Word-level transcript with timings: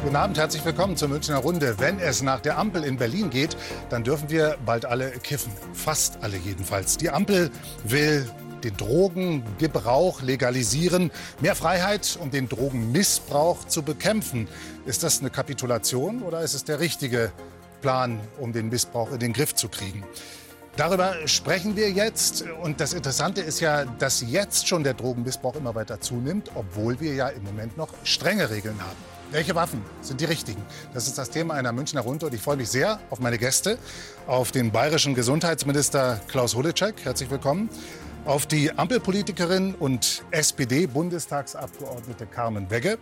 Guten 0.00 0.14
Abend, 0.14 0.38
herzlich 0.38 0.64
willkommen 0.64 0.96
zur 0.96 1.08
Münchner 1.08 1.38
Runde. 1.38 1.74
Wenn 1.78 1.98
es 1.98 2.22
nach 2.22 2.38
der 2.38 2.56
Ampel 2.56 2.84
in 2.84 2.96
Berlin 2.96 3.30
geht, 3.30 3.56
dann 3.90 4.04
dürfen 4.04 4.30
wir 4.30 4.56
bald 4.64 4.84
alle 4.84 5.10
kiffen. 5.10 5.52
Fast 5.72 6.18
alle 6.22 6.36
jedenfalls. 6.36 6.98
Die 6.98 7.10
Ampel 7.10 7.50
will 7.82 8.30
den 8.62 8.76
Drogengebrauch 8.76 10.22
legalisieren. 10.22 11.10
Mehr 11.40 11.56
Freiheit, 11.56 12.16
um 12.22 12.30
den 12.30 12.48
Drogenmissbrauch 12.48 13.66
zu 13.66 13.82
bekämpfen. 13.82 14.46
Ist 14.86 15.02
das 15.02 15.18
eine 15.18 15.30
Kapitulation 15.30 16.22
oder 16.22 16.42
ist 16.42 16.54
es 16.54 16.62
der 16.62 16.78
richtige 16.78 17.32
Plan, 17.82 18.20
um 18.38 18.52
den 18.52 18.68
Missbrauch 18.68 19.10
in 19.10 19.18
den 19.18 19.32
Griff 19.32 19.56
zu 19.56 19.68
kriegen? 19.68 20.04
Darüber 20.76 21.16
sprechen 21.26 21.74
wir 21.74 21.90
jetzt. 21.90 22.44
Und 22.62 22.80
das 22.80 22.92
Interessante 22.92 23.40
ist 23.40 23.58
ja, 23.58 23.84
dass 23.84 24.20
jetzt 24.20 24.68
schon 24.68 24.84
der 24.84 24.94
Drogenmissbrauch 24.94 25.56
immer 25.56 25.74
weiter 25.74 26.00
zunimmt, 26.00 26.52
obwohl 26.54 27.00
wir 27.00 27.14
ja 27.14 27.28
im 27.28 27.42
Moment 27.42 27.76
noch 27.76 27.88
strenge 28.04 28.48
Regeln 28.48 28.80
haben. 28.80 29.17
Welche 29.30 29.54
Waffen 29.54 29.82
sind 30.00 30.22
die 30.22 30.24
richtigen? 30.24 30.62
Das 30.94 31.06
ist 31.06 31.18
das 31.18 31.28
Thema 31.28 31.52
einer 31.52 31.70
Münchner 31.70 32.00
Runde 32.00 32.24
und 32.24 32.34
ich 32.34 32.40
freue 32.40 32.56
mich 32.56 32.70
sehr 32.70 32.98
auf 33.10 33.20
meine 33.20 33.36
Gäste, 33.36 33.76
auf 34.26 34.52
den 34.52 34.72
bayerischen 34.72 35.14
Gesundheitsminister 35.14 36.18
Klaus 36.28 36.54
Holecek, 36.54 37.04
herzlich 37.04 37.28
willkommen, 37.30 37.68
auf 38.24 38.46
die 38.46 38.72
Ampelpolitikerin 38.72 39.74
und 39.74 40.24
SPD-Bundestagsabgeordnete 40.30 42.24
Carmen 42.24 42.70
Wegge. 42.70 42.96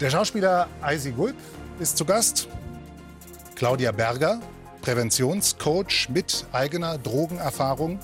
Der 0.00 0.08
Schauspieler 0.08 0.66
Eisi 0.80 1.10
Gulb 1.10 1.36
ist 1.78 1.98
zu 1.98 2.06
Gast, 2.06 2.48
Claudia 3.54 3.92
Berger, 3.92 4.40
Präventionscoach 4.80 6.08
mit 6.08 6.46
eigener 6.52 6.96
Drogenerfahrung. 6.96 8.00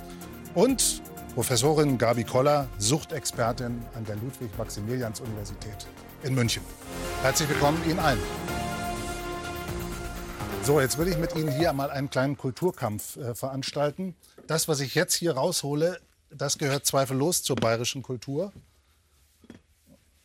Und 0.55 1.01
Professorin 1.35 1.97
Gabi 1.97 2.25
Koller, 2.25 2.69
Suchtexpertin 2.79 3.83
an 3.95 4.05
der 4.05 4.17
Ludwig-Maximilians-Universität 4.17 5.87
in 6.23 6.35
München. 6.35 6.63
Herzlich 7.23 7.49
willkommen 7.49 7.83
Ihnen 7.89 7.99
allen. 7.99 8.21
So, 10.65 10.81
jetzt 10.81 10.99
würde 10.99 11.11
ich 11.11 11.19
mit 11.19 11.35
Ihnen 11.35 11.51
hier 11.51 11.73
mal 11.73 11.91
einen 11.91 12.11
kleinen 12.11 12.37
Kulturkampf 12.37 13.17
äh, 13.17 13.35
veranstalten. 13.35 14.15
Das, 14.47 14.69
was 14.69 14.81
ich 14.81 14.95
jetzt 14.95 15.15
hier 15.15 15.33
raushole, 15.33 16.01
das 16.31 16.59
gehört 16.59 16.85
zweifellos 16.85 17.43
zur 17.43 17.57
bayerischen 17.57 18.03
Kultur. 18.03 18.53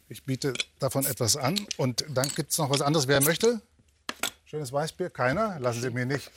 Ich 0.09 0.23
biete 0.23 0.53
davon 0.79 1.05
etwas 1.05 1.37
an. 1.37 1.59
Und 1.77 2.05
dann 2.09 2.27
gibt 2.29 2.51
es 2.51 2.57
noch 2.57 2.69
was 2.69 2.81
anderes. 2.81 3.07
Wer 3.07 3.21
möchte? 3.21 3.61
Schönes 4.45 4.71
Weißbier? 4.71 5.09
Keiner? 5.09 5.59
Lassen 5.59 5.81
Sie 5.81 5.89
mir 5.89 6.05
nicht. 6.05 6.29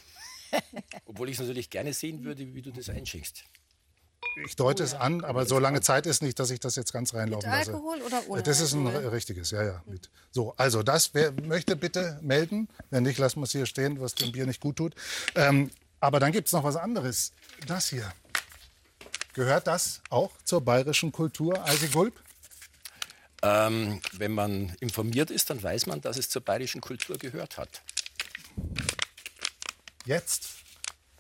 Obwohl 1.04 1.28
ich 1.28 1.34
es 1.34 1.40
natürlich 1.40 1.68
gerne 1.68 1.92
sehen 1.92 2.24
würde, 2.24 2.54
wie 2.54 2.62
du 2.62 2.70
das 2.70 2.88
einschenkst. 2.88 3.44
Ich 4.44 4.54
deute 4.54 4.82
es 4.82 4.92
an, 4.92 5.24
aber 5.24 5.46
so 5.46 5.58
lange 5.58 5.80
Zeit 5.80 6.04
ist 6.04 6.20
nicht, 6.20 6.38
dass 6.38 6.50
ich 6.50 6.60
das 6.60 6.76
jetzt 6.76 6.92
ganz 6.92 7.14
reinlaufen 7.14 7.48
Mit 7.48 7.58
lasse. 7.58 7.72
Alkohol 7.72 8.02
oder 8.02 8.22
ohne 8.28 8.42
Das 8.42 8.60
ist 8.60 8.74
ein 8.74 8.86
Alkohol? 8.86 9.08
richtiges, 9.08 9.50
ja, 9.50 9.62
ja. 9.64 9.82
Mit. 9.86 10.10
So, 10.30 10.52
also 10.58 10.82
das, 10.82 11.14
wer 11.14 11.32
möchte 11.32 11.74
bitte 11.74 12.18
melden. 12.20 12.68
Wenn 12.90 13.04
nicht, 13.04 13.16
lassen 13.18 13.40
wir 13.40 13.44
es 13.44 13.52
hier 13.52 13.64
stehen, 13.64 13.98
was 13.98 14.14
dem 14.14 14.32
Bier 14.32 14.44
nicht 14.44 14.60
gut 14.60 14.76
tut. 14.76 14.94
Ähm, 15.34 15.70
aber 16.00 16.20
dann 16.20 16.32
gibt 16.32 16.48
es 16.48 16.52
noch 16.52 16.64
was 16.64 16.76
anderes. 16.76 17.32
Das 17.66 17.88
hier. 17.88 18.12
Gehört 19.32 19.66
das 19.66 20.02
auch 20.10 20.32
zur 20.44 20.60
bayerischen 20.60 21.12
Kultur, 21.12 21.64
Eisi 21.66 21.88
Gulb? 21.88 22.22
Ähm, 23.42 24.00
wenn 24.12 24.32
man 24.32 24.76
informiert 24.80 25.30
ist, 25.30 25.48
dann 25.48 25.62
weiß 25.62 25.86
man, 25.86 26.00
dass 26.02 26.18
es 26.18 26.28
zur 26.28 26.42
bayerischen 26.42 26.80
Kultur 26.80 27.16
gehört 27.16 27.56
hat. 27.56 27.82
Jetzt? 30.04 30.48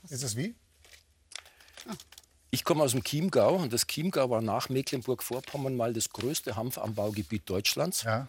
Ist 0.08 0.22
es 0.22 0.36
wie? 0.36 0.54
Ich 2.56 2.64
komme 2.64 2.82
aus 2.82 2.92
dem 2.92 3.04
Chiemgau 3.04 3.56
und 3.56 3.70
das 3.70 3.86
Chiemgau 3.86 4.30
war 4.30 4.40
nach 4.40 4.70
Mecklenburg-Vorpommern 4.70 5.76
mal 5.76 5.92
das 5.92 6.08
größte 6.08 6.56
Hanfanbaugebiet 6.56 7.42
Deutschlands. 7.50 8.04
Ja. 8.04 8.28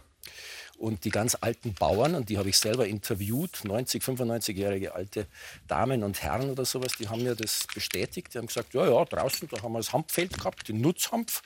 Und 0.77 1.05
die 1.05 1.11
ganz 1.11 1.37
alten 1.39 1.73
Bauern, 1.73 2.13
und 2.13 2.27
die 2.27 2.37
habe 2.37 2.49
ich 2.49 2.57
selber 2.57 2.87
interviewt, 2.87 3.61
90, 3.63 4.03
95-jährige 4.03 4.95
alte 4.95 5.27
Damen 5.69 6.03
und 6.03 6.21
Herren 6.21 6.49
oder 6.49 6.65
sowas, 6.65 6.91
die 6.99 7.07
haben 7.07 7.23
mir 7.23 7.35
das 7.35 7.67
bestätigt. 7.73 8.33
Die 8.33 8.39
haben 8.39 8.47
gesagt, 8.47 8.73
ja, 8.73 8.85
ja, 8.85 9.05
draußen, 9.05 9.47
da 9.47 9.61
haben 9.61 9.71
wir 9.71 9.79
das 9.79 9.93
Hanfeld 9.93 10.37
gehabt, 10.37 10.67
den 10.67 10.81
Nutzhanf. 10.81 11.41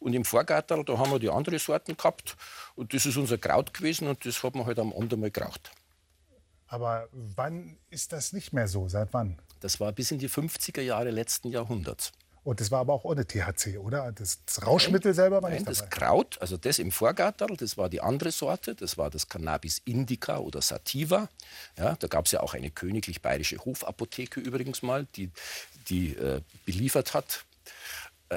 Und 0.00 0.12
im 0.12 0.24
Vorgarten, 0.24 0.84
da 0.84 0.98
haben 0.98 1.12
wir 1.12 1.20
die 1.20 1.30
andere 1.30 1.60
Sorten 1.60 1.96
gehabt. 1.96 2.36
Und 2.74 2.94
das 2.94 3.06
ist 3.06 3.16
unser 3.16 3.38
Kraut 3.38 3.72
gewesen 3.72 4.08
und 4.08 4.26
das 4.26 4.42
hat 4.42 4.56
man 4.56 4.66
halt 4.66 4.80
am 4.80 4.92
Abend 4.92 5.12
einmal 5.12 5.30
geraucht. 5.30 5.70
Aber 6.66 7.08
wann 7.12 7.76
ist 7.90 8.12
das 8.12 8.32
nicht 8.32 8.52
mehr 8.52 8.66
so? 8.66 8.88
Seit 8.88 9.12
wann? 9.12 9.38
Das 9.60 9.78
war 9.78 9.92
bis 9.92 10.10
in 10.10 10.18
die 10.18 10.28
50er 10.28 10.80
Jahre 10.80 11.12
letzten 11.12 11.48
Jahrhunderts. 11.48 12.10
Und 12.44 12.60
das 12.60 12.70
war 12.70 12.80
aber 12.80 12.92
auch 12.92 13.04
ohne 13.04 13.26
THC, 13.26 13.78
oder? 13.78 14.12
Das, 14.12 14.44
das 14.44 14.66
Rauschmittel 14.66 15.14
selber 15.14 15.42
war 15.42 15.48
Nein, 15.48 15.60
nicht 15.60 15.68
das 15.68 15.78
dabei. 15.78 15.90
Kraut, 15.90 16.40
also 16.42 16.58
das 16.58 16.78
im 16.78 16.92
Vorgarten, 16.92 17.56
das 17.56 17.78
war 17.78 17.88
die 17.88 18.02
andere 18.02 18.30
Sorte, 18.32 18.74
das 18.74 18.98
war 18.98 19.08
das 19.08 19.28
Cannabis 19.28 19.80
indica 19.86 20.38
oder 20.38 20.60
sativa. 20.60 21.28
Ja, 21.78 21.96
da 21.96 22.06
gab 22.06 22.26
es 22.26 22.32
ja 22.32 22.40
auch 22.40 22.52
eine 22.52 22.70
königlich 22.70 23.22
bayerische 23.22 23.56
Hofapotheke 23.64 24.40
übrigens 24.40 24.82
mal, 24.82 25.06
die, 25.16 25.30
die 25.88 26.14
äh, 26.16 26.42
beliefert 26.66 27.14
hat. 27.14 27.46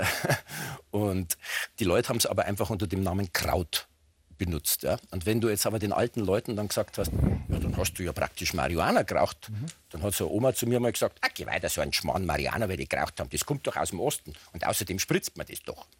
Und 0.91 1.37
die 1.79 1.83
Leute 1.83 2.07
haben 2.07 2.17
es 2.17 2.25
aber 2.25 2.45
einfach 2.45 2.69
unter 2.69 2.87
dem 2.87 3.03
Namen 3.03 3.33
Kraut 3.33 3.87
benutzt. 4.37 4.83
Ja? 4.83 4.97
Und 5.11 5.25
wenn 5.25 5.41
du 5.41 5.49
jetzt 5.49 5.65
aber 5.65 5.79
den 5.79 5.93
alten 5.93 6.21
Leuten 6.21 6.55
dann 6.55 6.67
gesagt 6.67 6.97
hast, 6.97 7.11
ja, 7.49 7.59
dann 7.59 7.75
hast 7.77 7.93
du 7.93 8.03
ja 8.03 8.13
praktisch 8.13 8.53
Marihuana 8.53 9.03
geraucht, 9.03 9.51
dann 9.89 10.01
hat 10.01 10.13
so 10.13 10.25
eine 10.25 10.33
Oma 10.33 10.53
zu 10.53 10.67
mir 10.67 10.79
mal 10.79 10.91
gesagt, 10.91 11.19
ah, 11.21 11.27
geh 11.33 11.45
weiter, 11.45 11.69
so 11.69 11.81
ein 11.81 11.93
Schmarrn 11.93 12.25
Marihuana, 12.25 12.67
weil 12.69 12.77
die 12.77 12.87
geraucht 12.87 13.19
haben, 13.19 13.29
das 13.29 13.45
kommt 13.45 13.65
doch 13.67 13.75
aus 13.75 13.89
dem 13.89 13.99
Osten. 13.99 14.33
Und 14.53 14.65
außerdem 14.65 14.99
spritzt 14.99 15.37
man 15.37 15.47
das 15.47 15.61
doch. 15.61 15.85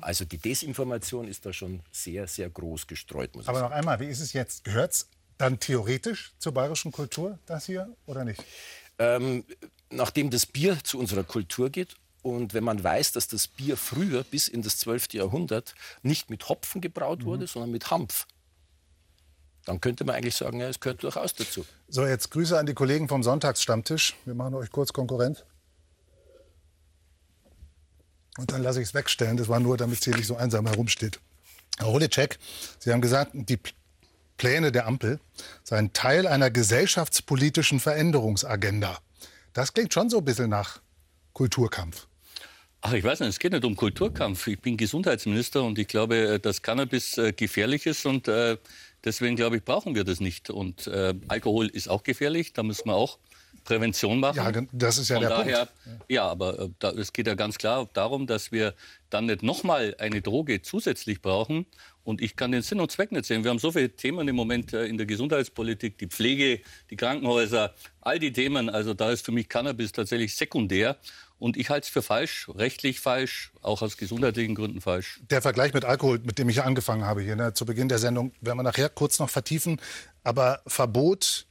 Also 0.00 0.24
die 0.24 0.38
Desinformation 0.38 1.28
ist 1.28 1.46
da 1.46 1.52
schon 1.52 1.80
sehr, 1.92 2.26
sehr 2.26 2.48
groß 2.50 2.86
gestreut, 2.86 3.34
muss 3.36 3.44
ich 3.44 3.48
Aber 3.48 3.60
sagen. 3.60 3.70
noch 3.70 3.76
einmal, 3.76 4.00
wie 4.00 4.06
ist 4.06 4.20
es 4.20 4.32
jetzt? 4.32 4.64
Gehört 4.64 4.92
es 4.92 5.08
dann 5.36 5.60
theoretisch 5.60 6.32
zur 6.38 6.52
bayerischen 6.52 6.90
Kultur, 6.90 7.38
das 7.46 7.66
hier, 7.66 7.94
oder 8.06 8.24
nicht? 8.24 8.42
Ähm, 8.98 9.44
nachdem 9.90 10.30
das 10.30 10.46
Bier 10.46 10.78
zu 10.82 10.98
unserer 10.98 11.22
Kultur 11.22 11.70
geht 11.70 11.94
und 12.30 12.54
wenn 12.54 12.64
man 12.64 12.82
weiß, 12.82 13.12
dass 13.12 13.28
das 13.28 13.48
Bier 13.48 13.76
früher 13.76 14.24
bis 14.24 14.48
in 14.48 14.62
das 14.62 14.78
12. 14.78 15.14
Jahrhundert 15.14 15.74
nicht 16.02 16.30
mit 16.30 16.48
Hopfen 16.48 16.80
gebraut 16.80 17.24
wurde, 17.24 17.46
sondern 17.46 17.70
mit 17.70 17.90
Hanf, 17.90 18.26
dann 19.64 19.80
könnte 19.80 20.04
man 20.04 20.14
eigentlich 20.14 20.36
sagen, 20.36 20.60
ja, 20.60 20.68
es 20.68 20.80
gehört 20.80 21.02
durchaus 21.02 21.34
dazu. 21.34 21.66
So, 21.88 22.06
jetzt 22.06 22.30
Grüße 22.30 22.58
an 22.58 22.66
die 22.66 22.74
Kollegen 22.74 23.06
vom 23.06 23.22
Sonntagsstammtisch. 23.22 24.16
Wir 24.24 24.34
machen 24.34 24.54
euch 24.54 24.70
kurz 24.70 24.92
Konkurrent. 24.92 25.44
Und 28.38 28.50
dann 28.50 28.62
lasse 28.62 28.80
ich 28.80 28.88
es 28.88 28.94
wegstellen. 28.94 29.36
Das 29.36 29.48
war 29.48 29.60
nur, 29.60 29.76
damit 29.76 29.98
es 29.98 30.04
hier 30.04 30.16
nicht 30.16 30.26
so 30.26 30.36
einsam 30.36 30.66
herumsteht. 30.66 31.20
Herr 31.78 31.88
Holecek, 31.88 32.38
Sie 32.78 32.92
haben 32.92 33.02
gesagt, 33.02 33.32
die 33.34 33.58
Pläne 34.38 34.72
der 34.72 34.86
Ampel 34.86 35.20
seien 35.64 35.92
Teil 35.92 36.26
einer 36.26 36.50
gesellschaftspolitischen 36.50 37.78
Veränderungsagenda. 37.78 38.98
Das 39.52 39.74
klingt 39.74 39.92
schon 39.92 40.08
so 40.08 40.18
ein 40.18 40.24
bisschen 40.24 40.48
nach 40.48 40.80
Kulturkampf. 41.34 42.07
Ach, 42.80 42.92
ich 42.92 43.02
weiß 43.02 43.20
nicht, 43.20 43.30
es 43.30 43.38
geht 43.40 43.52
nicht 43.52 43.64
um 43.64 43.74
Kulturkampf. 43.74 44.46
Ich 44.46 44.60
bin 44.60 44.76
Gesundheitsminister 44.76 45.64
und 45.64 45.78
ich 45.80 45.88
glaube, 45.88 46.16
äh, 46.16 46.38
dass 46.38 46.62
Cannabis 46.62 47.18
äh, 47.18 47.32
gefährlich 47.32 47.86
ist 47.86 48.06
und 48.06 48.28
äh, 48.28 48.56
deswegen 49.04 49.34
glaube 49.34 49.56
ich, 49.56 49.64
brauchen 49.64 49.96
wir 49.96 50.04
das 50.04 50.20
nicht. 50.20 50.48
Und 50.48 50.88
Alkohol 51.28 51.66
ist 51.66 51.88
auch 51.88 52.02
gefährlich, 52.04 52.52
da 52.52 52.62
müssen 52.62 52.86
wir 52.86 52.94
auch 52.94 53.18
Prävention 53.68 54.18
machen. 54.18 54.54
Ja, 54.54 54.62
das 54.72 54.96
ist 54.96 55.10
ja 55.10 55.16
Von 55.16 55.28
der 55.28 55.30
daher, 55.30 55.66
Punkt. 55.66 56.04
ja, 56.08 56.26
aber 56.26 56.58
äh, 56.58 56.68
da, 56.78 56.90
es 56.92 57.12
geht 57.12 57.26
ja 57.26 57.34
ganz 57.34 57.58
klar 57.58 57.86
darum, 57.92 58.26
dass 58.26 58.50
wir 58.50 58.72
dann 59.10 59.26
nicht 59.26 59.42
nochmal 59.42 59.94
eine 59.98 60.22
Droge 60.22 60.62
zusätzlich 60.62 61.20
brauchen. 61.20 61.66
Und 62.02 62.22
ich 62.22 62.34
kann 62.36 62.50
den 62.50 62.62
Sinn 62.62 62.80
und 62.80 62.90
Zweck 62.90 63.12
nicht 63.12 63.26
sehen. 63.26 63.44
Wir 63.44 63.50
haben 63.50 63.58
so 63.58 63.70
viele 63.70 63.90
Themen 63.90 64.26
im 64.26 64.36
Moment 64.36 64.72
äh, 64.72 64.86
in 64.86 64.96
der 64.96 65.04
Gesundheitspolitik, 65.04 65.98
die 65.98 66.06
Pflege, 66.06 66.60
die 66.88 66.96
Krankenhäuser, 66.96 67.74
all 68.00 68.18
die 68.18 68.32
Themen. 68.32 68.70
Also 68.70 68.94
da 68.94 69.10
ist 69.10 69.26
für 69.26 69.32
mich 69.32 69.50
Cannabis 69.50 69.92
tatsächlich 69.92 70.34
sekundär. 70.34 70.96
Und 71.38 71.58
ich 71.58 71.68
halte 71.68 71.84
es 71.84 71.90
für 71.90 72.00
falsch, 72.00 72.48
rechtlich 72.54 73.00
falsch, 73.00 73.52
auch 73.60 73.82
aus 73.82 73.98
gesundheitlichen 73.98 74.54
Gründen 74.54 74.80
falsch. 74.80 75.20
Der 75.28 75.42
Vergleich 75.42 75.74
mit 75.74 75.84
Alkohol, 75.84 76.20
mit 76.24 76.38
dem 76.38 76.48
ich 76.48 76.62
angefangen 76.62 77.04
habe 77.04 77.20
hier 77.20 77.36
ne, 77.36 77.52
zu 77.52 77.66
Beginn 77.66 77.90
der 77.90 77.98
Sendung, 77.98 78.32
werden 78.40 78.56
wir 78.56 78.62
nachher 78.62 78.88
kurz 78.88 79.18
noch 79.18 79.28
vertiefen. 79.28 79.78
Aber 80.24 80.62
Verbot 80.66 81.47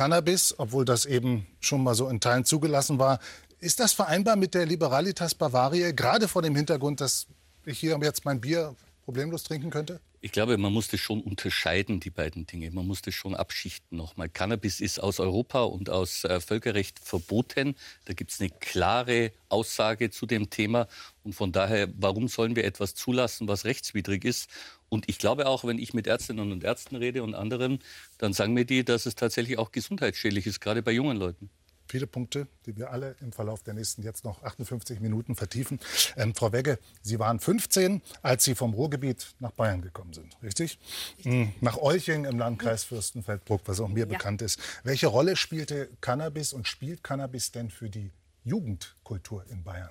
Cannabis, 0.00 0.54
obwohl 0.56 0.86
das 0.86 1.04
eben 1.04 1.46
schon 1.60 1.82
mal 1.82 1.94
so 1.94 2.08
in 2.08 2.20
Teilen 2.20 2.46
zugelassen 2.46 2.98
war, 2.98 3.18
ist 3.58 3.80
das 3.80 3.92
vereinbar 3.92 4.34
mit 4.34 4.54
der 4.54 4.64
Liberalitas 4.64 5.34
Bavaria, 5.34 5.92
gerade 5.92 6.26
vor 6.26 6.40
dem 6.40 6.56
Hintergrund, 6.56 7.02
dass 7.02 7.26
ich 7.66 7.80
hier 7.80 7.98
jetzt 8.00 8.24
mein 8.24 8.40
Bier 8.40 8.74
problemlos 9.04 9.42
trinken 9.42 9.70
könnte? 9.70 10.00
Ich 10.22 10.32
glaube, 10.32 10.58
man 10.58 10.72
muss 10.72 10.88
das 10.88 11.00
schon 11.00 11.22
unterscheiden, 11.22 11.98
die 11.98 12.10
beiden 12.10 12.46
Dinge. 12.46 12.70
Man 12.70 12.86
muss 12.86 13.00
das 13.00 13.14
schon 13.14 13.34
abschichten 13.34 13.96
nochmal. 13.96 14.28
Cannabis 14.28 14.80
ist 14.80 14.98
aus 14.98 15.18
Europa 15.18 15.62
und 15.62 15.88
aus 15.88 16.24
äh, 16.24 16.40
Völkerrecht 16.40 16.98
verboten. 16.98 17.74
Da 18.04 18.12
gibt 18.12 18.30
es 18.30 18.40
eine 18.40 18.50
klare 18.50 19.32
Aussage 19.48 20.10
zu 20.10 20.26
dem 20.26 20.50
Thema. 20.50 20.88
Und 21.24 21.34
von 21.34 21.52
daher, 21.52 21.88
warum 21.96 22.28
sollen 22.28 22.54
wir 22.54 22.64
etwas 22.64 22.94
zulassen, 22.94 23.48
was 23.48 23.64
rechtswidrig 23.64 24.24
ist? 24.24 24.50
Und 24.90 25.08
ich 25.08 25.18
glaube 25.18 25.46
auch, 25.46 25.64
wenn 25.64 25.78
ich 25.78 25.94
mit 25.94 26.06
Ärztinnen 26.06 26.52
und 26.52 26.64
Ärzten 26.64 26.96
rede 26.96 27.22
und 27.22 27.34
anderen, 27.34 27.78
dann 28.18 28.32
sagen 28.32 28.52
mir 28.52 28.66
die, 28.66 28.84
dass 28.84 29.06
es 29.06 29.14
tatsächlich 29.14 29.56
auch 29.56 29.72
gesundheitsschädlich 29.72 30.46
ist, 30.46 30.60
gerade 30.60 30.82
bei 30.82 30.92
jungen 30.92 31.16
Leuten. 31.16 31.48
Viele 31.90 32.06
Punkte, 32.06 32.46
die 32.66 32.76
wir 32.76 32.92
alle 32.92 33.16
im 33.20 33.32
Verlauf 33.32 33.64
der 33.64 33.74
nächsten 33.74 34.04
jetzt 34.04 34.24
noch 34.24 34.44
58 34.44 35.00
Minuten 35.00 35.34
vertiefen. 35.34 35.80
Ähm, 36.16 36.36
Frau 36.36 36.52
Wegge, 36.52 36.78
Sie 37.02 37.18
waren 37.18 37.40
15, 37.40 38.00
als 38.22 38.44
Sie 38.44 38.54
vom 38.54 38.74
Ruhrgebiet 38.74 39.34
nach 39.40 39.50
Bayern 39.50 39.82
gekommen 39.82 40.12
sind, 40.12 40.36
richtig? 40.40 40.78
richtig. 41.16 41.32
Mhm. 41.32 41.52
Nach 41.60 41.78
Olching 41.78 42.26
im 42.26 42.38
Landkreis 42.38 42.84
Fürstenfeldbruck, 42.84 43.62
was 43.64 43.80
auch 43.80 43.88
mir 43.88 44.00
ja. 44.00 44.06
bekannt 44.06 44.40
ist. 44.40 44.60
Welche 44.84 45.08
Rolle 45.08 45.34
spielte 45.34 45.88
Cannabis 46.00 46.52
und 46.52 46.68
spielt 46.68 47.02
Cannabis 47.02 47.50
denn 47.50 47.70
für 47.70 47.90
die 47.90 48.12
Jugendkultur 48.44 49.44
in 49.50 49.64
Bayern? 49.64 49.90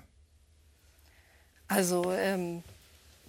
Also 1.68 2.12
ähm, 2.12 2.62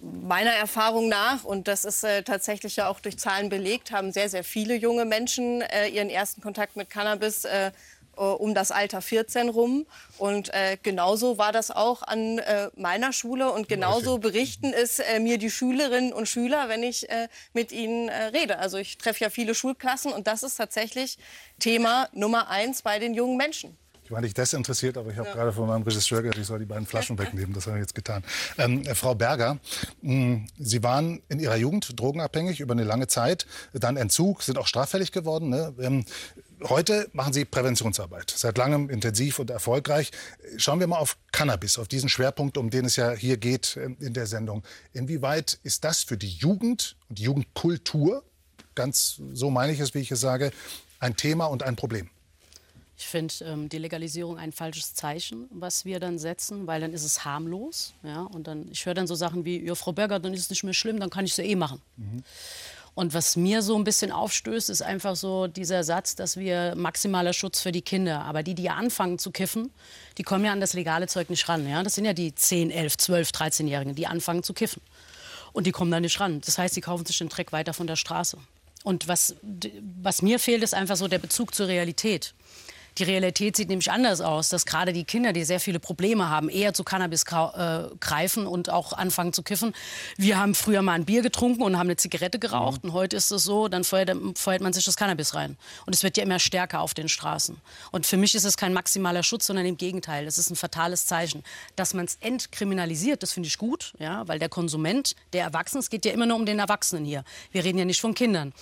meiner 0.00 0.52
Erfahrung 0.52 1.10
nach, 1.10 1.44
und 1.44 1.68
das 1.68 1.84
ist 1.84 2.04
äh, 2.04 2.22
tatsächlich 2.22 2.76
ja 2.76 2.88
auch 2.88 3.00
durch 3.00 3.18
Zahlen 3.18 3.50
belegt, 3.50 3.92
haben 3.92 4.12
sehr, 4.12 4.30
sehr 4.30 4.44
viele 4.44 4.74
junge 4.76 5.04
Menschen 5.04 5.60
äh, 5.60 5.88
ihren 5.88 6.08
ersten 6.08 6.40
Kontakt 6.40 6.74
mit 6.74 6.88
Cannabis 6.88 7.44
äh 7.44 7.70
um 8.16 8.54
das 8.54 8.70
Alter 8.70 9.02
14 9.02 9.48
rum. 9.48 9.86
Und 10.18 10.52
äh, 10.52 10.76
genauso 10.82 11.38
war 11.38 11.52
das 11.52 11.70
auch 11.70 12.02
an 12.02 12.38
äh, 12.38 12.70
meiner 12.76 13.12
Schule. 13.12 13.52
Und 13.52 13.68
genauso 13.68 14.18
berichten 14.18 14.72
es 14.72 15.00
mir 15.20 15.38
die 15.38 15.50
Schülerinnen 15.50 16.12
und 16.12 16.26
Schüler, 16.26 16.68
wenn 16.68 16.82
ich 16.82 17.06
mit 17.52 17.72
ihnen 17.72 18.08
rede. 18.08 18.58
Also 18.58 18.78
ich 18.78 18.98
treffe 18.98 19.24
ja 19.24 19.30
viele 19.30 19.54
Schulklassen 19.54 20.12
und 20.12 20.26
das 20.26 20.42
ist 20.42 20.56
tatsächlich 20.56 21.18
Thema 21.58 22.08
Nummer 22.12 22.48
eins 22.48 22.82
bei 22.82 22.98
den 22.98 23.14
jungen 23.14 23.36
Menschen 23.36 23.76
war 24.12 24.20
nicht 24.20 24.38
desinteressiert, 24.38 24.96
aber 24.96 25.10
ich 25.10 25.16
habe 25.16 25.28
ja. 25.28 25.34
gerade 25.34 25.52
von 25.52 25.66
meinem 25.66 25.82
Regisseur 25.82 26.22
gesagt, 26.22 26.38
ich 26.38 26.46
soll 26.46 26.60
die 26.60 26.66
beiden 26.66 26.86
Flaschen 26.86 27.18
wegnehmen. 27.18 27.52
Das 27.54 27.66
habe 27.66 27.78
ich 27.78 27.82
jetzt 27.82 27.94
getan. 27.94 28.22
Ähm, 28.58 28.82
äh, 28.84 28.94
Frau 28.94 29.14
Berger, 29.14 29.58
mh, 30.02 30.12
hm, 30.12 30.46
Sie 30.58 30.82
waren 30.82 31.22
in 31.28 31.40
Ihrer 31.40 31.56
Jugend 31.56 31.98
drogenabhängig 31.98 32.60
über 32.60 32.72
eine 32.72 32.84
lange 32.84 33.08
Zeit, 33.08 33.46
dann 33.72 33.96
Entzug, 33.96 34.42
sind 34.42 34.58
auch 34.58 34.66
straffällig 34.66 35.10
geworden. 35.10 35.48
Ne? 35.48 35.74
Ähm, 35.80 36.04
heute 36.68 37.08
machen 37.12 37.32
Sie 37.32 37.44
Präventionsarbeit, 37.44 38.30
seit 38.30 38.58
langem 38.58 38.90
intensiv 38.90 39.38
und 39.38 39.50
erfolgreich. 39.50 40.10
Schauen 40.56 40.80
wir 40.80 40.86
mal 40.86 40.98
auf 40.98 41.16
Cannabis, 41.32 41.78
auf 41.78 41.88
diesen 41.88 42.08
Schwerpunkt, 42.08 42.56
um 42.56 42.70
den 42.70 42.84
es 42.84 42.96
ja 42.96 43.12
hier 43.12 43.36
geht 43.36 43.76
äh, 43.76 43.90
in 44.00 44.14
der 44.14 44.26
Sendung. 44.26 44.62
Inwieweit 44.92 45.58
ist 45.62 45.84
das 45.84 46.02
für 46.02 46.16
die 46.16 46.30
Jugend 46.30 46.96
und 47.08 47.18
die 47.18 47.24
Jugendkultur, 47.24 48.24
ganz 48.74 49.20
so 49.32 49.50
meine 49.50 49.72
ich 49.72 49.80
es, 49.80 49.94
wie 49.94 50.00
ich 50.00 50.10
es 50.10 50.20
sage, 50.20 50.52
ein 50.98 51.16
Thema 51.16 51.46
und 51.46 51.62
ein 51.62 51.76
Problem? 51.76 52.08
Ich 52.96 53.08
finde 53.08 53.34
ähm, 53.42 53.68
die 53.68 53.78
Legalisierung 53.78 54.38
ein 54.38 54.52
falsches 54.52 54.94
Zeichen, 54.94 55.48
was 55.50 55.84
wir 55.84 55.98
dann 55.98 56.18
setzen, 56.18 56.68
weil 56.68 56.80
dann 56.80 56.92
ist 56.92 57.02
es 57.02 57.24
harmlos. 57.24 57.94
Ja? 58.04 58.22
Und 58.22 58.46
dann, 58.46 58.68
ich 58.70 58.86
höre 58.86 58.94
dann 58.94 59.08
so 59.08 59.16
Sachen 59.16 59.44
wie, 59.44 59.64
ja, 59.64 59.74
Frau 59.74 59.92
Berger, 59.92 60.20
dann 60.20 60.32
ist 60.32 60.42
es 60.42 60.50
nicht 60.50 60.62
mehr 60.62 60.72
schlimm, 60.72 61.00
dann 61.00 61.10
kann 61.10 61.24
ich 61.24 61.32
es 61.32 61.36
ja 61.38 61.44
eh 61.44 61.56
machen. 61.56 61.82
Mhm. 61.96 62.22
Und 62.94 63.14
was 63.14 63.36
mir 63.36 63.62
so 63.62 63.76
ein 63.76 63.84
bisschen 63.84 64.12
aufstößt, 64.12 64.68
ist 64.68 64.82
einfach 64.82 65.16
so 65.16 65.46
dieser 65.46 65.82
Satz, 65.82 66.14
dass 66.14 66.36
wir 66.36 66.74
maximaler 66.76 67.32
Schutz 67.32 67.60
für 67.60 67.72
die 67.72 67.80
Kinder, 67.80 68.22
aber 68.22 68.42
die, 68.42 68.54
die 68.54 68.64
ja 68.64 68.74
anfangen 68.74 69.18
zu 69.18 69.30
kiffen, 69.30 69.72
die 70.18 70.22
kommen 70.22 70.44
ja 70.44 70.52
an 70.52 70.60
das 70.60 70.74
legale 70.74 71.06
Zeug 71.06 71.30
nicht 71.30 71.48
ran. 71.48 71.66
Ja? 71.66 71.82
Das 71.82 71.94
sind 71.94 72.04
ja 72.04 72.12
die 72.12 72.34
10, 72.34 72.70
11, 72.70 72.98
12, 72.98 73.30
13-Jährigen, 73.30 73.94
die 73.94 74.06
anfangen 74.06 74.42
zu 74.42 74.52
kiffen. 74.52 74.82
Und 75.54 75.66
die 75.66 75.72
kommen 75.72 75.90
da 75.90 76.00
nicht 76.00 76.20
ran. 76.20 76.40
Das 76.44 76.58
heißt, 76.58 76.74
sie 76.74 76.80
kaufen 76.80 77.06
sich 77.06 77.18
den 77.18 77.28
Dreck 77.28 77.52
weiter 77.52 77.72
von 77.72 77.86
der 77.86 77.96
Straße. 77.96 78.38
Und 78.84 79.08
was, 79.08 79.36
was 80.02 80.22
mir 80.22 80.38
fehlt, 80.38 80.62
ist 80.62 80.74
einfach 80.74 80.96
so 80.96 81.08
der 81.08 81.18
Bezug 81.18 81.54
zur 81.54 81.68
Realität. 81.68 82.34
Die 82.98 83.04
Realität 83.04 83.56
sieht 83.56 83.68
nämlich 83.68 83.90
anders 83.90 84.20
aus, 84.20 84.50
dass 84.50 84.66
gerade 84.66 84.92
die 84.92 85.04
Kinder, 85.04 85.32
die 85.32 85.44
sehr 85.44 85.60
viele 85.60 85.80
Probleme 85.80 86.28
haben, 86.28 86.48
eher 86.48 86.74
zu 86.74 86.84
Cannabis 86.84 87.22
äh, 87.22 87.88
greifen 88.00 88.46
und 88.46 88.68
auch 88.68 88.92
anfangen 88.92 89.32
zu 89.32 89.42
kiffen. 89.42 89.72
Wir 90.16 90.38
haben 90.38 90.54
früher 90.54 90.82
mal 90.82 90.92
ein 90.92 91.04
Bier 91.04 91.22
getrunken 91.22 91.62
und 91.62 91.78
haben 91.78 91.86
eine 91.86 91.96
Zigarette 91.96 92.38
geraucht. 92.38 92.84
Mhm. 92.84 92.90
Und 92.90 92.94
heute 92.94 93.16
ist 93.16 93.30
es 93.30 93.44
so, 93.44 93.68
dann 93.68 93.84
feuert, 93.84 94.14
feuert, 94.36 94.60
man 94.60 94.72
sich 94.72 94.84
das 94.84 94.96
Cannabis 94.96 95.34
rein. 95.34 95.56
Und 95.86 95.94
es 95.94 96.02
wird 96.02 96.16
ja 96.16 96.22
immer 96.22 96.38
stärker 96.38 96.80
auf 96.80 96.92
den 96.92 97.08
Straßen. 97.08 97.56
Und 97.92 98.06
für 98.06 98.16
mich 98.16 98.34
ist 98.34 98.44
es 98.44 98.56
kein 98.56 98.72
maximaler 98.74 99.22
Schutz, 99.22 99.46
sondern 99.46 99.64
im 99.64 99.76
Gegenteil. 99.76 100.26
Es 100.26 100.36
ist 100.36 100.50
ein 100.50 100.56
fatales 100.56 101.06
Zeichen. 101.06 101.42
Dass 101.76 101.94
man 101.94 102.04
es 102.04 102.18
entkriminalisiert, 102.20 103.22
das 103.22 103.32
finde 103.32 103.46
ich 103.46 103.56
gut, 103.56 103.94
ja, 103.98 104.26
weil 104.28 104.38
der 104.38 104.48
Konsument, 104.48 105.16
der 105.32 105.44
Erwachsene, 105.44 105.80
es 105.80 105.88
geht 105.88 106.04
ja 106.04 106.12
immer 106.12 106.26
nur 106.26 106.36
um 106.36 106.46
den 106.46 106.58
Erwachsenen 106.58 107.04
hier. 107.04 107.24
Wir 107.52 107.64
reden 107.64 107.78
ja 107.78 107.84
nicht 107.84 108.00
von 108.00 108.14
Kindern 108.14 108.52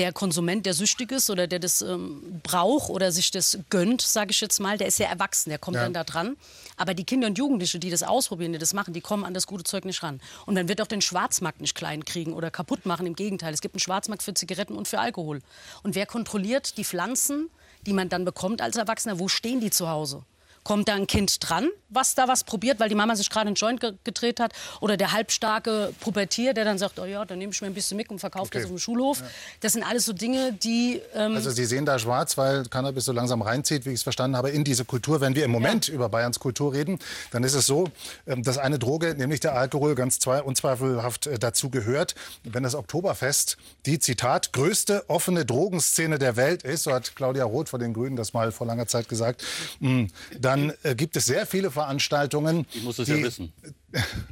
der 0.00 0.14
Konsument, 0.14 0.64
der 0.64 0.72
süchtig 0.72 1.12
ist 1.12 1.28
oder 1.28 1.46
der 1.46 1.58
das 1.58 1.82
ähm, 1.82 2.40
braucht 2.42 2.88
oder 2.88 3.12
sich 3.12 3.30
das 3.30 3.58
gönnt, 3.68 4.00
sage 4.00 4.30
ich 4.30 4.40
jetzt 4.40 4.58
mal, 4.58 4.78
der 4.78 4.86
ist 4.86 4.98
ja 4.98 5.06
erwachsen, 5.08 5.50
der 5.50 5.58
kommt 5.58 5.74
ja. 5.74 5.82
dann 5.82 5.92
da 5.92 6.04
dran. 6.04 6.38
Aber 6.78 6.94
die 6.94 7.04
Kinder 7.04 7.26
und 7.26 7.36
Jugendliche, 7.36 7.78
die 7.78 7.90
das 7.90 8.02
ausprobieren, 8.02 8.54
die 8.54 8.58
das 8.58 8.72
machen, 8.72 8.94
die 8.94 9.02
kommen 9.02 9.26
an 9.26 9.34
das 9.34 9.46
gute 9.46 9.62
Zeug 9.62 9.84
nicht 9.84 10.02
ran. 10.02 10.22
Und 10.46 10.54
man 10.54 10.68
wird 10.68 10.80
auch 10.80 10.86
den 10.86 11.02
Schwarzmarkt 11.02 11.60
nicht 11.60 11.74
klein 11.74 12.06
kriegen 12.06 12.32
oder 12.32 12.50
kaputt 12.50 12.86
machen. 12.86 13.04
Im 13.04 13.14
Gegenteil, 13.14 13.52
es 13.52 13.60
gibt 13.60 13.74
einen 13.74 13.80
Schwarzmarkt 13.80 14.22
für 14.22 14.32
Zigaretten 14.32 14.74
und 14.74 14.88
für 14.88 15.00
Alkohol. 15.00 15.40
Und 15.82 15.94
wer 15.94 16.06
kontrolliert 16.06 16.78
die 16.78 16.84
Pflanzen, 16.84 17.50
die 17.84 17.92
man 17.92 18.08
dann 18.08 18.24
bekommt 18.24 18.62
als 18.62 18.78
Erwachsener? 18.78 19.18
Wo 19.18 19.28
stehen 19.28 19.60
die 19.60 19.70
zu 19.70 19.90
Hause? 19.90 20.22
Kommt 20.64 20.88
da 20.88 20.94
ein 20.94 21.06
Kind 21.06 21.46
dran, 21.46 21.68
was 21.90 22.14
da 22.14 22.28
was 22.28 22.44
probiert, 22.44 22.80
weil 22.80 22.88
die 22.88 22.94
Mama 22.94 23.16
sich 23.16 23.28
gerade 23.30 23.48
einen 23.48 23.56
Joint 23.56 23.80
ge 23.80 23.92
gedreht 24.04 24.40
hat? 24.40 24.52
Oder 24.80 24.96
der 24.96 25.12
halbstarke 25.12 25.92
Pubertier, 26.00 26.54
der 26.54 26.64
dann 26.64 26.78
sagt, 26.78 26.98
oh 26.98 27.04
ja, 27.04 27.24
dann 27.24 27.38
nehme 27.38 27.52
ich 27.52 27.60
mir 27.60 27.66
ein 27.66 27.74
bisschen 27.74 27.96
mit 27.96 28.10
und 28.10 28.18
verkaufe 28.18 28.46
okay. 28.46 28.58
das 28.58 28.64
auf 28.64 28.70
dem 28.70 28.78
Schulhof. 28.78 29.20
Ja. 29.20 29.26
Das 29.60 29.72
sind 29.72 29.82
alles 29.82 30.04
so 30.04 30.12
Dinge, 30.12 30.52
die... 30.52 31.00
Ähm 31.14 31.34
also 31.34 31.50
Sie 31.50 31.64
sehen 31.64 31.84
da 31.84 31.98
schwarz, 31.98 32.38
weil 32.38 32.64
Cannabis 32.66 33.04
so 33.04 33.12
langsam 33.12 33.42
reinzieht, 33.42 33.84
wie 33.84 33.90
ich 33.90 33.96
es 33.96 34.02
verstanden 34.02 34.36
habe, 34.36 34.50
in 34.50 34.64
diese 34.64 34.84
Kultur. 34.84 35.20
Wenn 35.20 35.34
wir 35.34 35.44
im 35.44 35.50
Moment 35.50 35.88
ja. 35.88 35.94
über 35.94 36.08
Bayerns 36.08 36.38
Kultur 36.38 36.72
reden, 36.72 36.98
dann 37.30 37.44
ist 37.44 37.54
es 37.54 37.66
so, 37.66 37.88
ähm, 38.26 38.42
dass 38.42 38.58
eine 38.58 38.78
Droge, 38.78 39.14
nämlich 39.16 39.40
der 39.40 39.54
Alkohol, 39.54 39.94
ganz 39.94 40.18
unzweifelhaft 40.26 41.26
äh, 41.26 41.38
dazu 41.38 41.70
gehört. 41.70 42.14
Wenn 42.44 42.62
das 42.62 42.74
Oktoberfest 42.74 43.56
die, 43.86 43.98
Zitat, 43.98 44.52
größte 44.52 45.08
offene 45.08 45.44
Drogenszene 45.44 46.18
der 46.18 46.36
Welt 46.36 46.62
ist, 46.62 46.84
so 46.84 46.92
hat 46.92 47.14
Claudia 47.14 47.44
Roth 47.44 47.68
von 47.68 47.80
den 47.80 47.92
Grünen 47.92 48.16
das 48.16 48.32
mal 48.32 48.52
vor 48.52 48.66
langer 48.66 48.86
Zeit 48.86 49.08
gesagt, 49.08 49.44
mm, 49.80 50.04
dann 50.38 50.72
äh, 50.82 50.94
gibt 50.94 51.16
es 51.16 51.26
sehr 51.26 51.46
viele 51.46 51.70
Veranstaltungen. 51.80 52.66
Ich 52.74 52.82
muss 52.82 52.98
es 52.98 53.08
ja 53.08 53.16
wissen. 53.16 53.52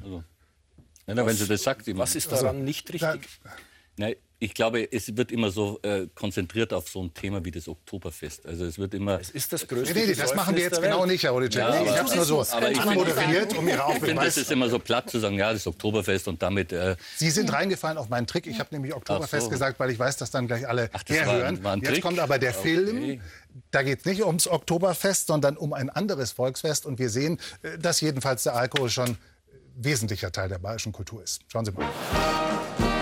Also, 0.02 0.24
wenn 1.06 1.36
sie 1.36 1.46
das 1.46 1.62
sagt, 1.62 1.96
was 1.96 2.14
ist 2.14 2.30
daran 2.30 2.46
also, 2.46 2.58
nicht 2.58 2.92
richtig? 2.92 3.28
Nein, 3.96 4.14
ich 4.40 4.54
glaube, 4.54 4.90
es 4.92 5.16
wird 5.16 5.32
immer 5.32 5.50
so 5.50 5.80
äh, 5.82 6.06
konzentriert 6.14 6.72
auf 6.72 6.88
so 6.88 7.02
ein 7.02 7.12
Thema 7.12 7.44
wie 7.44 7.50
das 7.50 7.66
Oktoberfest. 7.66 8.46
Also 8.46 8.66
es 8.66 8.78
wird 8.78 8.94
immer. 8.94 9.18
Es 9.20 9.30
ist 9.30 9.52
das 9.52 9.66
größte. 9.66 9.94
Nee, 9.94 10.06
nee, 10.06 10.14
das 10.14 10.34
machen 10.34 10.54
wir 10.54 10.62
jetzt 10.62 10.80
genau 10.80 11.04
nicht, 11.06 11.24
Herr 11.24 11.34
Olitschek. 11.34 11.62
Ja, 11.62 11.82
ich 11.82 11.98
habe 11.98 12.08
es 12.08 12.14
nur 12.14 12.24
so 12.24 12.44
moderiert, 12.94 13.56
um 13.58 13.66
Ihre 13.66 13.82
Aufmerksamkeit. 13.82 13.98
Ich 13.98 14.04
finde, 14.04 14.26
es 14.26 14.36
ist 14.36 14.52
immer 14.52 14.68
so 14.68 14.78
platt 14.78 15.10
zu 15.10 15.18
sagen, 15.18 15.36
ja, 15.36 15.52
das 15.52 15.66
Oktoberfest 15.66 16.28
und 16.28 16.40
damit. 16.40 16.72
Äh 16.72 16.94
Sie 17.16 17.30
sind 17.30 17.52
reingefallen 17.52 17.98
auf 17.98 18.08
meinen 18.08 18.28
Trick. 18.28 18.46
Ich 18.46 18.60
habe 18.60 18.68
nämlich 18.72 18.94
Oktoberfest 18.94 19.44
so. 19.44 19.50
gesagt, 19.50 19.80
weil 19.80 19.90
ich 19.90 19.98
weiß, 19.98 20.16
dass 20.18 20.30
dann 20.30 20.46
gleich 20.46 20.68
alle 20.68 20.88
Ach, 20.92 21.02
herhören. 21.08 21.56
War, 21.64 21.72
war 21.72 21.76
jetzt 21.78 21.88
Trick? 21.88 22.02
kommt 22.02 22.20
aber 22.20 22.38
der 22.38 22.54
Film. 22.54 22.96
Okay. 22.96 23.20
Da 23.72 23.82
geht 23.82 24.00
es 24.00 24.04
nicht 24.04 24.22
ums 24.22 24.46
Oktoberfest, 24.46 25.26
sondern 25.26 25.56
um 25.56 25.72
ein 25.72 25.90
anderes 25.90 26.30
Volksfest. 26.30 26.86
Und 26.86 27.00
wir 27.00 27.10
sehen, 27.10 27.40
äh, 27.62 27.76
dass 27.76 28.00
jedenfalls 28.00 28.44
der 28.44 28.54
Alkohol 28.54 28.88
schon 28.88 29.18
wesentlicher 29.74 30.30
Teil 30.30 30.48
der 30.48 30.58
bayerischen 30.58 30.92
Kultur 30.92 31.24
ist. 31.24 31.40
Schauen 31.48 31.64
Sie 31.64 31.72
mal. 31.72 32.97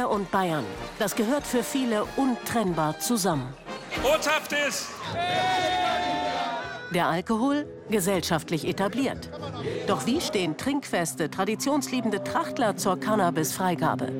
Bier 0.00 0.08
und 0.08 0.30
Bayern, 0.30 0.64
das 0.98 1.14
gehört 1.14 1.46
für 1.46 1.62
viele 1.62 2.06
untrennbar 2.16 2.98
zusammen. 3.00 3.52
Botschaft 4.02 4.50
ist. 4.66 4.88
Der 6.94 7.06
Alkohol 7.06 7.66
gesellschaftlich 7.90 8.66
etabliert. 8.66 9.28
Doch 9.86 10.06
wie 10.06 10.22
stehen 10.22 10.56
trinkfeste, 10.56 11.30
traditionsliebende 11.30 12.24
Trachtler 12.24 12.78
zur 12.78 12.98
Cannabis-Freigabe? 12.98 14.10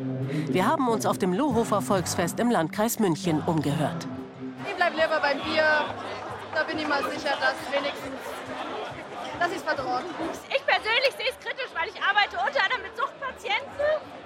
Wir 0.48 0.66
haben 0.66 0.86
uns 0.86 1.06
auf 1.06 1.16
dem 1.16 1.32
Lohofer 1.32 1.80
Volksfest 1.80 2.40
im 2.40 2.50
Landkreis 2.50 2.98
München 2.98 3.42
umgehört. 3.46 4.06
Ich 4.68 4.76
bleibe 4.76 4.96
lieber 4.96 5.18
beim 5.22 5.38
Bier. 5.38 5.64
Da 6.54 6.62
bin 6.64 6.78
ich 6.78 6.88
mal 6.88 7.02
sicher, 7.04 7.38
dass 7.40 7.56
wenigstens 7.72 8.20
das 9.38 9.50
ist 9.52 9.64
verdorben. 9.64 10.10
Ich 10.50 10.66
persönlich 10.66 11.14
sehe 11.16 11.30
es 11.30 11.38
kritisch, 11.38 11.72
weil 11.72 11.88
ich 11.88 11.96
arbeite 12.02 12.36
unter 12.36 12.62
anderem 12.64 12.82
mit 12.82 12.94
Suchtpatienten 12.94 14.20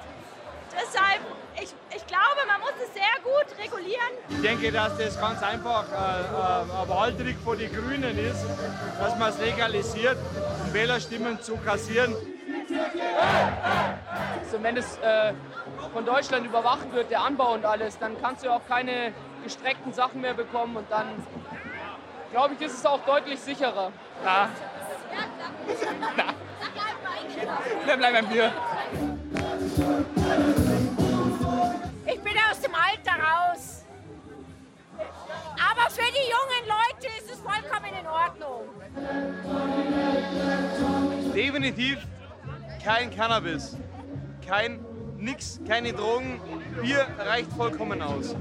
Deshalb, 0.77 1.21
ich, 1.57 1.75
ich 1.95 2.07
glaube, 2.07 2.41
man 2.47 2.61
muss 2.61 2.73
es 2.83 2.93
sehr 2.93 3.03
gut 3.23 3.47
regulieren. 3.59 4.01
Ich 4.29 4.43
denke, 4.43 4.73
dass 4.73 4.97
das 4.99 5.21
ganz 5.21 5.43
einfach 5.43 5.85
äh, 5.91 5.95
äh 5.95 6.83
ein 6.83 6.89
Wahltrick 6.89 7.37
von 7.45 7.59
den 7.59 7.73
Grünen 7.73 8.19
ist, 8.19 8.45
dass 8.99 9.19
man 9.19 9.31
es 9.31 9.39
legalisiert, 9.39 10.19
um 10.65 10.73
Wählerstimmen 10.73 11.41
zu 11.41 11.57
kassieren. 11.57 12.15
Also 14.43 14.63
wenn 14.63 14.77
es 14.77 14.99
äh, 14.99 15.33
von 15.93 16.05
Deutschland 16.05 16.47
überwacht 16.47 16.93
wird, 16.93 17.11
der 17.11 17.23
Anbau 17.23 17.55
und 17.55 17.65
alles, 17.65 17.99
dann 17.99 18.21
kannst 18.21 18.45
du 18.45 18.51
auch 18.51 18.67
keine 18.69 19.13
gestreckten 19.43 19.93
Sachen 19.93 20.21
mehr 20.21 20.35
bekommen 20.35 20.77
und 20.77 20.91
dann, 20.91 21.07
glaube 22.33 22.55
ich, 22.55 22.67
ist 22.67 22.79
es 22.79 22.87
auch 22.87 23.01
deutlich 23.05 23.39
sicherer. 23.41 23.93
Na. 24.25 24.49
Na. 26.17 26.35
Wir 27.85 27.97
bleiben 27.97 28.15
beim 28.15 28.29
Bier. 28.29 28.53
Ich 32.07 32.21
bin 32.21 32.33
aus 32.49 32.61
dem 32.61 32.75
Alter 32.75 33.21
raus. 33.21 33.83
Aber 34.97 35.91
für 35.91 36.13
die 36.13 36.31
jungen 36.31 36.65
Leute 36.69 37.09
ist 37.19 37.33
es 37.33 37.41
vollkommen 37.41 37.93
in 38.01 38.07
Ordnung. 38.07 38.69
Definitiv 41.35 42.07
kein 42.85 43.11
Cannabis. 43.11 43.77
Kein 44.47 44.79
nix, 45.17 45.59
keine 45.67 45.93
Drogen. 45.93 46.41
Bier 46.81 47.09
reicht 47.19 47.53
vollkommen 47.53 48.01
aus. 48.01 48.37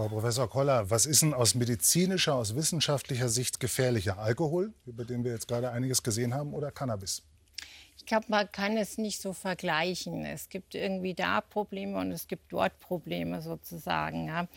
Frau 0.00 0.08
Professor 0.08 0.48
Koller, 0.48 0.88
was 0.88 1.04
ist 1.04 1.20
denn 1.20 1.34
aus 1.34 1.54
medizinischer, 1.54 2.34
aus 2.34 2.56
wissenschaftlicher 2.56 3.28
Sicht 3.28 3.60
gefährlicher? 3.60 4.18
Alkohol, 4.18 4.72
über 4.86 5.04
den 5.04 5.24
wir 5.24 5.32
jetzt 5.32 5.46
gerade 5.46 5.72
einiges 5.72 6.02
gesehen 6.02 6.32
haben, 6.32 6.54
oder 6.54 6.70
Cannabis? 6.70 7.22
Ich 7.98 8.06
glaube, 8.06 8.24
man 8.28 8.50
kann 8.50 8.78
es 8.78 8.96
nicht 8.96 9.20
so 9.20 9.34
vergleichen. 9.34 10.24
Es 10.24 10.48
gibt 10.48 10.74
irgendwie 10.74 11.12
da 11.12 11.42
Probleme 11.42 11.98
und 11.98 12.12
es 12.12 12.28
gibt 12.28 12.50
dort 12.50 12.80
Probleme 12.80 13.42
sozusagen. 13.42 14.28
Ja. 14.28 14.48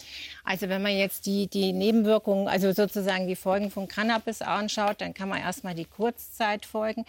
Also 0.46 0.70
wenn 0.70 0.82
man 0.82 0.96
jetzt 0.96 1.26
die, 1.26 1.48
die 1.48 1.74
Nebenwirkungen, 1.74 2.48
also 2.48 2.72
sozusagen 2.72 3.28
die 3.28 3.36
Folgen 3.36 3.70
von 3.70 3.90
Cannabis 3.90 4.42
anschaut, 4.42 5.02
dann 5.02 5.14
kann 5.14 5.28
man 5.28 5.42
erstmal 5.42 5.76
die 5.76 5.84
Kurzzeitfolgen. 5.84 7.04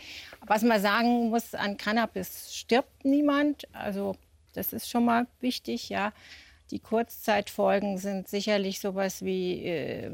Was 0.45 0.63
man 0.63 0.83
sagen 0.83 1.31
muss, 1.31 1.55
an 1.55 1.77
Cannabis 1.77 2.53
stirbt 2.53 3.05
niemand. 3.05 3.73
Also 3.73 4.17
das 4.55 4.73
ist 4.73 4.91
schon 4.91 5.05
mal 5.05 5.29
wichtig, 5.41 5.89
ja. 5.89 6.13
Die 6.75 6.81
Kurzzeitfolgen 6.81 7.99
sind 7.99 8.27
sicherlich 8.27 8.81
sowas 8.81 9.25
wie 9.25 9.65
äh, 9.65 10.11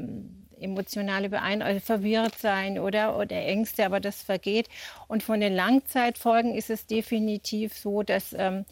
emotionale 0.59 1.27
Beein 1.27 1.63
also 1.63 1.79
verwirrt 1.79 2.37
sein 2.37 2.77
oder, 2.77 3.17
oder 3.17 3.35
Ängste, 3.35 3.83
aber 3.83 3.99
das 3.99 4.21
vergeht. 4.21 4.69
Und 5.07 5.23
von 5.23 5.39
den 5.39 5.55
Langzeitfolgen 5.55 6.53
ist 6.53 6.69
es 6.69 6.85
definitiv 6.85 7.73
so, 7.73 8.03
dass 8.03 8.35
ähm, 8.37 8.65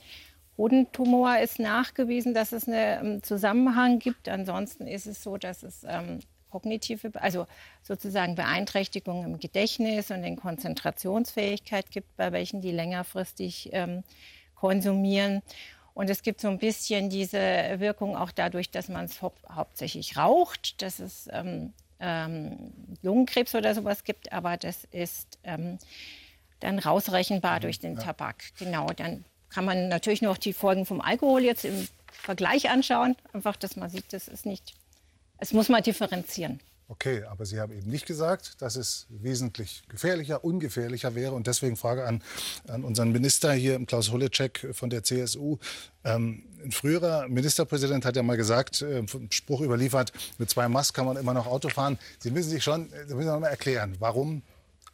Hodentumor 0.55 1.39
ist 1.39 1.57
nachgewiesen, 1.57 2.35
dass 2.35 2.51
es 2.51 2.67
einen 2.67 3.15
ähm, 3.15 3.23
Zusammenhang 3.23 3.97
gibt. 3.97 4.29
Ansonsten 4.29 4.85
ist 4.85 5.07
es 5.07 5.23
so, 5.23 5.37
dass 5.37 5.63
es 5.63 5.83
ähm, 5.83 6.19
kognitive, 6.51 7.11
also 7.15 7.47
sozusagen 7.81 8.35
Beeinträchtigungen 8.35 9.33
im 9.33 9.39
Gedächtnis 9.39 10.11
und 10.11 10.23
in 10.23 10.35
Konzentrationsfähigkeit 10.35 11.89
gibt, 11.89 12.15
bei 12.17 12.31
welchen 12.31 12.61
die 12.61 12.71
längerfristig 12.71 13.71
ähm, 13.71 14.03
konsumieren. 14.53 15.41
Und 15.93 16.09
es 16.09 16.21
gibt 16.21 16.41
so 16.41 16.47
ein 16.47 16.59
bisschen 16.59 17.09
diese 17.09 17.37
Wirkung 17.79 18.15
auch 18.15 18.31
dadurch, 18.31 18.71
dass 18.71 18.87
man 18.87 19.05
es 19.05 19.21
hau 19.21 19.33
hauptsächlich 19.51 20.17
raucht, 20.17 20.81
dass 20.81 20.99
es 20.99 21.27
ähm, 21.31 21.73
ähm, 21.99 22.71
Lungenkrebs 23.01 23.55
oder 23.55 23.75
sowas 23.75 24.03
gibt, 24.03 24.31
aber 24.31 24.57
das 24.57 24.85
ist 24.91 25.37
ähm, 25.43 25.77
dann 26.59 26.79
rausrechenbar 26.79 27.57
mhm, 27.57 27.61
durch 27.61 27.79
den 27.79 27.95
ja. 27.95 28.01
Tabak. 28.01 28.43
Genau, 28.57 28.87
dann 28.87 29.25
kann 29.49 29.65
man 29.65 29.89
natürlich 29.89 30.21
noch 30.21 30.37
die 30.37 30.53
Folgen 30.53 30.85
vom 30.85 31.01
Alkohol 31.01 31.43
jetzt 31.43 31.65
im 31.65 31.87
Vergleich 32.11 32.69
anschauen. 32.69 33.15
Einfach, 33.33 33.55
dass 33.55 33.75
man 33.75 33.89
sieht, 33.89 34.13
das 34.13 34.27
ist 34.27 34.45
nicht, 34.45 34.75
es 35.37 35.53
muss 35.53 35.69
man 35.69 35.83
differenzieren. 35.83 36.59
Okay, 36.91 37.23
aber 37.25 37.45
Sie 37.45 37.59
haben 37.59 37.71
eben 37.71 37.87
nicht 37.87 38.07
gesagt, 38.07 38.63
dass 38.63 38.75
es 38.75 39.05
wesentlich 39.09 39.83
gefährlicher, 39.89 40.43
ungefährlicher 40.43 41.13
wäre. 41.13 41.33
Und 41.33 41.45
deswegen 41.45 41.77
Frage 41.77 42.03
an, 42.03 42.23
an 42.67 42.83
unseren 42.83 43.11
Minister 43.11 43.53
hier, 43.53 43.79
Klaus 43.85 44.11
Holleczek 44.11 44.69
von 44.71 44.89
der 44.89 45.03
CSU. 45.03 45.59
Ähm, 46.03 46.45
ein 46.63 46.71
früherer 46.71 47.27
Ministerpräsident 47.27 48.05
hat 48.05 48.15
ja 48.15 48.23
mal 48.23 48.37
gesagt, 48.37 48.81
äh, 48.81 49.05
Spruch 49.29 49.61
überliefert, 49.61 50.13
mit 50.39 50.49
zwei 50.49 50.67
Masks 50.67 50.91
kann 50.91 51.05
man 51.05 51.15
immer 51.17 51.35
noch 51.35 51.45
Auto 51.45 51.69
fahren. 51.69 51.99
Sie 52.17 52.31
müssen 52.31 52.49
sich 52.49 52.63
schon 52.63 52.89
Sie 53.07 53.13
müssen 53.13 53.27
noch 53.27 53.39
mal 53.39 53.49
erklären, 53.49 53.95
warum 53.99 54.41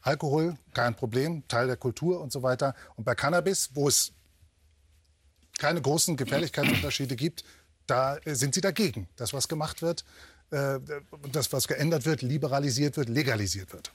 Alkohol 0.02 0.58
kein 0.74 0.96
Problem, 0.96 1.48
Teil 1.48 1.68
der 1.68 1.78
Kultur 1.78 2.20
und 2.20 2.34
so 2.34 2.44
weiter. 2.44 2.76
Und 2.98 3.06
bei 3.06 3.16
Cannabis, 3.16 3.70
wo 3.74 3.88
es 3.88 4.12
keine 5.60 5.82
großen 5.82 6.18
Gefährlichkeitsunterschiede 6.18 7.16
gibt, 7.16 7.46
da 7.88 8.18
sind 8.26 8.54
Sie 8.54 8.62
dagegen, 8.62 9.08
dass 9.16 9.32
was 9.32 9.48
gemacht 9.48 9.82
wird 9.82 10.04
äh, 10.52 10.80
das, 11.32 11.52
was 11.52 11.68
geändert 11.68 12.06
wird, 12.06 12.22
liberalisiert 12.22 12.98
wird, 12.98 13.10
legalisiert 13.10 13.74
wird. 13.74 13.92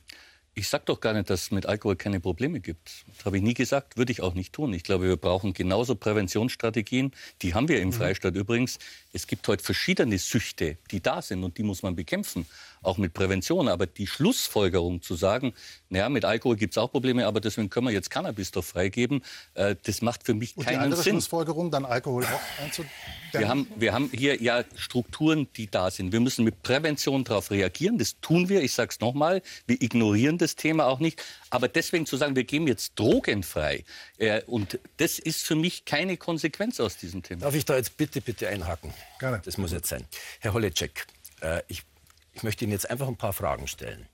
Ich 0.54 0.68
sage 0.68 0.82
doch 0.86 1.00
gar 1.00 1.12
nicht, 1.12 1.30
dass 1.30 1.44
es 1.44 1.50
mit 1.52 1.66
Alkohol 1.66 1.94
keine 1.94 2.18
Probleme 2.18 2.60
gibt. 2.60 3.04
Das 3.16 3.24
habe 3.24 3.36
ich 3.36 3.42
nie 3.42 3.54
gesagt, 3.54 3.96
würde 3.96 4.10
ich 4.10 4.20
auch 4.20 4.34
nicht 4.34 4.52
tun. 4.52 4.72
Ich 4.72 4.82
glaube, 4.82 5.06
wir 5.06 5.16
brauchen 5.16 5.52
genauso 5.54 5.94
Präventionsstrategien. 5.94 7.12
Die 7.42 7.54
haben 7.54 7.68
wir 7.68 7.80
im 7.80 7.88
mhm. 7.88 7.92
Freistaat 7.92 8.34
übrigens. 8.34 8.78
Es 9.12 9.26
gibt 9.26 9.46
heute 9.48 9.62
verschiedene 9.62 10.18
Süchte, 10.18 10.78
die 10.90 11.00
da 11.00 11.20
sind 11.22 11.42
und 11.44 11.58
die 11.58 11.62
muss 11.62 11.82
man 11.82 11.96
bekämpfen 11.96 12.46
auch 12.82 12.98
mit 12.98 13.12
Prävention. 13.12 13.68
Aber 13.68 13.86
die 13.86 14.06
Schlussfolgerung 14.06 15.02
zu 15.02 15.14
sagen, 15.14 15.52
naja, 15.88 16.08
mit 16.08 16.24
Alkohol 16.24 16.56
gibt 16.56 16.74
es 16.74 16.78
auch 16.78 16.90
Probleme, 16.90 17.26
aber 17.26 17.40
deswegen 17.40 17.70
können 17.70 17.86
wir 17.86 17.92
jetzt 17.92 18.10
Cannabis 18.10 18.50
doch 18.50 18.64
freigeben, 18.64 19.22
äh, 19.54 19.76
das 19.82 20.02
macht 20.02 20.24
für 20.24 20.34
mich 20.34 20.56
Und 20.56 20.64
keinen 20.64 20.74
die 20.74 20.84
andere 20.84 21.02
Sinn. 21.02 21.14
Schlussfolgerung, 21.14 21.70
dann 21.70 21.84
Alkohol 21.84 22.24
auch 22.24 22.62
einzudämmen? 22.62 22.90
Wir 23.32 23.48
haben, 23.48 23.66
wir 23.76 23.92
haben 23.92 24.10
hier 24.12 24.42
ja 24.42 24.64
Strukturen, 24.74 25.46
die 25.56 25.70
da 25.70 25.90
sind. 25.90 26.12
Wir 26.12 26.20
müssen 26.20 26.44
mit 26.44 26.62
Prävention 26.62 27.22
darauf 27.24 27.50
reagieren. 27.50 27.98
Das 27.98 28.16
tun 28.20 28.48
wir. 28.48 28.62
Ich 28.62 28.72
sage 28.72 28.90
es 28.90 29.00
nochmal. 29.00 29.42
Wir 29.66 29.80
ignorieren 29.80 30.38
das 30.38 30.56
Thema 30.56 30.86
auch 30.86 30.98
nicht. 30.98 31.22
Aber 31.50 31.68
deswegen 31.68 32.06
zu 32.06 32.16
sagen, 32.16 32.34
wir 32.34 32.44
geben 32.44 32.66
jetzt 32.66 32.92
drogenfrei, 32.96 33.84
äh, 34.18 34.42
und 34.46 34.78
das 34.96 35.18
ist 35.18 35.44
für 35.44 35.54
mich 35.54 35.84
keine 35.84 36.16
Konsequenz 36.16 36.80
aus 36.80 36.96
diesem 36.96 37.22
Thema. 37.22 37.42
Darf 37.42 37.54
ich 37.54 37.64
da 37.64 37.76
jetzt 37.76 37.96
bitte, 37.96 38.20
bitte 38.20 38.48
einhaken? 38.48 38.92
Gerne. 39.18 39.40
Das 39.44 39.58
muss 39.58 39.72
jetzt 39.72 39.88
sein. 39.88 40.06
Herr 40.40 40.52
Holleczek, 40.52 41.06
äh, 41.42 41.62
ich 41.68 41.84
ich 42.32 42.42
möchte 42.42 42.64
Ihnen 42.64 42.72
jetzt 42.72 42.88
einfach 42.88 43.08
ein 43.08 43.16
paar 43.16 43.32
Fragen 43.32 43.66
stellen. 43.66 44.06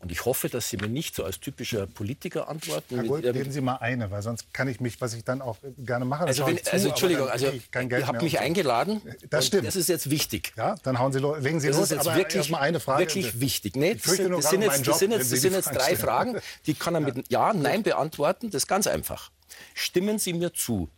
Und 0.00 0.10
ich 0.10 0.24
hoffe, 0.24 0.48
dass 0.48 0.70
Sie 0.70 0.78
mir 0.78 0.88
nicht 0.88 1.14
so 1.14 1.24
als 1.24 1.40
typischer 1.40 1.86
Politiker 1.86 2.48
antworten. 2.48 2.96
Herr 2.96 3.04
Gold, 3.04 3.22
geben 3.22 3.52
Sie 3.52 3.60
mal 3.60 3.76
eine, 3.76 4.10
weil 4.10 4.22
sonst 4.22 4.54
kann 4.54 4.66
ich 4.66 4.80
mich, 4.80 4.98
was 5.02 5.12
ich 5.12 5.24
dann 5.24 5.42
auch 5.42 5.58
gerne 5.76 6.06
mache. 6.06 6.24
Also, 6.24 6.46
wenn, 6.46 6.56
zu, 6.56 6.72
also 6.72 6.88
Entschuldigung, 6.88 7.28
also 7.28 7.48
ihr 7.48 8.06
habt 8.06 8.22
mich 8.22 8.38
eingeladen. 8.40 9.02
Das 9.28 9.46
stimmt. 9.46 9.66
Das 9.66 9.76
ist 9.76 9.90
jetzt 9.90 10.08
wichtig. 10.08 10.54
Ja, 10.56 10.74
dann 10.84 10.98
hauen 10.98 11.12
Sie, 11.12 11.18
legen 11.18 11.60
Sie 11.60 11.68
das 11.68 11.76
los. 11.76 11.90
Ist 11.90 12.04
jetzt 12.04 12.16
wirklich, 12.16 12.48
mal 12.48 12.60
eine 12.60 12.80
Frage. 12.80 13.00
Wirklich 13.00 13.40
wichtig. 13.40 13.76
Nee, 13.76 13.94
das, 13.94 14.16
sind, 14.16 14.32
das, 14.32 14.48
sind 14.48 14.62
jetzt, 14.62 14.88
das 14.88 14.98
sind 14.98 15.10
jetzt, 15.10 15.32
das 15.32 15.40
sind 15.42 15.52
jetzt 15.52 15.74
drei 15.74 15.94
Fragen, 15.96 16.40
die 16.64 16.72
kann 16.72 16.94
er 16.94 17.02
mit 17.02 17.30
Ja, 17.30 17.52
Nein 17.52 17.82
beantworten. 17.82 18.50
Das 18.50 18.62
ist 18.62 18.68
ganz 18.68 18.86
einfach. 18.86 19.30
Stimmen 19.74 20.18
Sie 20.18 20.32
mir 20.32 20.52
zu, 20.52 20.88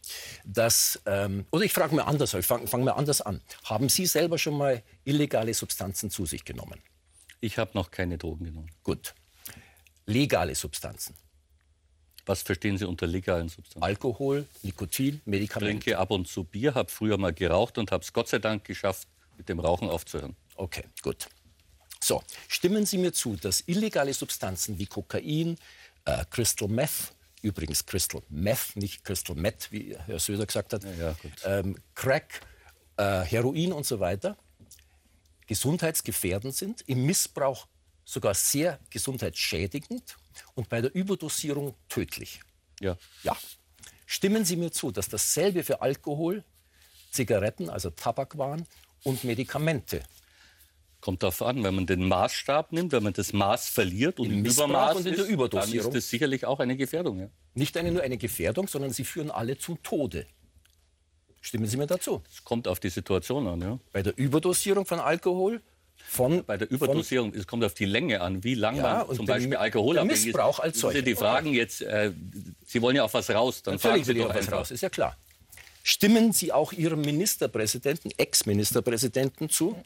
dass, 0.45 1.01
ähm, 1.07 1.47
oder 1.51 1.65
ich 1.65 1.73
frage 1.73 1.95
mal 1.95 2.03
anders, 2.03 2.35
ich 2.35 2.47
fange 2.47 2.67
fang 2.67 2.85
mal 2.85 2.93
anders 2.93 3.21
an. 3.21 3.41
Haben 3.65 3.89
Sie 3.89 4.07
selber 4.07 4.39
schon 4.39 4.57
mal 4.57 4.83
illegale 5.05 5.55
Substanzen 5.55 6.11
zu 6.11 6.27
sich 6.27 6.45
genommen? 6.45 6.81
Ich 7.41 7.59
habe 7.59 7.73
noch 7.75 7.91
keine 7.91 8.19
Drogen 8.19 8.45
genommen. 8.45 8.71
Gut. 8.83 9.15
Legale 10.07 10.55
Substanzen? 10.55 11.15
Was 12.25 12.43
verstehen 12.43 12.79
Sie 12.79 12.87
unter 12.87 13.07
legalen 13.07 13.49
Substanzen? 13.49 13.83
Alkohol, 13.83 14.47
Nikotin, 14.63 15.21
Medikamente. 15.25 15.77
Ich 15.77 15.85
trinke 15.85 15.99
ab 15.99 16.11
und 16.13 16.29
zu 16.29 16.45
Bier, 16.45 16.75
habe 16.75 16.91
früher 16.91 17.19
mal 17.19 17.33
geraucht 17.33 17.79
und 17.79 17.91
habe 17.91 18.05
es 18.05 18.13
Gott 18.13 18.29
sei 18.29 18.39
Dank 18.39 18.65
geschafft, 18.65 19.09
mit 19.37 19.49
dem 19.49 19.59
Rauchen 19.59 19.89
aufzuhören. 19.89 20.37
Okay, 20.55 20.85
gut. 21.03 21.29
So, 22.01 22.23
stimmen 22.49 22.87
Sie 22.87 22.99
mir 22.99 23.13
zu, 23.13 23.37
dass 23.37 23.65
illegale 23.67 24.15
Substanzen 24.15 24.79
wie 24.79 24.87
Kokain, 24.87 25.57
äh, 26.05 26.25
Crystal 26.31 26.69
Meth, 26.69 27.13
übrigens 27.43 27.85
Crystal 27.85 28.23
Meth, 28.29 28.77
nicht 28.77 29.05
Crystal 29.05 29.37
Meth, 29.37 29.71
wie 29.71 29.97
Herr 30.07 30.19
Söder 30.19 30.47
gesagt 30.47 30.73
hat, 30.73 30.85
ja, 30.99 31.15
ähm, 31.45 31.77
Crack, 31.95 32.41
äh, 32.97 33.21
Heroin 33.23 33.73
und 33.73 33.85
so 33.85 34.01
weiter, 34.01 34.37
gesundheitsgefährdend 35.47 36.55
sind, 36.55 36.83
im 36.89 37.05
Missbrauch 37.05 37.67
sogar 38.05 38.35
sehr 38.35 38.79
gesundheitsschädigend 38.91 40.17
und 40.55 40.69
bei 40.69 40.81
der 40.81 40.95
Überdosierung 40.95 41.75
tödlich. 41.89 42.41
Ja. 42.81 42.97
ja. 43.23 43.37
Stimmen 44.07 44.45
Sie 44.45 44.57
mir 44.57 44.73
zu, 44.73 44.91
dass 44.91 45.09
dasselbe 45.09 45.63
für 45.65 45.83
Alkohol, 45.83 46.45
Zigaretten, 47.11 47.69
also 47.69 47.91
Tabakwaren 47.91 48.67
und 49.05 49.25
Medikamente 49.25 50.03
Kommt 51.03 51.25
darauf 51.25 51.43
an, 51.43 51.65
wenn 51.65 51.75
man 51.75 51.85
den 51.85 52.07
Maßstab 52.07 52.71
nimmt, 52.71 52.93
wenn 52.93 53.03
man 53.03 53.13
das 53.13 53.33
Maß 53.33 53.69
verliert 53.69 54.21
und 54.21 54.31
im 54.31 54.45
Übermaß 54.45 54.99
und 54.99 55.07
in 55.07 55.17
der 55.17 55.27
Überdosierung, 55.27 55.91
dann 55.91 55.91
ist 55.91 55.97
das 55.97 56.09
sicherlich 56.09 56.47
auch 56.47 56.61
eine 56.61 56.77
Gefährdung. 56.77 57.19
Ja. 57.19 57.29
Nicht 57.55 57.77
eine, 57.77 57.91
nur 57.91 58.03
eine 58.03 58.17
Gefährdung, 58.17 58.69
sondern 58.69 58.93
sie 58.93 59.03
führen 59.05 59.33
alle 59.33 59.59
zum 59.59 59.83
Tode. 59.83 60.27
Stimmen 61.41 61.67
Sie 61.67 61.77
mir 61.77 61.89
dazu? 61.89 62.23
Es 62.31 62.45
kommt 62.45 62.69
auf 62.69 62.79
die 62.79 62.89
Situation 62.89 63.49
an. 63.49 63.61
Ja. 63.61 63.79
Bei 63.93 64.05
der 64.05 64.17
Überdosierung 64.17 64.87
von 64.87 65.01
Alkohol 65.01 65.61
von, 65.97 66.45
bei 66.45 66.57
der 66.57 66.71
Überdosierung, 66.71 67.35
es 67.35 67.49
kommt 67.49 67.65
auf 67.65 67.75
die 67.75 67.85
Länge 67.85 68.21
an, 68.21 68.45
wie 68.45 68.55
lange 68.55 68.79
ja, 68.79 69.05
man 69.05 69.17
zum 69.17 69.27
Beispiel 69.27 69.57
Alkoholabhängig 69.57 70.19
ist. 70.19 70.27
Missbrauch 70.27 70.61
als 70.61 70.79
solcher. 70.79 71.03
Die 71.03 71.17
fragen 71.17 71.53
jetzt, 71.53 71.83
äh, 71.83 72.13
Sie 72.65 72.81
wollen 72.81 72.95
ja 72.95 73.03
auf 73.03 73.15
was 73.15 73.29
raus, 73.29 73.65
dann 73.65 73.75
Natürlich 73.75 74.05
fragen 74.05 74.19
Sie 74.19 74.23
doch 74.23 74.35
was 74.35 74.53
raus, 74.53 74.71
ist 74.71 74.83
ja 74.83 74.89
klar. 74.89 75.17
Stimmen 75.83 76.33
Sie 76.33 76.53
auch 76.53 76.73
Ihrem 76.73 77.01
Ministerpräsidenten, 77.01 78.13
Ex-Ministerpräsidenten 78.17 79.49
zu, 79.49 79.77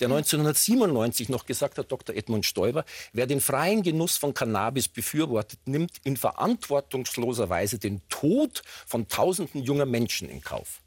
der 0.00 0.08
1997 0.08 1.30
noch 1.30 1.46
gesagt 1.46 1.78
hat, 1.78 1.90
Dr. 1.90 2.14
Edmund 2.14 2.44
Stoiber, 2.44 2.84
wer 3.12 3.26
den 3.26 3.40
freien 3.40 3.82
Genuss 3.82 4.18
von 4.18 4.34
Cannabis 4.34 4.88
befürwortet, 4.88 5.60
nimmt 5.64 5.92
in 6.04 6.16
verantwortungsloser 6.16 7.48
Weise 7.48 7.78
den 7.78 8.02
Tod 8.08 8.62
von 8.86 9.08
Tausenden 9.08 9.62
junger 9.62 9.86
Menschen 9.86 10.28
in 10.28 10.42
Kauf. 10.42 10.82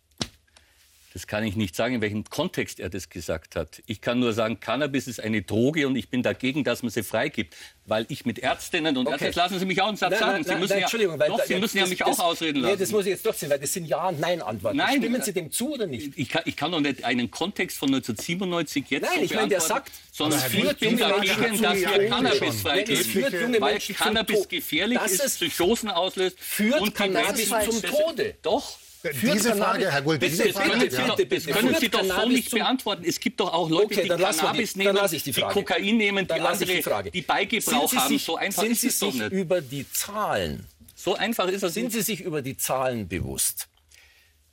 Das 1.14 1.26
kann 1.26 1.44
ich 1.44 1.56
nicht 1.56 1.76
sagen, 1.76 1.96
in 1.96 2.02
welchem 2.02 2.24
Kontext 2.24 2.80
er 2.80 2.90
das 2.90 3.10
gesagt 3.10 3.56
hat. 3.56 3.82
Ich 3.88 4.00
kann 4.00 4.20
nur 4.20 4.32
sagen, 4.34 4.60
Cannabis 4.60 5.08
ist 5.08 5.20
eine 5.20 5.42
Droge 5.42 5.88
und 5.88 5.96
ich 5.96 6.10
bin 6.10 6.22
dagegen, 6.22 6.64
dass 6.64 6.84
man 6.84 6.92
sie 6.92 7.02
freigibt. 7.02 7.56
Weil 7.88 8.06
ich 8.10 8.26
mit 8.26 8.38
Ärztinnen 8.38 8.96
und 8.98 9.08
okay. 9.08 9.26
Ärzten, 9.26 9.40
lassen 9.40 9.60
Sie 9.60 9.66
mich 9.66 9.82
auch 9.82 9.88
einen 9.88 9.98
Satz 9.98 10.12
nein, 10.12 10.20
sagen. 10.20 10.44
Sie 10.44 10.56
müssen, 10.56 10.74
nein, 10.74 10.82
Entschuldigung, 10.84 11.16
ja, 11.16 11.20
weil, 11.22 11.30
doch, 11.30 11.44
Sie 11.44 11.56
müssen 11.56 11.78
das, 11.78 11.88
ja 11.88 11.90
mich 11.90 12.00
das, 12.00 12.20
auch 12.20 12.26
ausreden 12.26 12.62
lassen. 12.62 12.74
Nee, 12.74 12.80
das 12.80 12.92
muss 12.92 13.06
ich 13.06 13.10
jetzt 13.10 13.26
durchziehen, 13.26 13.50
weil 13.50 13.58
das 13.58 13.74
sind 13.74 13.86
Ja- 13.86 14.10
und 14.10 14.20
Nein-Antworten. 14.20 14.78
Nein, 14.78 14.98
Stimmen 14.98 15.22
Sie 15.24 15.34
dem 15.34 15.52
zu 15.52 15.74
oder 15.74 15.88
nicht? 15.88 16.14
Ich 16.16 16.30
kann, 16.30 16.44
ich 16.46 16.56
kann 16.56 16.72
doch 16.72 16.82
nicht 16.82 17.04
einen 17.04 17.32
Kontext 17.32 17.80
von 17.80 17.90
1997 17.90 18.86
jetzt 18.92 19.06
Nein, 19.06 19.12
so 19.16 19.24
ich 19.24 19.34
meine, 19.34 19.48
der 19.48 19.62
sagt, 19.62 19.92
sondern 20.12 20.40
ich 20.40 20.78
bin 20.78 20.98
dagegen, 20.98 21.62
dass 21.62 21.80
wir 21.80 22.10
Cannabis 22.10 22.62
freigeben, 22.62 23.60
weil 23.60 23.80
Cannabis 23.80 24.48
gefährlich 24.48 25.00
ist, 25.02 25.38
Psychosen 25.38 25.90
auslöst 25.90 26.40
führt 26.40 26.94
Cannabis 26.94 27.50
zum 27.50 27.82
Tode. 27.82 28.36
Doch. 28.44 28.78
Diese 29.22 29.56
Frage, 29.56 29.92
Herr 29.92 30.02
Guld, 30.02 30.22
diese 30.22 30.44
Das 30.44 30.52
Frage, 30.54 30.70
können 30.72 30.90
Sie, 30.90 30.96
ja. 30.98 31.08
doch, 31.08 31.16
das 31.16 31.46
können 31.46 31.76
Sie 31.80 31.90
doch 31.90 32.04
so 32.04 32.28
nicht 32.28 32.52
beantworten. 32.52 33.04
Es 33.06 33.20
gibt 33.20 33.40
doch 33.40 33.54
auch 33.54 33.70
Leute, 33.70 33.86
Okay, 33.86 34.04
die 34.04 34.10
Cannabis 34.10 34.74
die- 34.74 34.80
nehmen, 34.80 34.98
die 35.10 35.18
die. 35.32 35.42
Kokain 35.42 35.98
nehmen, 35.98 36.28
die 36.28 36.34
andere, 36.34 36.66
die 36.66 36.82
Frage. 36.84 37.12
die 37.12 37.22
Beigebrauch 37.22 37.94
haben. 37.94 38.08
sich- 38.10 38.24
So 38.24 38.36
einfach 38.36 38.62
sind 38.64 38.72
ist 38.74 38.82
Sie 38.82 38.88
es 38.88 39.00
doch 39.00 39.12
sich 39.12 39.22
nicht. 39.22 39.32
über 39.32 39.62
die 39.62 39.90
Zahlen 39.90 40.66
So 40.96 41.16
einfach 41.16 41.48
ist 41.48 41.64
es 41.64 41.74
Sind 41.74 41.86
nicht. 41.86 41.94
Sie 41.94 42.02
sich 42.02 42.22
über 42.22 42.42
die 42.42 42.58
Zahlen 42.58 43.08
bewusst? 43.08 43.70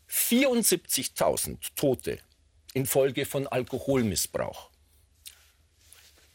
74.000 0.06 1.74
Tote 1.74 2.20
infolge 2.72 3.26
von 3.26 3.48
Alkoholmissbrauch. 3.48 4.70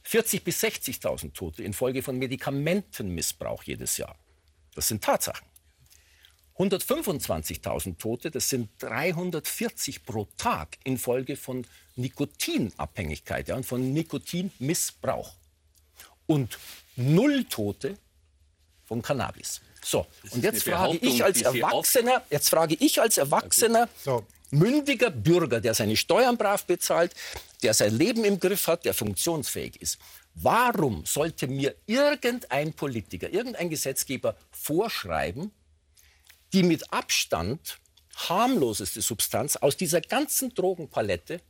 40.000 0.03 0.43
bis 0.43 0.59
60.000 0.59 1.33
Tote 1.33 1.63
infolge 1.63 2.03
von 2.03 2.17
Medikamentenmissbrauch 2.17 3.63
jedes 3.63 3.95
Jahr. 3.95 4.17
Das 4.75 4.89
sind 4.89 5.01
Tatsachen. 5.01 5.47
125.000 6.57 7.97
Tote, 7.97 8.29
das 8.29 8.49
sind 8.49 8.69
340 8.79 10.05
pro 10.05 10.27
Tag 10.37 10.77
infolge 10.83 11.35
von 11.35 11.65
Nikotinabhängigkeit 11.95 13.47
ja, 13.47 13.55
und 13.55 13.65
von 13.65 13.93
Nikotinmissbrauch. 13.93 15.33
Und 16.27 16.57
null 16.95 17.45
Tote 17.45 17.97
von 18.85 19.01
Cannabis. 19.01 19.61
So, 19.83 20.05
und 20.31 20.43
jetzt 20.43 20.63
frage 20.63 20.97
ich 20.97 21.23
als 21.23 21.41
Erwachsener, 21.41 22.21
jetzt 22.29 22.49
frage 22.49 22.75
ich 22.79 23.01
als 23.01 23.17
Erwachsener, 23.17 23.89
So. 24.03 24.25
mündiger 24.51 25.09
Bürger, 25.09 25.59
der 25.59 25.73
seine 25.73 25.97
Steuern 25.97 26.37
brav 26.37 26.65
bezahlt, 26.65 27.15
der 27.63 27.73
sein 27.73 27.97
Leben 27.97 28.23
im 28.23 28.39
Griff 28.39 28.67
hat, 28.67 28.85
der 28.85 28.93
funktionsfähig 28.93 29.81
ist. 29.81 29.97
Warum 30.35 31.05
sollte 31.05 31.47
mir 31.47 31.75
irgendein 31.87 32.73
Politiker, 32.73 33.29
irgendein 33.29 33.69
Gesetzgeber 33.69 34.35
vorschreiben, 34.51 35.51
die 36.53 36.63
mit 36.63 36.91
Abstand 36.93 37.79
harmloseste 38.15 39.01
Substanz 39.01 39.55
aus 39.55 39.77
dieser 39.77 40.01
ganzen 40.01 40.53
Drogenpalette 40.53 41.41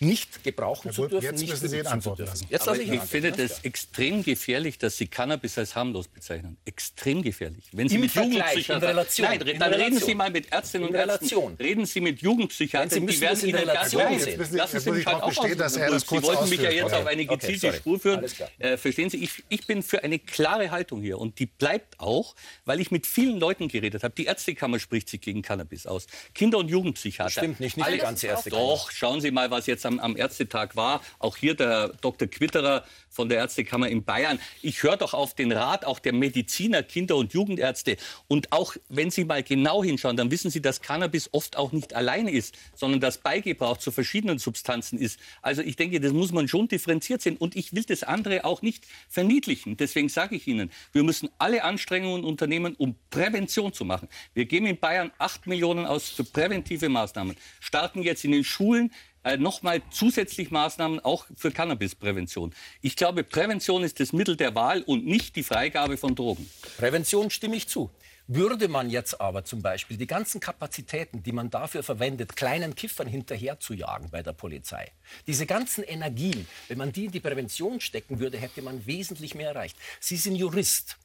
nicht 0.00 0.42
gebrauchen 0.42 0.88
Herr 0.88 0.92
zu 0.92 1.06
dürfen, 1.06 1.24
jetzt 1.24 1.40
nicht 1.40 1.50
müssen 1.50 1.68
Sie 1.68 1.78
ihn 1.78 1.86
antworten 1.86 2.18
dürfen. 2.18 2.30
lassen. 2.32 2.46
Jetzt 2.50 2.66
lasse 2.66 2.82
ich 2.82 2.90
ich 2.92 3.00
finde 3.02 3.32
das 3.32 3.60
extrem 3.64 4.22
gefährlich, 4.22 4.76
dass 4.78 4.96
Sie 4.96 5.06
Cannabis 5.06 5.56
als 5.56 5.74
harmlos 5.76 6.08
bezeichnen. 6.08 6.56
Extrem 6.64 7.22
gefährlich. 7.22 7.64
Wenn 7.72 7.88
Sie 7.88 7.94
Im 7.94 8.00
mit 8.02 8.14
Jugendpsychiatern... 8.14 8.82
in 8.82 8.88
Relation, 8.88 9.26
Nein, 9.28 9.40
in 9.42 9.58
dann 9.58 9.72
reden 9.72 9.82
Relation. 9.84 10.08
Sie 10.08 10.14
mal 10.14 10.30
mit 10.30 10.52
Ärztinnen 10.52 10.88
und. 10.88 10.94
Ärzten. 10.94 11.54
Reden 11.60 11.86
Sie 11.86 12.00
mit 12.00 12.20
Jugendpsychiatern, 12.22 12.90
Sie 12.90 13.00
die 13.00 13.06
müssen 13.06 13.20
werden 13.20 13.34
das 13.34 13.42
in 13.44 13.48
Ihnen 13.50 13.58
Relation 13.58 14.00
erklären. 14.02 14.22
sehen. 14.24 14.38
Müssen 14.38 14.52
Sie- 14.52 14.58
Lassen 14.58 14.80
Sie 14.80 14.90
mich 14.90 15.00
ich 15.00 15.06
halt 15.06 15.22
auch 15.22 15.28
bestehen, 15.28 15.58
dass 15.58 15.76
er 15.76 15.90
das 15.90 16.02
Sie 16.02 16.06
kurz 16.08 16.24
wollten 16.26 16.48
mich 16.50 16.60
ja 16.60 16.70
jetzt 16.70 16.84
Okay. 16.84 16.94
auf 16.96 17.06
eine 17.06 17.22
Okay, 17.22 17.34
gezielte 17.36 17.60
sorry. 17.60 17.76
Spur 17.76 18.00
führen. 18.00 18.24
Äh, 18.58 18.76
verstehen 18.76 19.10
Sie, 19.10 19.22
ich, 19.22 19.42
ich 19.48 19.66
bin 19.66 19.82
für 19.82 20.02
eine 20.02 20.18
klare 20.18 20.70
Haltung 20.70 21.02
hier 21.02 21.18
und 21.18 21.38
die 21.38 21.46
bleibt 21.46 22.00
auch, 22.00 22.34
weil 22.64 22.80
ich 22.80 22.90
mit 22.90 23.06
vielen 23.06 23.38
Leuten 23.38 23.68
geredet 23.68 24.02
habe. 24.02 24.14
Die 24.16 24.24
Ärztekammer 24.26 24.78
spricht 24.80 25.08
sich 25.08 25.20
gegen 25.20 25.42
Cannabis 25.42 25.86
aus. 25.86 26.06
Kinder- 26.34 26.58
und 26.58 26.68
Jugendpsychiater. 26.68 27.30
Stimmt 27.30 27.60
nicht, 27.60 27.76
nicht 27.76 27.88
die 27.88 27.98
ganze 27.98 28.26
Ärztekammer. 28.26 28.62
Doch, 28.62 28.90
schauen 28.90 29.20
Sie 29.20 29.30
mal, 29.30 29.50
was 29.50 29.66
jetzt 29.66 29.83
am, 29.86 29.98
am 30.00 30.16
Ärztetag 30.16 30.76
war. 30.76 31.00
Auch 31.18 31.36
hier 31.36 31.54
der 31.54 31.88
Dr. 32.00 32.28
Quitterer 32.28 32.84
von 33.14 33.28
der 33.28 33.38
Ärztekammer 33.38 33.88
in 33.88 34.04
Bayern. 34.04 34.40
Ich 34.60 34.82
höre 34.82 34.96
doch 34.96 35.14
auf 35.14 35.34
den 35.34 35.52
Rat 35.52 35.84
auch 35.84 36.00
der 36.00 36.12
Mediziner, 36.12 36.82
Kinder- 36.82 37.16
und 37.16 37.32
Jugendärzte. 37.32 37.96
Und 38.26 38.52
auch 38.52 38.74
wenn 38.88 39.10
Sie 39.10 39.24
mal 39.24 39.42
genau 39.42 39.84
hinschauen, 39.84 40.16
dann 40.16 40.30
wissen 40.30 40.50
Sie, 40.50 40.60
dass 40.60 40.82
Cannabis 40.82 41.28
oft 41.32 41.56
auch 41.56 41.72
nicht 41.72 41.94
alleine 41.94 42.32
ist, 42.32 42.56
sondern 42.74 43.00
dass 43.00 43.18
Beigebrauch 43.18 43.76
zu 43.76 43.92
verschiedenen 43.92 44.38
Substanzen 44.38 44.98
ist. 44.98 45.20
Also 45.42 45.62
ich 45.62 45.76
denke, 45.76 46.00
das 46.00 46.12
muss 46.12 46.32
man 46.32 46.48
schon 46.48 46.66
differenziert 46.66 47.22
sehen. 47.22 47.36
Und 47.36 47.54
ich 47.54 47.74
will 47.74 47.84
das 47.84 48.02
andere 48.02 48.44
auch 48.44 48.62
nicht 48.62 48.84
verniedlichen. 49.08 49.76
Deswegen 49.76 50.08
sage 50.08 50.34
ich 50.36 50.48
Ihnen, 50.48 50.70
wir 50.92 51.04
müssen 51.04 51.28
alle 51.38 51.62
Anstrengungen 51.62 52.24
unternehmen, 52.24 52.74
um 52.76 52.96
Prävention 53.10 53.72
zu 53.72 53.84
machen. 53.84 54.08
Wir 54.34 54.46
geben 54.46 54.66
in 54.66 54.78
Bayern 54.78 55.12
8 55.18 55.46
Millionen 55.46 55.86
aus 55.86 56.08
für 56.08 56.24
präventive 56.24 56.88
Maßnahmen, 56.88 57.36
starten 57.60 58.02
jetzt 58.02 58.24
in 58.24 58.32
den 58.32 58.44
Schulen 58.44 58.90
äh, 59.24 59.36
nochmal 59.36 59.82
zusätzlich 59.90 60.50
Maßnahmen 60.50 61.00
auch 61.00 61.26
für 61.36 61.50
Cannabisprävention. 61.50 62.54
Ich 62.82 62.94
glaube, 62.94 63.24
Prävention 63.24 63.82
ist 63.82 63.98
das 63.98 64.12
Mittel 64.12 64.36
der 64.36 64.54
Wahl 64.54 64.82
und 64.82 65.06
nicht 65.06 65.34
die 65.36 65.42
Freigabe 65.42 65.96
von 65.96 66.14
Drogen. 66.14 66.48
Prävention 66.76 67.30
stimme 67.30 67.56
ich 67.56 67.66
zu. 67.66 67.90
Würde 68.26 68.68
man 68.68 68.88
jetzt 68.88 69.20
aber 69.20 69.44
zum 69.44 69.60
Beispiel 69.60 69.98
die 69.98 70.06
ganzen 70.06 70.40
Kapazitäten, 70.40 71.22
die 71.22 71.32
man 71.32 71.50
dafür 71.50 71.82
verwendet, 71.82 72.36
kleinen 72.36 72.74
Kiffern 72.74 73.06
hinterher 73.06 73.60
zu 73.60 73.74
jagen 73.74 74.08
bei 74.10 74.22
der 74.22 74.32
Polizei, 74.32 74.92
diese 75.26 75.44
ganzen 75.44 75.84
Energien, 75.84 76.46
wenn 76.68 76.78
man 76.78 76.90
die 76.90 77.04
in 77.04 77.10
die 77.10 77.20
Prävention 77.20 77.80
stecken 77.80 78.20
würde, 78.20 78.38
hätte 78.38 78.62
man 78.62 78.86
wesentlich 78.86 79.34
mehr 79.34 79.48
erreicht. 79.48 79.76
Sie 80.00 80.16
sind 80.16 80.36
Jurist. 80.36 80.96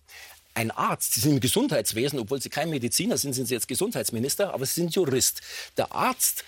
Ein 0.54 0.72
Arzt, 0.72 1.14
Sie 1.14 1.20
sind 1.20 1.34
im 1.34 1.40
Gesundheitswesen, 1.42 2.20
obwohl 2.20 2.42
Sie 2.42 2.50
kein 2.50 2.70
Mediziner 2.70 3.18
sind, 3.18 3.34
sind 3.34 3.48
Sie 3.48 3.54
jetzt 3.54 3.68
Gesundheitsminister, 3.68 4.54
aber 4.54 4.66
Sie 4.66 4.82
sind 4.82 4.96
Jurist. 4.96 5.42
Der 5.78 5.94
Arzt 5.94 6.44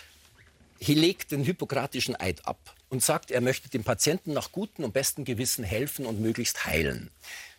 legt 0.87 1.31
den 1.31 1.43
hippokratischen 1.43 2.19
Eid 2.19 2.45
ab 2.47 2.75
und 2.89 3.03
sagt, 3.03 3.31
er 3.31 3.41
möchte 3.41 3.69
dem 3.69 3.83
Patienten 3.83 4.33
nach 4.33 4.51
gutem 4.51 4.83
und 4.83 4.93
bestem 4.93 5.25
Gewissen 5.25 5.63
helfen 5.63 6.05
und 6.05 6.19
möglichst 6.19 6.65
heilen. 6.65 7.11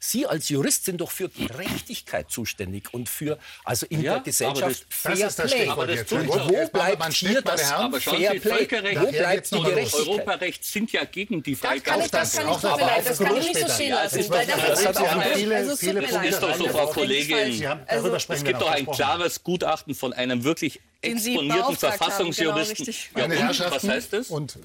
Sie 0.04 0.26
als 0.26 0.48
Jurist 0.48 0.84
sind 0.84 1.00
doch 1.00 1.12
für 1.12 1.28
Gerechtigkeit 1.28 2.28
zuständig 2.28 2.92
und 2.92 3.08
für, 3.08 3.38
also 3.64 3.86
in 3.88 4.02
Ja, 4.02 4.14
der 4.14 4.22
Gesellschaft, 4.24 4.60
aber 4.62 4.72
das- 4.72 4.84
Fair 4.88 5.28
ist 5.28 5.38
das 5.38 5.52
Play. 5.52 5.68
Aber 5.68 5.86
das 5.86 6.06
doch. 6.06 6.48
Wo 6.48 6.66
bleibt 6.66 7.12
hier 7.12 7.40
das 7.40 7.70
Herren. 7.70 7.92
Fair 8.00 8.32
Sie, 8.32 8.40
Play? 8.40 8.50
Völkerrecht- 8.66 9.00
Wo 9.00 9.12
bleibt 9.12 9.50
die. 9.52 9.62
Gerechtigkeit? 9.62 10.08
Europarecht 10.08 10.64
sind 10.64 10.90
ja 10.90 11.04
gegen 11.04 11.40
die 11.44 11.52
Das 11.52 11.60
kann 11.60 11.70
Freigabe. 11.80 12.04
ich, 12.04 12.10
das 12.10 12.32
kann 12.34 12.48
ich 12.48 12.54
tut 12.56 12.64
das- 12.64 13.18
kann 13.18 13.34
nicht 13.36 13.56
so 13.58 13.68
stehen 13.68 13.88
Ja, 13.90 14.02
lassen. 14.02 14.18
das 14.18 14.30
weil 14.30 14.46
das 14.46 14.80
ist 14.80 14.86
auch 14.98 15.22
viele- 15.34 15.54
es 15.54 15.68
tut 15.68 15.78
viele 15.78 16.02
Punkte. 16.02 16.26
Ist 16.26 16.42
doch 16.42 16.54
so, 16.56 16.68
Frau 16.68 16.86
Kollegin. 16.88 17.66
Also, 17.86 18.14
es 18.16 18.44
gibt 18.44 18.60
doch 18.60 18.70
ein 18.72 18.86
klares 18.86 19.44
Gutachten 19.44 19.94
von 19.94 20.12
einem 20.12 20.42
wirklich 20.42 20.80
exponierten 21.00 21.48
beauftragt 21.48 21.82
haben, 21.92 21.98
Verfassungsjuristen. 21.98 22.86
genau, 23.14 23.34
ja, 23.34 23.48
und, 23.50 23.60
was 23.70 23.84
heißt 23.84 24.12
das? 24.14 24.26
Und, 24.30 24.58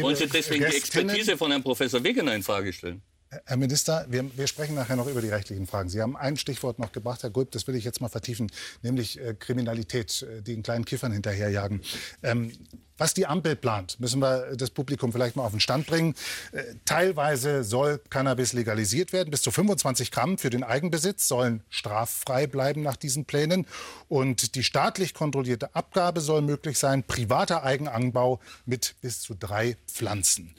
Wollen 0.00 0.16
Sie 0.16 0.26
deswegen 0.28 0.64
die 0.64 0.76
Expertise 0.76 1.36
von 1.36 1.50
Herrn 1.50 1.62
Professor 1.62 2.02
Wegener 2.02 2.34
in 2.34 2.42
Frage 2.42 2.72
stellen? 2.72 3.02
Herr 3.44 3.56
Minister, 3.58 4.06
wir, 4.08 4.24
wir 4.36 4.46
sprechen 4.46 4.74
nachher 4.74 4.96
noch 4.96 5.06
über 5.06 5.20
die 5.20 5.28
rechtlichen 5.28 5.66
Fragen. 5.66 5.90
Sie 5.90 6.00
haben 6.00 6.16
ein 6.16 6.36
Stichwort 6.36 6.78
noch 6.78 6.92
gebracht, 6.92 7.22
Herr 7.22 7.30
Gulb, 7.30 7.50
das 7.50 7.66
will 7.66 7.74
ich 7.74 7.84
jetzt 7.84 8.00
mal 8.00 8.08
vertiefen, 8.08 8.50
nämlich 8.82 9.20
äh, 9.20 9.34
Kriminalität, 9.34 10.22
äh, 10.22 10.40
die 10.40 10.54
in 10.54 10.62
kleinen 10.62 10.86
Kiffern 10.86 11.12
hinterherjagen. 11.12 11.82
Ähm, 12.22 12.52
was 12.98 13.14
die 13.14 13.26
Ampel 13.26 13.56
plant, 13.56 13.98
müssen 14.00 14.20
wir 14.20 14.56
das 14.56 14.70
Publikum 14.70 15.12
vielleicht 15.12 15.36
mal 15.36 15.44
auf 15.44 15.52
den 15.52 15.60
Stand 15.60 15.86
bringen. 15.86 16.14
Äh, 16.52 16.62
teilweise 16.84 17.64
soll 17.64 18.00
Cannabis 18.10 18.52
legalisiert 18.52 19.12
werden. 19.12 19.30
Bis 19.30 19.42
zu 19.42 19.50
25 19.50 20.10
Gramm 20.10 20.36
für 20.36 20.50
den 20.50 20.64
Eigenbesitz 20.64 21.28
sollen 21.28 21.62
straffrei 21.70 22.46
bleiben 22.46 22.82
nach 22.82 22.96
diesen 22.96 23.24
Plänen. 23.24 23.66
Und 24.08 24.54
die 24.56 24.64
staatlich 24.64 25.14
kontrollierte 25.14 25.74
Abgabe 25.74 26.20
soll 26.20 26.42
möglich 26.42 26.78
sein. 26.78 27.04
Privater 27.04 27.62
Eigenanbau 27.62 28.40
mit 28.66 28.96
bis 29.00 29.20
zu 29.20 29.34
drei 29.34 29.76
Pflanzen. 29.86 30.54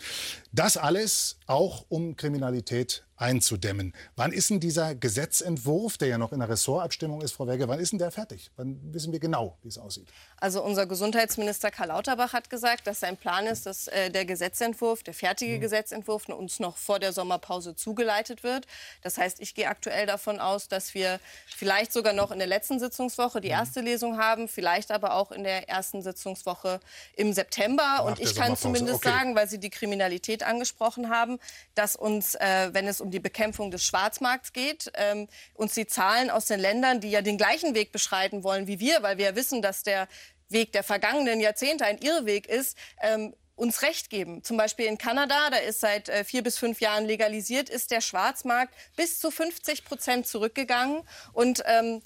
Das 0.51 0.77
alles 0.77 1.37
auch 1.45 1.85
um 1.89 2.15
Kriminalität 2.15 3.03
einzudämmen. 3.19 3.93
Wann 4.15 4.31
ist 4.31 4.49
denn 4.49 4.59
dieser 4.59 4.95
Gesetzentwurf, 4.95 5.97
der 5.97 6.07
ja 6.07 6.17
noch 6.17 6.31
in 6.31 6.39
der 6.39 6.49
Ressortabstimmung 6.49 7.21
ist, 7.21 7.33
Frau 7.33 7.47
Werge, 7.47 7.67
wann 7.67 7.79
ist 7.79 7.91
denn 7.91 7.99
der 7.99 8.11
fertig? 8.11 8.49
Wann 8.55 8.79
wissen 8.93 9.11
wir 9.11 9.19
genau, 9.19 9.57
wie 9.61 9.67
es 9.67 9.77
aussieht? 9.77 10.07
Also 10.37 10.63
unser 10.63 10.85
Gesundheitsminister 10.85 11.69
Karl 11.69 11.89
Lauterbach 11.89 12.31
hat 12.33 12.49
gesagt, 12.49 12.87
dass 12.87 13.01
sein 13.01 13.17
Plan 13.17 13.45
ist, 13.45 13.65
dass 13.65 13.87
äh, 13.89 14.09
der 14.09 14.25
Gesetzentwurf, 14.25 15.03
der 15.03 15.13
fertige 15.13 15.57
Mhm. 15.57 15.61
Gesetzentwurf 15.61 16.29
uns 16.29 16.59
noch 16.59 16.77
vor 16.77 16.99
der 16.99 17.11
Sommerpause 17.11 17.75
zugeleitet 17.75 18.43
wird. 18.43 18.65
Das 19.01 19.17
heißt, 19.17 19.41
ich 19.41 19.53
gehe 19.53 19.67
aktuell 19.67 20.05
davon 20.05 20.39
aus, 20.39 20.67
dass 20.69 20.93
wir 20.93 21.19
vielleicht 21.47 21.91
sogar 21.91 22.13
noch 22.13 22.31
in 22.31 22.39
der 22.39 22.47
letzten 22.47 22.79
Sitzungswoche 22.79 23.39
Mhm. 23.39 23.41
die 23.41 23.49
erste 23.49 23.81
Lesung 23.81 24.17
haben, 24.17 24.47
vielleicht 24.47 24.91
aber 24.91 25.15
auch 25.15 25.31
in 25.31 25.43
der 25.43 25.67
ersten 25.67 26.01
Sitzungswoche 26.01 26.79
im 27.15 27.33
September. 27.33 28.03
Und 28.05 28.19
der 28.19 28.25
ich 28.25 28.35
kann 28.35 28.55
zumindest 28.55 28.95
okay. 28.97 29.09
sagen, 29.09 29.35
weil 29.35 29.49
Sie 29.49 29.59
die 29.59 29.69
Kriminalität 29.69 30.43
angesprochen 30.43 31.09
haben, 31.09 31.37
dass 31.75 31.95
uns, 31.97 32.35
äh, 32.35 32.69
wenn 32.71 32.87
es 32.87 33.01
um 33.01 33.08
die 33.11 33.19
Bekämpfung 33.19 33.71
des 33.71 33.83
Schwarzmarkts 33.83 34.53
geht, 34.53 34.91
ähm, 34.95 35.27
uns 35.53 35.73
die 35.73 35.87
Zahlen 35.87 36.29
aus 36.29 36.45
den 36.45 36.59
Ländern, 36.59 37.01
die 37.01 37.11
ja 37.11 37.21
den 37.21 37.37
gleichen 37.37 37.75
Weg 37.75 37.91
beschreiten 37.91 38.43
wollen 38.43 38.67
wie 38.67 38.79
wir, 38.79 39.03
weil 39.03 39.17
wir 39.17 39.25
ja 39.25 39.35
wissen, 39.35 39.61
dass 39.61 39.83
der 39.83 40.07
Weg 40.49 40.71
der 40.71 40.83
vergangenen 40.83 41.39
Jahrzehnte 41.39 41.85
ein 41.85 41.97
Irrweg 41.99 42.47
ist, 42.47 42.77
ähm, 43.01 43.33
uns 43.55 43.81
Recht 43.81 44.09
geben. 44.09 44.43
Zum 44.43 44.57
Beispiel 44.57 44.85
in 44.85 44.97
Kanada, 44.97 45.49
da 45.49 45.57
ist 45.57 45.81
seit 45.81 46.09
äh, 46.09 46.23
vier 46.23 46.41
bis 46.43 46.57
fünf 46.57 46.79
Jahren 46.79 47.05
legalisiert, 47.05 47.69
ist 47.69 47.91
der 47.91 48.01
Schwarzmarkt 48.01 48.73
bis 48.95 49.19
zu 49.19 49.31
50 49.31 49.85
Prozent 49.85 50.27
zurückgegangen. 50.27 51.03
Und 51.33 51.61
ähm, 51.65 52.01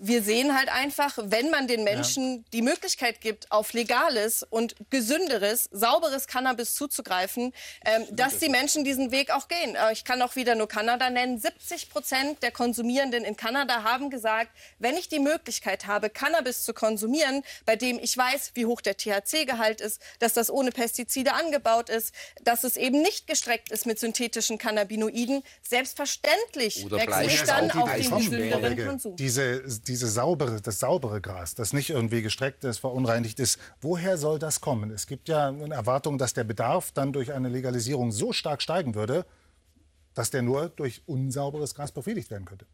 wir 0.00 0.22
sehen 0.22 0.56
halt 0.56 0.70
einfach, 0.70 1.18
wenn 1.22 1.50
man 1.50 1.68
den 1.68 1.84
Menschen 1.84 2.44
die 2.52 2.62
Möglichkeit 2.62 3.20
gibt, 3.20 3.52
auf 3.52 3.74
legales 3.74 4.42
und 4.42 4.74
gesünderes, 4.88 5.68
sauberes 5.72 6.26
Cannabis 6.26 6.74
zuzugreifen, 6.74 7.52
ähm, 7.84 8.06
dass 8.10 8.38
die 8.38 8.48
Menschen 8.48 8.82
diesen 8.82 9.10
Weg 9.10 9.30
auch 9.30 9.46
gehen. 9.48 9.76
Äh, 9.76 9.92
ich 9.92 10.04
kann 10.04 10.22
auch 10.22 10.36
wieder 10.36 10.54
nur 10.54 10.68
Kanada 10.68 11.10
nennen. 11.10 11.38
70 11.38 11.90
Prozent 11.90 12.42
der 12.42 12.50
Konsumierenden 12.50 13.24
in 13.24 13.36
Kanada 13.36 13.84
haben 13.84 14.08
gesagt, 14.08 14.50
wenn 14.78 14.96
ich 14.96 15.08
die 15.08 15.18
Möglichkeit 15.18 15.86
habe, 15.86 16.08
Cannabis 16.08 16.64
zu 16.64 16.72
konsumieren, 16.72 17.42
bei 17.66 17.76
dem 17.76 17.98
ich 17.98 18.16
weiß, 18.16 18.52
wie 18.54 18.64
hoch 18.64 18.80
der 18.80 18.96
THC-Gehalt 18.96 19.82
ist, 19.82 20.00
dass 20.18 20.32
das 20.32 20.50
ohne 20.50 20.70
Pestizide 20.70 21.34
angebaut 21.34 21.90
ist, 21.90 22.14
dass 22.42 22.64
es 22.64 22.78
eben 22.78 23.02
nicht 23.02 23.26
gestreckt 23.26 23.70
ist 23.70 23.84
mit 23.84 23.98
synthetischen 23.98 24.56
Cannabinoiden, 24.56 25.42
selbstverständlich 25.62 26.90
wechsle 26.90 27.26
ich 27.26 27.42
dann 27.42 27.70
Auch 27.70 27.92
die 27.94 28.10
auf 28.10 28.18
den 28.20 28.30
gesünderen 28.30 28.86
Konsum. 28.86 29.16
Diese, 29.16 29.62
diese 29.90 30.06
saubere, 30.06 30.60
das 30.60 30.78
saubere 30.78 31.20
Gras, 31.20 31.56
das 31.56 31.72
nicht 31.72 31.90
irgendwie 31.90 32.22
gestreckt 32.22 32.62
ist, 32.62 32.78
verunreinigt 32.78 33.40
ist, 33.40 33.58
woher 33.80 34.16
soll 34.18 34.38
das 34.38 34.60
kommen? 34.60 34.92
Es 34.92 35.08
gibt 35.08 35.28
ja 35.28 35.48
eine 35.48 35.74
Erwartung, 35.74 36.16
dass 36.16 36.32
der 36.32 36.44
Bedarf 36.44 36.92
dann 36.92 37.12
durch 37.12 37.32
eine 37.32 37.48
Legalisierung 37.48 38.12
so 38.12 38.32
stark 38.32 38.62
steigen 38.62 38.94
würde, 38.94 39.26
dass 40.14 40.30
der 40.30 40.42
nur 40.42 40.68
durch 40.68 41.02
unsauberes 41.06 41.74
Gras 41.74 41.90
befriedigt 41.90 42.30
werden 42.30 42.44
könnte. 42.44 42.66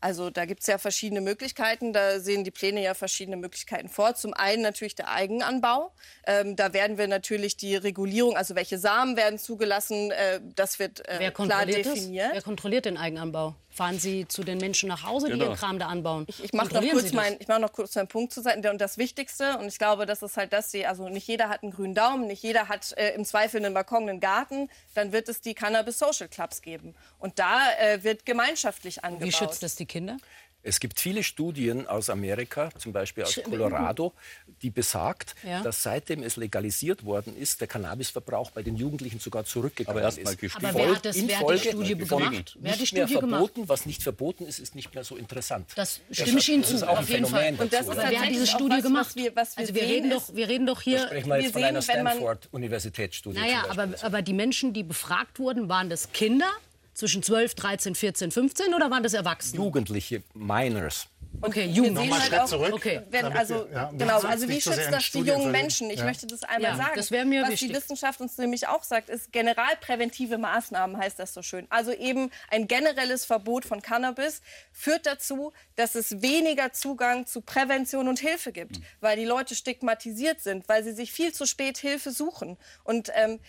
Also 0.00 0.30
da 0.30 0.46
gibt 0.46 0.62
es 0.62 0.66
ja 0.66 0.78
verschiedene 0.78 1.20
Möglichkeiten. 1.20 1.92
Da 1.92 2.18
sehen 2.18 2.42
die 2.42 2.50
Pläne 2.50 2.82
ja 2.82 2.94
verschiedene 2.94 3.36
Möglichkeiten 3.36 3.88
vor. 3.88 4.16
Zum 4.16 4.34
einen 4.34 4.62
natürlich 4.62 4.96
der 4.96 5.10
Eigenanbau. 5.10 5.92
Ähm, 6.26 6.56
da 6.56 6.72
werden 6.72 6.98
wir 6.98 7.06
natürlich 7.06 7.56
die 7.56 7.76
Regulierung, 7.76 8.36
also 8.36 8.54
welche 8.56 8.78
Samen 8.78 9.16
werden 9.16 9.38
zugelassen, 9.38 10.10
äh, 10.10 10.40
das 10.56 10.78
wird 10.78 11.08
äh, 11.08 11.16
Wer 11.18 11.30
klar 11.30 11.48
kontrolliert 11.48 11.86
das? 11.86 11.94
definiert. 11.94 12.30
Wer 12.32 12.42
kontrolliert 12.42 12.84
den 12.84 12.96
Eigenanbau? 12.96 13.54
Fahren 13.74 13.98
Sie 13.98 14.28
zu 14.28 14.44
den 14.44 14.58
Menschen 14.58 14.88
nach 14.88 15.02
Hause, 15.02 15.26
die 15.26 15.32
Genau. 15.32 15.46
ihren 15.46 15.56
Kram 15.56 15.78
da 15.80 15.88
anbauen? 15.88 16.26
Ich 16.42 16.52
mache 16.52 16.72
noch, 16.72 16.80
kurz 16.88 17.12
mein- 17.12 17.36
ich 17.40 17.48
mach 17.48 17.58
noch 17.58 17.72
kurz 17.72 17.96
meinen 17.96 18.06
Punkt 18.06 18.32
zu 18.32 18.40
sein. 18.40 18.64
Und 18.64 18.80
das 18.80 18.98
Wichtigste, 18.98 19.58
und 19.58 19.66
ich 19.66 19.78
glaube, 19.78 20.06
das 20.06 20.22
ist 20.22 20.36
halt 20.36 20.52
das, 20.52 20.70
die, 20.70 20.86
also 20.86 21.08
nicht 21.08 21.26
jeder 21.26 21.48
hat 21.48 21.64
einen 21.64 21.72
grünen 21.72 21.94
Daumen, 21.94 22.28
nicht 22.28 22.42
jeder 22.44 22.68
hat 22.68 22.92
äh, 22.96 23.14
im 23.14 23.24
Zweifel 23.24 23.64
einen 23.64 23.74
Balkon, 23.74 24.08
einen 24.08 24.20
Garten, 24.20 24.70
dann 24.94 25.10
wird 25.10 25.28
es 25.28 25.40
die 25.40 25.54
Cannabis 25.54 25.98
Social 25.98 26.28
Clubs 26.28 26.62
geben. 26.62 26.94
Und 27.18 27.40
da 27.40 27.58
äh, 27.80 28.04
wird 28.04 28.24
gemeinschaftlich 28.24 29.02
angebaut. 29.02 29.26
Wie 29.26 29.32
schützt 29.32 29.62
das 29.64 29.74
die 29.74 29.86
Kinder? 29.86 30.18
Es 30.66 30.80
gibt 30.80 30.98
viele 30.98 31.22
Studien 31.22 31.86
aus 31.86 32.08
Amerika, 32.08 32.70
zum 32.78 32.92
Beispiel 32.94 33.24
aus 33.24 33.38
Colorado, 33.44 34.14
die 34.62 34.70
besagt, 34.70 35.34
Ja. 35.46 35.62
dass 35.62 35.82
seitdem 35.82 36.22
es 36.22 36.36
legalisiert 36.36 37.04
worden 37.04 37.36
ist, 37.36 37.60
der 37.60 37.68
Cannabisverbrauch 37.68 38.50
bei 38.50 38.62
den 38.62 38.74
Jugendlichen 38.76 39.20
sogar 39.20 39.44
zurückgegangen 39.44 40.02
Aber 40.02 40.08
ist. 40.08 40.38
gestiegen. 40.38 40.66
Aber 40.66 40.78
wer 40.78 40.94
hat 40.96 41.04
das- 41.04 41.16
in 41.16 41.28
wer 41.28 41.36
hat 41.36 41.42
die 41.42 41.44
Folge, 41.44 41.68
Studie 41.68 41.92
in 41.92 42.06
Folge 42.06 42.24
gemacht? 42.30 42.56
Wer 42.58 42.70
hat 42.72 42.78
die 42.78 42.80
nicht 42.82 42.92
mehr 42.94 43.06
Studie 43.06 43.20
gemacht? 43.20 43.38
verboten, 43.52 43.68
was 43.68 43.84
nicht 43.86 44.02
verboten 44.02 44.46
ist, 44.46 44.58
ist 44.58 44.74
nicht 44.74 44.94
mehr 44.94 45.04
so 45.04 45.16
interessant. 45.16 45.70
Das 45.76 46.00
stimme 46.10 46.38
ich 46.38 46.48
Ihnen 46.48 46.62
ist 46.62 46.70
zu, 46.78 46.88
auch 46.88 46.92
ein 46.96 46.98
auf 47.04 47.08
jeden 47.10 47.26
Fall. 47.26 47.40
Phänomen 47.42 47.60
Und 47.60 47.72
das 47.72 47.86
dazu, 47.86 47.92
ist 47.98 48.02
ja. 48.04 48.10
Wer 48.10 48.20
hat 48.22 48.28
diese 48.30 48.46
Studie 48.46 48.76
was, 48.76 48.82
gemacht? 48.82 49.06
was 49.08 49.16
wir- 49.16 49.36
was 49.36 49.56
wir 49.56 49.60
also 49.60 49.74
wir 49.74 49.82
reden, 49.82 50.10
ist- 50.10 50.28
doch, 50.30 50.34
wir 50.34 50.48
reden 50.48 50.66
doch 50.66 50.80
hier. 50.80 50.98
Da 50.98 51.06
sprechen 51.08 51.28
wir 51.28 51.36
jetzt 51.36 51.44
wir 51.44 51.52
von 51.52 51.64
einer 51.64 51.82
sehen, 51.82 51.94
Stanford-Universitätsstudie. 51.94 53.38
Naja, 53.38 53.64
aber, 53.68 53.88
aber 54.02 54.22
die 54.22 54.32
Menschen, 54.32 54.72
die 54.72 54.82
befragt 54.82 55.38
wurden, 55.38 55.68
waren 55.68 55.90
das 55.90 56.10
Kinder 56.12 56.50
zwischen 56.94 57.22
12, 57.22 57.54
13, 57.54 57.94
14, 57.94 58.30
15 58.30 58.74
oder 58.74 58.90
waren 58.90 59.02
das 59.02 59.14
Erwachsene? 59.14 59.62
Jugendliche, 59.62 60.22
Minors. 60.34 61.08
Okay, 61.40 61.70
sehen 61.72 61.92
Nochmal 61.94 62.20
halt 62.20 62.32
Schritt 62.32 62.48
zurück, 62.48 62.72
Okay. 62.74 63.00
Wenn, 63.10 63.24
also, 63.26 63.66
ja, 63.72 63.90
genau, 63.90 64.20
also 64.20 64.48
wie 64.48 64.60
so 64.60 64.72
schützt 64.72 64.92
das 64.92 65.10
die 65.10 65.18
jungen. 65.18 65.50
Menschen? 65.50 65.90
Ich 65.90 65.98
Ja. 65.98 66.04
möchte 66.04 66.26
das 66.28 66.44
einmal 66.44 66.70
Ja, 66.70 66.76
sagen. 66.76 66.92
das 66.94 67.10
wäre 67.10 67.24
mir 67.24 67.42
Was 67.42 67.50
wichtig. 67.50 67.68
die 67.70 67.74
Wissenschaft 67.74 68.20
uns 68.20 68.38
nämlich 68.38 68.68
auch 68.68 68.84
sagt, 68.84 69.08
ist 69.08 69.32
generalpräventive 69.32 70.38
Maßnahmen, 70.38 70.96
heißt 70.96 71.18
das 71.18 71.34
so 71.34 71.42
schön. 71.42 71.66
Also 71.70 71.92
eben 71.92 72.30
ein 72.50 72.68
generelles 72.68 73.24
Verbot 73.24 73.64
von 73.64 73.82
Cannabis 73.82 74.42
führt 74.72 75.06
dazu, 75.06 75.52
dass 75.74 75.96
es 75.96 76.22
weniger 76.22 76.72
Zugang 76.72 77.26
zu 77.26 77.40
Prävention 77.40 78.06
und 78.08 78.20
Hilfe 78.20 78.52
gibt, 78.52 78.80
weil 79.00 79.16
die 79.16 79.24
Leute 79.24 79.54
stigmatisiert 79.56 80.40
sind, 80.40 80.68
weil 80.68 80.84
sie 80.84 80.92
sich 80.92 81.10
viel 81.12 81.32
zu 81.32 81.46
spät 81.46 81.78
Hilfe 81.78 82.12
suchen. 82.12 82.56
Und 82.84 83.10
ähm, 83.14 83.40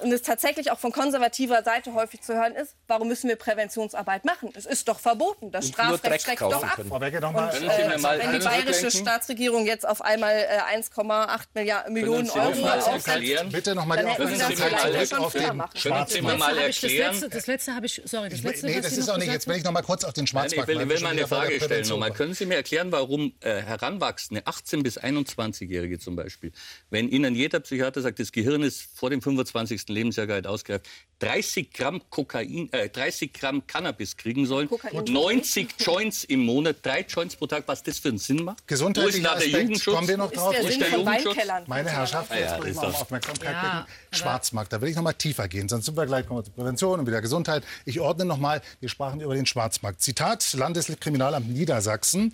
und 0.00 0.12
es 0.12 0.22
tatsächlich 0.22 0.70
auch 0.70 0.78
von 0.78 0.92
konservativer 0.92 1.62
Seite 1.62 1.92
häufig 1.94 2.20
zu 2.22 2.34
hören 2.34 2.54
ist, 2.54 2.74
warum 2.86 3.08
müssen 3.08 3.28
wir 3.28 3.36
Präventionsarbeit 3.36 4.24
machen? 4.24 4.50
Es 4.54 4.66
ist 4.66 4.88
doch 4.88 5.00
verboten. 5.00 5.50
Das 5.50 5.66
Und 5.66 5.72
Strafrecht 5.74 6.24
schreckt 6.24 6.40
doch 6.42 6.62
ab. 6.62 6.76
können. 6.76 6.88
Frau 6.88 6.98
Becker, 6.98 7.20
noch 7.20 7.34
Und 7.34 7.62
äh, 7.62 7.98
mal 7.98 8.18
wenn 8.18 8.32
die 8.32 8.38
bayerische? 8.44 8.90
Staatsregierung 8.90 9.66
jetzt 9.66 9.86
auf 9.88 10.00
einmal 10.02 10.34
äh, 10.36 10.76
1,8 10.78 11.40
Milliarden 11.54 11.92
Millionen 11.92 12.30
Euro 12.30 12.60
mal 12.60 12.80
aufsetzt, 12.80 13.52
bitte 13.52 13.74
noch 13.74 13.86
mal 13.86 13.96
Dann 13.96 14.06
die 14.06 14.12
hätten 14.12 14.28
Sie 14.28 14.38
das 14.38 14.46
vielleicht 14.82 15.10
schon 15.10 15.18
auf 15.18 15.32
den 15.32 15.56
machen 15.56 15.80
Können 15.80 16.06
Sie 16.08 16.22
mir 16.22 16.36
mal 16.36 16.54
das, 16.54 16.82
erklären? 16.82 17.12
letzte, 17.12 17.28
das 17.28 17.46
letzte 17.46 17.74
habe 17.74 17.86
ich, 17.86 18.00
sorry, 18.04 18.28
das 18.28 18.42
letzte, 18.42 18.66
Nee, 18.66 18.76
was 18.76 18.82
das 18.84 18.98
ist 18.98 19.08
auch 19.08 19.16
nicht. 19.18 19.32
Jetzt 19.32 19.46
will 19.48 19.56
ich 19.56 19.64
noch 19.64 19.72
mal 19.72 19.82
kurz 19.82 20.04
auf 20.04 20.12
den 20.12 20.22
Nein, 20.22 20.28
Schwarzmarkt. 20.28 20.52
ich 20.54 20.66
will, 20.68 20.76
weil 20.76 20.82
ich 20.84 20.88
will 20.90 20.96
schon 20.98 21.04
mal 21.04 21.10
eine 21.10 21.26
Frage 21.26 21.60
stellen. 21.60 21.88
Nochmal. 21.88 22.12
Können 22.12 22.34
Sie 22.34 22.46
mir 22.46 22.56
erklären, 22.56 22.92
warum 22.92 23.32
äh, 23.40 23.62
Heranwachsende, 23.62 24.42
18- 24.42 24.82
bis 24.82 24.98
21-Jährige 24.98 25.98
zum 25.98 26.16
Beispiel, 26.16 26.52
wenn 26.90 27.08
ihnen 27.08 27.34
jeder 27.34 27.60
Psychiater 27.60 28.00
sagt, 28.00 28.18
das 28.18 28.32
Gehirn 28.32 28.62
ist 28.62 28.88
vor 28.96 29.10
dem 29.10 29.22
25. 29.22 29.87
Lebensjahr 29.88 30.26
gar 30.26 30.36
nicht 30.36 30.46
ausgereift, 30.46 30.86
30 31.20 31.72
Gramm 31.72 32.00
Kokain, 32.10 32.72
äh, 32.72 32.88
30 32.88 33.32
Gramm 33.32 33.66
Cannabis 33.66 34.16
kriegen 34.16 34.46
sollen, 34.46 34.68
Kokain. 34.68 35.02
90 35.04 35.68
Joints 35.80 36.22
im 36.24 36.44
Monat, 36.44 36.76
drei 36.82 37.00
Joints 37.08 37.34
pro 37.34 37.46
Tag, 37.48 37.64
was 37.66 37.82
das 37.82 37.98
für 37.98 38.08
einen 38.10 38.18
Sinn 38.18 38.44
macht? 38.44 38.58
Wo 38.60 38.62
ist 38.62 38.68
Gesundheitlicher 38.68 39.22
der 39.22 39.32
Aspekt, 39.32 39.54
Jugendschutz? 39.54 39.94
kommen 39.94 40.08
wir 40.08 40.16
noch 40.16 40.30
ist 40.30 40.36
drauf. 40.38 40.52
der 40.54 40.62
Wo 40.62 40.66
ist 40.68 40.72
Sinn 40.74 40.80
der 40.80 40.88
von? 40.90 41.06
Weinkellern. 41.06 41.64
Meine 41.66 41.90
Herrschaft, 41.90 42.30
ja, 42.30 42.56
das 42.56 42.64
ich 42.64 42.70
ist 42.70 42.76
mal 42.76 42.86
Aufmerksamkeit 42.86 43.52
Ja, 43.52 43.86
bitten. 44.10 44.16
Schwarzmarkt, 44.16 44.72
da 44.72 44.80
will 44.80 44.88
ich 44.90 44.96
noch 44.96 45.02
mal 45.02 45.12
tiefer 45.12 45.48
gehen, 45.48 45.68
sonst 45.68 45.86
sind 45.86 45.96
wir 45.96 46.06
gleich 46.06 46.24
kommen 46.26 46.38
wir 46.40 46.44
zur 46.44 46.54
Prävention 46.54 47.00
und 47.00 47.06
wieder 47.06 47.20
Gesundheit. 47.20 47.64
Ich 47.84 47.98
ordne 48.00 48.24
noch 48.24 48.38
mal, 48.38 48.62
wir 48.80 48.88
sprachen 48.88 49.20
über 49.20 49.34
den 49.34 49.46
Schwarzmarkt. 49.46 50.00
Zitat 50.00 50.52
Landeskriminalamt 50.52 51.48
Niedersachsen. 51.48 52.32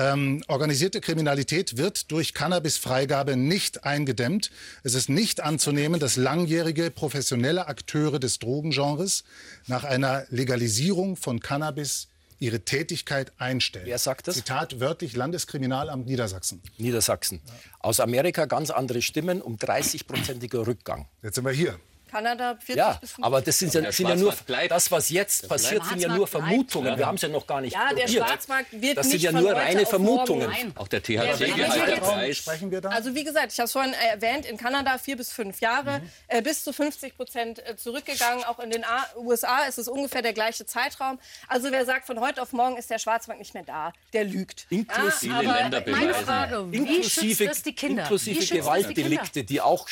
Ähm, 0.00 0.42
organisierte 0.48 1.02
Kriminalität 1.02 1.76
wird 1.76 2.10
durch 2.10 2.32
Cannabisfreigabe 2.32 3.36
nicht 3.36 3.84
eingedämmt. 3.84 4.50
Es 4.82 4.94
ist 4.94 5.10
nicht 5.10 5.42
anzunehmen, 5.42 6.00
dass 6.00 6.16
langjährige 6.16 6.90
professionelle 6.90 7.66
Akteure 7.66 8.18
des 8.18 8.38
Drogengenres 8.38 9.24
nach 9.66 9.84
einer 9.84 10.24
Legalisierung 10.30 11.16
von 11.16 11.40
Cannabis 11.40 12.08
ihre 12.38 12.60
Tätigkeit 12.60 13.32
einstellen. 13.36 13.84
Wer 13.84 13.98
sagt 13.98 14.26
das? 14.26 14.36
Zitat 14.36 14.80
wörtlich 14.80 15.14
Landeskriminalamt 15.16 16.06
Niedersachsen. 16.06 16.62
Niedersachsen. 16.78 17.42
Aus 17.80 18.00
Amerika 18.00 18.46
ganz 18.46 18.70
andere 18.70 19.02
Stimmen, 19.02 19.42
um 19.42 19.56
30-prozentiger 19.56 20.66
Rückgang. 20.66 21.08
Jetzt 21.22 21.34
sind 21.34 21.44
wir 21.44 21.52
hier. 21.52 21.78
Kanada 22.10 22.56
40 22.56 22.76
Ja, 22.76 22.92
bis 23.00 23.10
50. 23.12 23.24
aber 23.24 23.40
das 23.40 23.58
sind 23.58 23.74
ja, 23.74 23.80
der 23.80 23.92
sind 23.92 24.08
ja 24.08 24.16
nur, 24.16 24.34
das, 24.68 24.90
was 24.90 25.08
jetzt 25.10 25.48
passiert, 25.48 25.84
sind 25.86 26.00
ja 26.00 26.08
nur. 26.14 26.26
Vermutungen. 26.26 26.96
Wir 26.98 27.06
haben 27.06 27.14
es 27.16 27.22
ja 27.22 27.28
noch 27.28 27.46
gar 27.46 27.60
nicht 27.60 27.72
Ja, 27.74 27.88
der 27.94 28.04
probiert. 28.04 28.26
Schwarzmarkt 28.26 28.72
wird 28.72 28.96
Das 28.98 29.06
nicht 29.06 29.12
sind 29.20 29.22
ja 29.22 29.30
von 29.32 29.40
nur 29.42 29.52
reine 29.54 29.86
Vermutungen. 29.86 30.50
Auch 30.76 30.88
der 30.88 31.00
Ja, 31.06 31.24
der 31.36 31.48
jetzt- 31.48 32.00
Preis. 32.00 32.36
Sprechen 32.36 32.70
wir 32.70 32.80
da? 32.80 32.88
Also 32.90 33.14
wie 33.14 33.24
gesagt, 33.24 33.52
ich 33.52 33.58
habe 33.58 33.66
es 33.66 33.72
vorhin 33.72 33.92
erwähnt, 33.92 34.46
in 34.46 34.56
Kanada 34.56 34.98
vier 34.98 35.16
bis 35.16 35.32
fünf 35.32 35.60
Jahre, 35.60 36.00
Mhm. 36.00 36.10
äh, 36.28 36.42
bis 36.42 36.64
zu 36.64 36.72
50 36.72 37.16
Prozent 37.16 37.58
äh, 37.66 37.76
zurückgegangen. 37.76 38.44
Auch 38.44 38.58
in 38.60 38.70
den 38.70 38.84
A 38.84 39.06
USA 39.16 39.64
ist 39.64 39.78
es 39.78 39.88
ungefähr 39.88 40.22
der 40.22 40.32
gleiche 40.32 40.66
Zeitraum. 40.66 41.18
Also 41.48 41.70
wer 41.70 41.84
sagt, 41.84 42.06
von 42.06 42.20
heute 42.20 42.42
auf 42.42 42.52
morgen 42.52 42.76
ist 42.76 42.90
der 42.90 42.98
Schwarzmarkt 42.98 43.40
nicht 43.40 43.54
mehr 43.54 43.64
da, 43.64 43.92
der 44.12 44.24
lügt. 44.24 44.66
Inklusive 44.70 45.32
ja, 45.32 45.38
aber 45.50 45.60
Länder 45.60 45.82
Meine. 45.86 46.14
Frage, 46.14 46.70
wie 46.72 46.78
schützt 47.02 47.18
Inklusive, 47.18 47.44
das 47.46 47.62
die 47.62 47.74
Kinder? 47.74 48.02
inklusive 48.02 48.36
das 48.36 48.44
die 48.44 48.50
Kinder? 48.54 48.62
Gewaltdelikte, 48.64 49.44
die 49.44 49.60
auch 49.60 49.88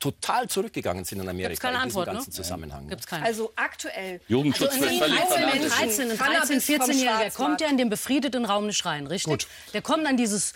total 0.00 0.48
zurückgegangen 0.48 1.04
sind 1.04 1.20
in 1.20 1.28
Amerika 1.28 1.48
Gibt's 1.48 1.60
keine 1.62 1.76
in 1.76 1.84
diesem 1.84 2.00
Antwort, 2.00 2.06
ne? 2.08 2.14
ganzen 2.14 2.32
Zusammenhang. 2.32 2.88
Gibt's 2.88 3.06
keine. 3.06 3.24
Also 3.24 3.52
aktuell. 3.56 4.20
Jugendschutz 4.28 4.72
also 4.72 4.84
in 4.84 4.98
völlig 4.98 5.00
den 5.00 5.10
Wenn 5.10 5.18
ein 5.18 5.28
vernachlässigt. 5.28 5.80
13, 5.80 6.10
ein 6.10 6.18
Cannabis 6.18 6.48
13, 6.48 6.60
vom 6.60 6.90
14-Jähriger 6.90 7.04
Schwarzmarkt. 7.04 7.34
kommt 7.36 7.60
ja 7.60 7.68
in 7.68 7.78
den 7.78 7.90
befriedeten 7.90 8.44
Raum 8.44 8.66
nicht 8.66 8.84
rein, 8.84 9.06
richtig? 9.06 9.30
Gut. 9.30 9.46
Der 9.72 9.82
kommt 9.82 10.06
an 10.06 10.16
dieses 10.16 10.52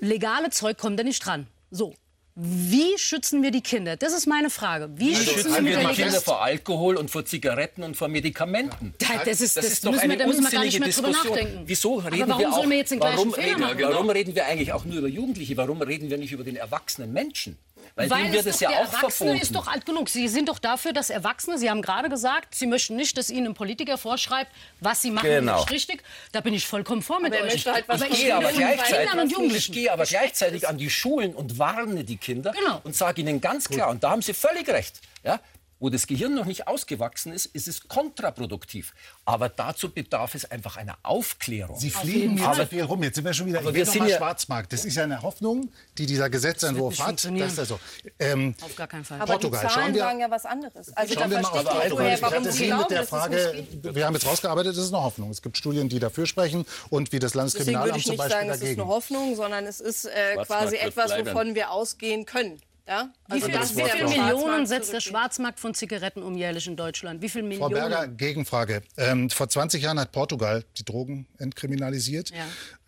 legale 0.00 0.50
Zeug, 0.50 0.78
kommt 0.78 0.98
er 0.98 1.04
nicht 1.04 1.24
dran. 1.24 1.46
So. 1.70 1.94
Wie 2.38 2.98
schützen 2.98 3.42
wir 3.42 3.50
die 3.50 3.62
Kinder? 3.62 3.96
Das 3.96 4.12
ist 4.12 4.26
meine 4.26 4.50
Frage. 4.50 4.90
Wie 4.96 5.12
Wie 5.12 5.16
schützen 5.16 5.64
wir 5.64 5.78
die 5.78 5.94
Kinder 5.94 6.20
vor 6.20 6.42
Alkohol 6.42 6.96
und 6.96 7.10
vor 7.10 7.24
Zigaretten 7.24 7.82
und 7.82 7.96
vor 7.96 8.08
Medikamenten? 8.08 8.92
Das 8.98 9.40
ist, 9.40 9.56
das 9.56 9.64
Das 9.64 9.72
ist 9.72 9.86
doch 9.86 9.92
müssen 9.92 10.02
eine 10.02 10.12
wir, 10.12 10.18
da 10.18 10.26
müssen 10.26 10.44
wir 10.44 10.50
gar 10.50 10.64
nicht 10.64 10.78
mehr 10.78 10.90
drüber 10.90 11.08
nachdenken. 11.08 11.62
Wieso 11.64 11.94
reden 11.94 12.30
Aber 12.30 12.32
warum 12.32 12.40
wir 12.42 12.48
auch, 12.50 12.56
sollen 12.58 12.70
wir 12.70 12.76
jetzt 12.76 12.90
den 12.90 13.00
gleichen 13.00 13.16
warum, 13.16 13.32
Fehler 13.32 13.46
reden, 13.46 13.60
machen? 13.60 13.80
warum 13.80 14.10
reden 14.10 14.34
wir 14.34 14.44
eigentlich 14.44 14.72
auch 14.74 14.84
nur 14.84 14.98
über 14.98 15.08
Jugendliche? 15.08 15.56
Warum 15.56 15.80
reden 15.80 16.10
wir 16.10 16.18
nicht 16.18 16.32
über 16.32 16.44
den 16.44 16.56
erwachsenen 16.56 17.10
Menschen? 17.14 17.56
Weil, 17.94 18.10
Weil 18.10 18.32
wird 18.32 18.46
es 18.46 18.54
es 18.56 18.60
ja 18.60 18.68
der 18.70 18.78
auch 18.80 18.84
Erwachsene 18.86 19.10
verboten. 19.10 19.40
ist 19.40 19.54
doch 19.54 19.66
alt 19.68 19.86
genug. 19.86 20.08
Sie 20.08 20.28
sind 20.28 20.48
doch 20.48 20.58
dafür, 20.58 20.92
dass 20.92 21.10
Erwachsene, 21.10 21.58
Sie 21.58 21.70
haben 21.70 21.82
gerade 21.82 22.08
gesagt, 22.08 22.54
Sie 22.54 22.66
möchten 22.66 22.96
nicht, 22.96 23.16
dass 23.16 23.30
Ihnen 23.30 23.46
ein 23.48 23.54
Politiker 23.54 23.96
vorschreibt, 23.98 24.50
was 24.80 25.02
Sie 25.02 25.10
machen, 25.10 25.26
Genau. 25.28 25.60
ist 25.62 25.70
richtig. 25.70 26.02
Da 26.32 26.40
bin 26.40 26.52
ich 26.54 26.66
vollkommen 26.66 27.02
vor 27.02 27.20
mit 27.20 27.34
Aber 27.34 27.44
euch. 27.44 27.66
halt 27.66 27.84
aber 27.88 28.06
Ich 28.06 28.20
gehe 28.20 28.34
aber 28.34 28.50
ich 28.50 29.72
gehe 29.72 29.92
aber 29.92 30.04
gleichzeitig 30.04 30.68
an 30.68 30.78
die 30.78 30.90
Schulen 30.90 31.34
und 31.34 31.58
warne 31.58 32.04
die 32.04 32.16
Kinder 32.16 32.52
Genau. 32.52 32.80
und 32.84 32.94
sage 32.96 33.20
ihnen 33.20 33.40
ganz 33.40 33.68
klar, 33.68 33.90
und 33.90 34.02
da 34.04 34.10
haben 34.10 34.22
sie 34.22 34.34
völlig 34.34 34.68
recht, 34.68 35.00
ja, 35.24 35.40
wo 35.78 35.90
das 35.90 36.06
Gehirn 36.06 36.34
noch 36.34 36.46
nicht 36.46 36.66
ausgewachsen 36.68 37.32
ist, 37.32 37.46
ist 37.46 37.68
es 37.68 37.86
kontraproduktiv. 37.88 38.94
Aber 39.24 39.48
dazu 39.48 39.90
bedarf 39.90 40.34
es 40.34 40.50
einfach 40.50 40.76
einer 40.76 40.96
Aufklärung. 41.02 41.78
Sie 41.78 41.90
fliegen 41.90 42.36
jetzt 42.38 42.46
Aber- 42.46 42.56
so 42.56 42.66
viel 42.66 42.82
rum. 42.82 43.02
Jetzt 43.02 43.16
sind 43.16 43.24
wir 43.24 43.34
schon 43.34 43.46
wieder 43.46 43.58
Aber 43.60 43.72
mal 43.72 44.08
ja- 44.08 44.16
Schwarzmarkt. 44.16 44.72
Das 44.72 44.84
ist 44.84 44.94
ja 44.96 45.04
eine 45.04 45.20
Hoffnung, 45.22 45.70
die 45.98 46.06
dieser 46.06 46.30
Gesetzentwurf 46.30 46.98
hat. 46.98 47.06
funktionieren. 47.06 47.46
Das 47.46 47.52
ist 47.54 47.58
also, 47.58 47.80
ähm, 48.18 48.54
Auf 48.62 48.74
gar 48.76 48.86
keinen 48.86 49.04
Fall. 49.04 49.20
Aber 49.20 49.32
Portugal, 49.34 49.60
die 49.64 49.68
schauen 49.72 49.82
Zahlen 49.82 49.94
wir- 49.94 50.00
sagen 50.02 50.20
ja 50.20 50.30
was 50.30 50.44
anderes. 50.46 50.96
Also 50.96 51.14
Schauen 51.14 51.22
da 51.24 51.30
wir 51.30 51.36
mal 51.42 51.50
verstehe 51.50 51.60
auf 51.60 51.66
ich 51.66 51.72
nicht, 51.74 51.82
Alkohol. 51.82 51.98
woher, 52.04 52.14
Ich 52.14 52.22
warum 52.22 52.44
Sie 52.50 52.66
glauben, 52.66 52.80
mit 52.82 52.90
der 52.90 53.00
dass 53.00 53.08
Frage, 53.08 53.66
wir 53.82 54.06
haben 54.06 54.14
jetzt 54.14 54.26
rausgearbeitet, 54.26 54.76
das 54.76 54.84
ist 54.84 54.94
eine 54.94 55.02
Hoffnung. 55.02 55.30
Es 55.30 55.42
gibt 55.42 55.56
Studien, 55.56 55.88
die 55.88 55.98
dafür 55.98 56.26
sprechen 56.26 56.64
und 56.90 57.12
wie 57.12 57.18
das 57.18 57.32
Deswegen 57.32 57.36
würde 57.36 57.38
Landeskriminalamt 57.38 57.96
ich 57.98 58.04
zum 58.04 58.10
nicht 58.12 58.18
Beispiel 58.18 58.32
sagen, 58.36 58.48
es 58.48 58.54
ist 58.56 58.62
dagegen. 58.62 58.80
eine 58.82 58.90
Hoffnung, 58.90 59.36
sondern 59.36 59.66
es 59.66 59.80
ist 59.80 60.04
äh, 60.06 60.36
quasi 60.44 60.76
etwas, 60.76 61.10
wovon 61.12 61.54
wir 61.54 61.70
ausgehen 61.70 62.24
können. 62.26 62.60
Ja? 62.86 63.12
Wie 63.26 63.32
Also 63.32 63.46
viel, 63.46 63.54
wie 63.54 63.76
wird 63.76 63.90
viel 63.90 64.06
der 64.06 64.08
Millionen 64.08 64.66
setzt 64.66 64.92
der. 64.92 65.00
Schwarzmarkt 65.00 65.58
von 65.58 65.74
Zigaretten 65.74 66.22
um 66.22 66.36
jährlich 66.36 66.66
in 66.66 66.76
Deutschland? 66.76 67.20
Wie 67.22 67.28
viel 67.28 67.42
Frau 67.42 67.68
Millionen? 67.68 67.74
Berger, 67.74 68.08
Gegenfrage. 68.08 68.82
Ähm, 68.96 69.28
vor 69.30 69.48
20 69.48 69.82
Jahren 69.82 69.98
hat 69.98 70.12
Portugal 70.12 70.64
die 70.78 70.84
Drogen 70.84 71.26
entkriminalisiert. 71.38 72.32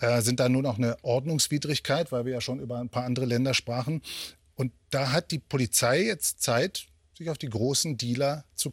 Äh, 0.00 0.20
sind 0.22 0.40
da 0.40 0.48
nun 0.48 0.66
auch 0.66 0.78
eine 0.78 0.96
Ordnungswidrigkeit, 1.02 2.12
weil 2.12 2.24
wir 2.24 2.32
ja 2.32 2.40
schon 2.40 2.60
über 2.60 2.78
ein 2.78 2.88
paar 2.88 3.04
andere 3.04 3.26
Länder 3.26 3.54
sprachen. 3.54 4.02
Und 4.54 4.72
da 4.90 5.12
hat 5.12 5.30
die 5.30 5.38
Polizei 5.38 6.02
jetzt 6.02 6.42
Zeit, 6.42 6.87
sich 7.18 7.30
auf 7.30 7.38
die 7.38 7.48
großen 7.48 7.98
Dealer 7.98 8.44
zu, 8.54 8.70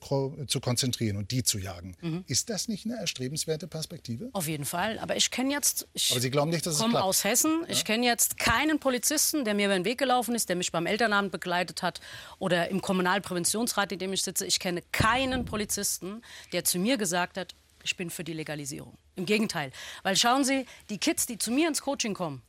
zu 0.48 0.60
konzentrieren 0.60 1.18
und 1.18 1.32
die 1.32 1.44
zu 1.44 1.58
jagen. 1.58 1.98
Mhm. 2.02 2.24
Ist 2.28 2.50
das 2.50 2.68
nicht 2.68 2.86
eine 2.86 2.96
erstrebenswerte 2.98 3.68
Perspektive? 3.68 4.30
Auf 4.34 4.48
jeden 4.48 4.66
Fall. 4.66 5.00
Aber 5.00 5.18
ich 5.18 5.32
kenne 5.32 5.52
jetzt. 5.52 5.88
Ich 5.94 6.12
Aber 6.12 6.22
Sie 6.22 6.30
glauben 6.32 6.52
nicht, 6.52 6.66
dass 6.66 6.76
es 6.76 6.80
komme 6.80 6.94
klappt? 6.94 7.06
aus 7.06 7.24
Hessen. 7.24 7.66
Ich 7.68 7.84
kenne 7.84 8.06
jetzt 8.06 8.38
keinen 8.38 8.80
Polizisten, 8.80 9.44
der 9.44 9.56
mir 9.56 9.66
über 9.66 9.76
den 9.76 9.86
Weg 9.86 9.98
gelaufen 9.98 10.36
ist, 10.36 10.48
der 10.48 10.56
mich 10.56 10.72
beim 10.72 10.86
Elternabend 10.86 11.32
begleitet 11.32 11.82
hat 11.82 12.00
oder 12.40 12.70
im 12.70 12.82
Kommunalpräventionsrat, 12.82 13.92
in 13.92 14.00
dem 14.00 14.14
ich 14.14 14.22
sitze. 14.22 14.46
Ich 14.46 14.60
kenne 14.60 14.84
keinen 14.92 15.46
Polizisten, 15.46 16.22
der 16.54 16.64
zu 16.64 16.80
mir 16.80 16.98
gesagt 16.98 17.38
hat, 17.38 17.56
ich 17.84 17.98
bin 17.98 18.10
für 18.10 18.24
die 18.24 18.34
Legalisierung. 18.34 18.98
Im 19.16 19.26
Gegenteil. 19.26 19.72
Weil 20.04 20.16
schauen 20.16 20.44
Sie, 20.44 20.66
die 20.90 20.98
Kids, 20.98 21.26
die 21.26 21.38
zu 21.38 21.52
mir 21.52 21.68
ins 21.68 21.82
Coaching 21.82 22.14
kommen, 22.14 22.42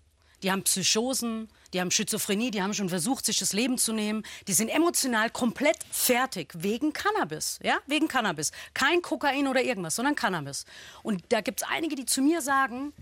die 0.43 0.51
haben 0.51 0.63
Psychosen, 0.63 1.49
die 1.77 1.81
haben 1.83 1.91
Schizophrenie, 1.91 2.51
die 2.51 2.62
haben 2.62 2.73
schon 2.73 2.89
versucht, 2.89 3.27
sich 3.27 3.39
das 3.39 3.53
Leben 3.53 3.77
zu 3.77 3.93
nehmen. 3.93 4.23
Die 4.49 4.55
sind 4.55 4.71
emotional 4.71 5.29
komplett 5.29 5.77
fertig 5.91 6.55
wegen 6.57 6.95
Cannabis. 6.95 7.59
Ja, 7.62 7.77
wegen 7.87 8.09
Cannabis. 8.09 8.51
Kein 8.73 9.03
Kokain 9.03 9.47
oder 9.47 9.62
irgendwas, 9.62 9.97
sondern 9.97 10.15
Cannabis. 10.15 10.65
Und 11.03 11.23
da 11.29 11.43
gibt 11.43 11.61
es 11.61 11.69
einige, 11.69 11.95
die 11.95 12.07
zu 12.07 12.23
mir 12.23 12.41
sagen, 12.41 12.95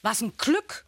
was 0.00 0.22
ein 0.22 0.32
Glück, 0.38 0.86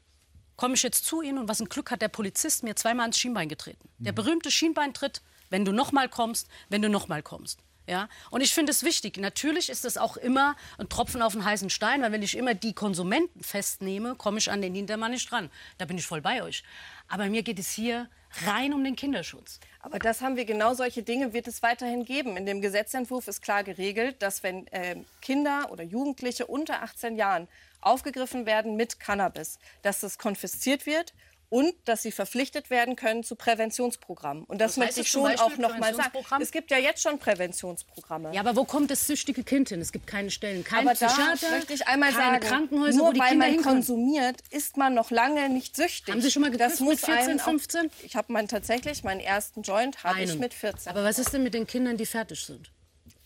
komme 0.57 0.77
ich 0.77 0.83
jetzt 0.83 1.05
zu 1.05 1.21
Ihnen 1.21 1.37
und 1.37 1.47
was 1.47 1.61
ein 1.61 1.69
Glück 1.69 1.91
hat 1.91 2.01
der 2.01 2.09
Polizist 2.09 2.63
mir 2.63 2.75
zweimal 2.75 3.09
ins 3.09 3.19
Schienbein 3.19 3.51
getreten. 3.51 3.87
Der 3.99 4.13
berühmte 4.13 4.51
Schienbeintritt, 4.51 5.21
wenn 5.51 5.67
du 5.67 5.73
noch 5.73 5.93
mal 5.93 6.09
kommst, 6.09 6.49
wenn 6.71 6.81
du 6.81 6.89
noch 6.89 7.07
mal 7.07 7.23
kommst. 7.23 7.59
Ja? 7.87 8.09
Und 8.31 8.41
ich 8.41 8.55
finde 8.55 8.73
es 8.73 8.83
wichtig. 8.83 9.19
Natürlich 9.19 9.69
ist 9.69 9.85
es 9.85 9.97
auch 9.97 10.17
immer 10.17 10.57
ein 10.79 10.89
Tropfen 10.89 11.23
auf 11.23 11.33
den 11.33 11.45
heißen 11.45 11.71
Stein, 11.71 12.03
weil 12.03 12.13
wenn 12.13 12.23
ich 12.23 12.37
immer 12.37 12.55
die 12.55 12.73
Konsumenten 12.73 13.43
festnehme, 13.43 14.15
komme 14.15 14.39
ich 14.39 14.51
an 14.51 14.63
den 14.63 14.75
Hintermann 14.75 15.13
nicht 15.13 15.31
dran. 15.31 15.51
Da 15.79 15.85
bin 15.85 15.99
ich 15.99 16.07
voll 16.07 16.21
bei 16.21 16.43
euch. 16.43 16.65
Aber 17.09 17.27
mir 17.27 17.43
geht 17.43 17.59
es 17.59 17.71
hier 17.71 18.09
rein 18.47 18.73
um 18.73 18.83
den 18.83 18.97
Kinderschutz. 18.97 19.61
Aber 19.81 19.99
das 19.99 20.21
haben 20.21 20.37
wir 20.37 20.45
genau 20.45 20.75
solche 20.75 21.03
Dinge 21.03 21.33
wird 21.33 21.47
es 21.47 21.63
weiterhin 21.63 22.05
geben. 22.05 22.37
In 22.37 22.47
dem 22.47 22.61
Gesetzentwurf 22.61 23.29
ist 23.29 23.43
klar 23.43 23.63
geregelt, 23.63 24.17
dass 24.21 24.43
wenn 24.43 24.67
äh, 24.69 24.97
Kinder 25.21 25.69
oder 25.71 25.85
Jugendliche 25.85 26.47
unter 26.47 26.83
18 26.83 27.17
Jahren 27.17 27.49
aufgegriffen 27.81 28.47
werden 28.47 28.77
mit 28.77 28.99
Cannabis, 28.99 29.59
dass 29.83 30.01
das 30.01 30.19
konfisziert 30.19 30.87
wird 30.87 31.13
und 31.49 31.73
dass 31.85 32.03
sie 32.03 32.13
verpflichtet 32.13 32.71
werden 32.71 32.97
können 32.97 33.23
zu 33.23 33.37
Präventionsprogrammen. 33.37 34.45
Und 34.45 34.61
das 34.61 34.73
Was 34.73 34.77
möchte 34.79 35.01
ich 35.01 35.07
das 35.07 35.13
schon 35.13 35.39
auch 35.39 35.57
noch 35.57 35.79
mal 35.79 35.95
sagen. 35.95 36.19
Es 36.41 36.51
gibt 36.51 36.71
ja 36.71 36.79
jetzt 36.79 37.03
schon 37.03 37.19
Präventionsprogramme. 37.19 38.35
Ja, 38.35 38.41
aber 38.41 38.57
wo 38.57 38.65
kommt 38.65 38.91
das 38.91 39.07
süchtige 39.07 39.45
Kind 39.45 39.69
hin? 39.69 39.81
Es 39.81 39.93
gibt 39.93 40.07
keine 40.07 40.31
Stellen, 40.31 40.65
kein 40.65 40.81
aber 40.87 40.95
Psychiater, 40.95 41.51
möchte 41.51 41.73
ich 41.75 41.87
einmal 41.87 42.13
keine 42.13 42.33
sagen, 42.43 42.47
Krankenhäuser, 42.47 42.97
nur 42.99 43.09
wo 43.09 43.13
die 43.13 43.21
weil 43.21 43.29
Kinder 43.31 43.45
man 43.47 43.55
hin 43.55 43.63
können. 43.63 43.75
konsumiert, 43.77 44.41
ist 44.51 44.77
man 44.77 44.95
noch 44.95 45.11
lange 45.11 45.49
nicht 45.49 45.77
süchtig. 45.77 46.13
Haben 46.13 46.21
Sie 46.23 46.31
schon 46.31 46.43
mal 46.43 46.51
das 46.51 46.79
gekifft 46.79 46.81
mit 46.81 46.89
muss 46.91 47.01
14, 47.01 47.31
einen 47.31 47.41
auch- 47.41 47.45
15? 47.45 47.91
Ich 48.03 48.17
habe 48.17 48.33
mein, 48.33 48.49
tatsächlich 48.49 49.05
meinen 49.05 49.21
ersten 49.21 49.63
Joint 49.63 50.03
habe 50.05 50.23
ich 50.23 50.39
mit 50.39 50.55
14. 50.55 50.91
Aber 50.91 51.05
was 51.05 51.19
ist 51.19 51.33
denn 51.33 51.43
mit 51.43 51.55
den 51.55 51.67
Kindern, 51.67 51.97
die 51.97 52.07
fertig 52.07 52.45
sind? 52.45 52.71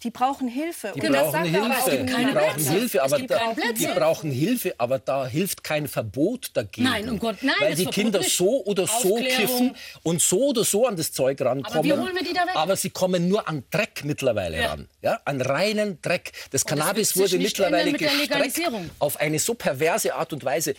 Die 0.05 0.11
brauchen 0.11 0.47
Hilfe. 0.47 0.93
Die 0.95 1.01
Und 1.01 1.13
das 1.13 1.23
brauchen 1.33 1.35
aber 1.57 1.75
Hilfe. 1.75 2.05
Die 2.07 2.13
keine 2.13 2.33
brauchen. 2.33 2.65
Hilfe, 2.71 3.03
aber 3.03 3.19
da, 3.19 3.41
die 3.77 3.87
brauchen 3.87 4.31
Hilfe, 4.31 4.75
aber 4.79 4.99
da 5.01 5.27
hilft 5.27 5.65
kein 5.65 5.89
Verbot 5.89 6.51
dagegen. 6.55 6.89
Nein, 6.89 7.09
um 7.09 7.19
Gott, 7.19 7.39
nein, 7.43 7.55
Weil 7.59 7.71
das 7.71 7.81
die 7.81 7.87
Kinder 7.87 8.21
nicht. 8.21 8.37
so 8.37 8.65
oder 8.65 8.87
so 8.87 9.17
Aufklärung. 9.17 9.27
kiffen 9.27 9.75
und 10.05 10.23
so 10.23 10.47
oder 10.51 10.63
so 10.63 10.87
an 10.87 10.97
das 10.97 11.11
Zeug 11.13 11.41
rankommen. 11.41 11.83
wie 11.83 11.93
holen 11.93 12.15
wir 12.15 12.23
die 12.23 12.33
da 12.33 12.43
weg? 12.43 12.55
Aber 12.55 12.77
sie 12.77 12.91
kommen 12.91 13.29
nur 13.29 13.49
an 13.49 13.65
Dreck 13.73 14.05
mittlerweile 14.05 14.61
Ja. 14.61 14.69
ran. 14.69 14.89
Ja, 15.03 15.21
an 15.25 15.41
reinen 15.41 16.01
Dreck. 16.01 16.31
Das 16.51 16.63
Und 16.63 16.71
das 16.71 16.79
Cannabis 16.79 17.09
sich 17.11 17.23
wurde 17.23 17.39
mittlerweile 17.39 17.91
mit 17.91 18.01
gestreckt 18.01 18.61
auf 19.01 19.19
eine 19.21 19.39
so 19.41 19.55
perverse 19.55 20.15
Art 20.15 20.33
und 20.33 20.45
Weise. 20.45 20.75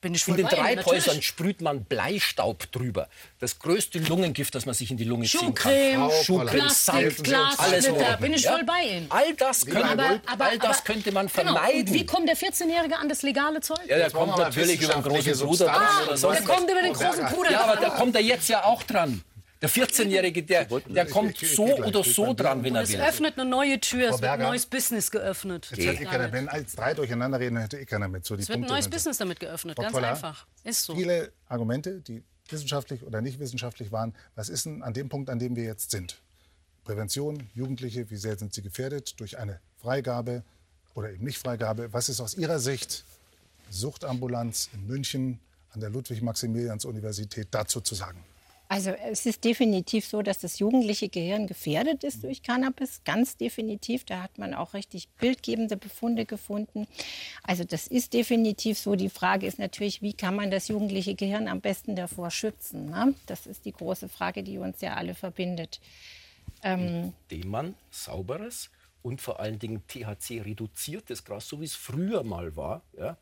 Bin 0.00 0.14
ich 0.14 0.26
in 0.26 0.36
den 0.36 0.48
Treibhäusern 0.48 1.20
sprüht 1.20 1.60
man 1.60 1.84
Bleistaub 1.84 2.72
drüber. 2.72 3.08
Das 3.38 3.58
größte 3.58 3.98
Lungengift, 3.98 4.54
das 4.54 4.64
man 4.64 4.74
sich 4.74 4.90
in 4.90 4.96
die 4.96 5.04
Lunge 5.04 5.26
ziehen 5.26 5.54
kann. 5.54 5.72
Schuhcreme, 5.72 6.10
Schuhcreme, 6.24 6.48
Plastik, 6.48 6.94
Sand, 7.12 7.24
Glas, 7.24 7.58
alles 7.58 7.84
Splitter. 7.84 8.16
Bin 8.16 8.32
ich 8.32 8.46
voll 8.46 8.64
bei 8.64 8.82
Ihnen. 8.96 9.06
All 9.10 9.34
das, 9.34 9.66
könnte, 9.66 9.84
Aber- 9.84 10.20
aber- 10.26 10.44
all 10.46 10.58
das 10.58 10.78
aber- 10.78 10.84
könnte 10.86 11.12
man 11.12 11.26
Genau. 11.26 11.52
vermeiden. 11.52 11.80
Und 11.88 11.92
wie 11.92 12.06
kommt 12.06 12.28
der 12.30 12.36
14-Jährige 12.36 12.96
an 12.96 13.10
das 13.10 13.20
legale 13.22 13.60
Zeug? 13.60 13.78
Ja, 13.86 13.96
der 13.98 14.10
kommt 14.10 14.38
natürlich 14.38 14.80
über 14.80 14.94
den 14.94 15.02
großen 15.02 15.38
Bruder 15.38 15.64
dran 15.66 15.74
Substanz. 15.74 16.02
oder 16.04 16.12
Ah, 16.12 16.16
sonst 16.16 16.38
Der 16.38 16.46
kommt 16.46 16.70
über 16.70 16.82
den 16.82 16.92
großen 16.94 17.26
Bruder. 17.26 17.50
Ja, 17.52 17.60
aber 17.64 17.80
da 17.80 17.90
kommt 17.90 18.14
er 18.14 18.22
jetzt 18.22 18.48
ja 18.48 18.64
auch 18.64 18.82
dran. 18.82 19.22
Der 19.62 19.68
14-Jährige, 19.68 20.42
der, 20.42 20.64
der 20.64 21.06
kommt 21.06 21.32
ich- 21.32 21.42
ich- 21.42 21.54
so 21.54 21.66
ich- 21.66 21.72
ich- 21.74 21.84
oder 21.84 22.00
ich- 22.00 22.14
so 22.14 22.28
ich- 22.30 22.36
dran, 22.36 22.62
wenn 22.64 22.74
er 22.74 22.82
Es 22.82 22.92
will. 22.92 23.00
öffnet 23.02 23.38
eine 23.38 23.48
neue 23.48 23.78
Tür, 23.78 24.08
es 24.14 24.20
wird 24.22 24.30
ein 24.30 24.40
neues 24.40 24.64
Business 24.64 25.10
geöffnet. 25.10 25.68
Jetzt 25.74 25.86
hätte 25.86 26.02
eh 26.02 26.06
keiner, 26.06 26.32
wenn 26.32 26.48
als 26.48 26.74
drei 26.74 26.94
durcheinander 26.94 27.38
reden, 27.38 27.58
hätte 27.58 27.78
eh 27.78 27.84
keiner 27.84 28.08
mit 28.08 28.24
so 28.24 28.36
die 28.36 28.42
Es 28.42 28.48
wird 28.48 28.56
ein 28.56 28.60
Punkte. 28.62 28.72
neues 28.74 28.86
mit. 28.86 28.94
Business 28.94 29.18
damit 29.18 29.38
geöffnet, 29.38 29.76
Frau 29.76 29.82
ganz 29.82 29.92
Koller, 29.94 30.08
einfach. 30.10 30.46
Ist 30.64 30.84
so. 30.84 30.94
Viele 30.94 31.30
Argumente, 31.46 32.00
die 32.00 32.22
wissenschaftlich 32.48 33.02
oder 33.02 33.20
nicht 33.20 33.38
wissenschaftlich 33.38 33.92
waren. 33.92 34.14
Was 34.34 34.48
ist 34.48 34.64
denn 34.64 34.82
an 34.82 34.94
dem 34.94 35.08
Punkt, 35.10 35.28
an 35.28 35.38
dem 35.38 35.54
wir 35.56 35.64
jetzt 35.64 35.90
sind? 35.90 36.16
Prävention, 36.84 37.48
Jugendliche, 37.54 38.08
wie 38.10 38.16
sehr 38.16 38.38
sind 38.38 38.54
sie 38.54 38.62
gefährdet 38.62 39.20
durch 39.20 39.38
eine 39.38 39.60
Freigabe 39.76 40.42
oder 40.94 41.10
eben 41.12 41.22
nicht 41.24 41.36
Freigabe? 41.38 41.92
Was 41.92 42.08
ist 42.08 42.20
aus 42.22 42.34
Ihrer 42.34 42.58
Sicht 42.60 43.04
Suchtambulanz 43.68 44.70
in 44.72 44.86
München 44.86 45.38
an 45.72 45.80
der 45.80 45.90
Ludwig-Maximilians-Universität 45.90 47.48
dazu 47.50 47.80
zu 47.82 47.94
sagen? 47.94 48.24
Also 48.70 48.90
es 48.90 49.26
ist 49.26 49.42
definitiv 49.42 50.06
so, 50.06 50.22
dass 50.22 50.38
das 50.38 50.60
jugendliche 50.60 51.08
Gehirn 51.08 51.48
gefährdet 51.48 52.04
ist 52.04 52.22
durch 52.22 52.44
Cannabis, 52.44 53.02
ganz 53.04 53.36
definitiv. 53.36 54.04
Da 54.04 54.22
hat 54.22 54.38
man 54.38 54.54
auch 54.54 54.74
richtig 54.74 55.08
bildgebende 55.18 55.76
Befunde 55.76 56.24
gefunden. 56.24 56.86
Also 57.42 57.64
das 57.64 57.88
ist 57.88 58.14
definitiv 58.14 58.78
so. 58.78 58.94
Die 58.94 59.10
Frage 59.10 59.48
ist 59.48 59.58
natürlich, 59.58 60.02
wie 60.02 60.12
kann 60.12 60.36
man 60.36 60.52
das 60.52 60.68
jugendliche 60.68 61.16
Gehirn 61.16 61.48
am 61.48 61.60
besten 61.60 61.96
davor 61.96 62.30
schützen? 62.30 62.90
Ne? 62.90 63.12
Das 63.26 63.48
ist 63.48 63.64
die 63.64 63.72
große 63.72 64.08
Frage, 64.08 64.44
die 64.44 64.58
uns 64.58 64.80
ja 64.80 64.94
alle 64.94 65.16
verbindet. 65.16 65.80
Ähm, 66.62 67.12
Indem 67.28 67.50
man 67.50 67.74
sauberes 67.90 68.70
und 69.02 69.20
vor 69.20 69.40
allen 69.40 69.58
Dingen 69.58 69.82
THC-reduziertes 69.88 71.24
Gras, 71.24 71.48
so 71.48 71.60
wie 71.60 71.64
es 71.64 71.74
früher 71.74 72.22
mal 72.22 72.54
war, 72.54 72.82
ja, 72.96 73.16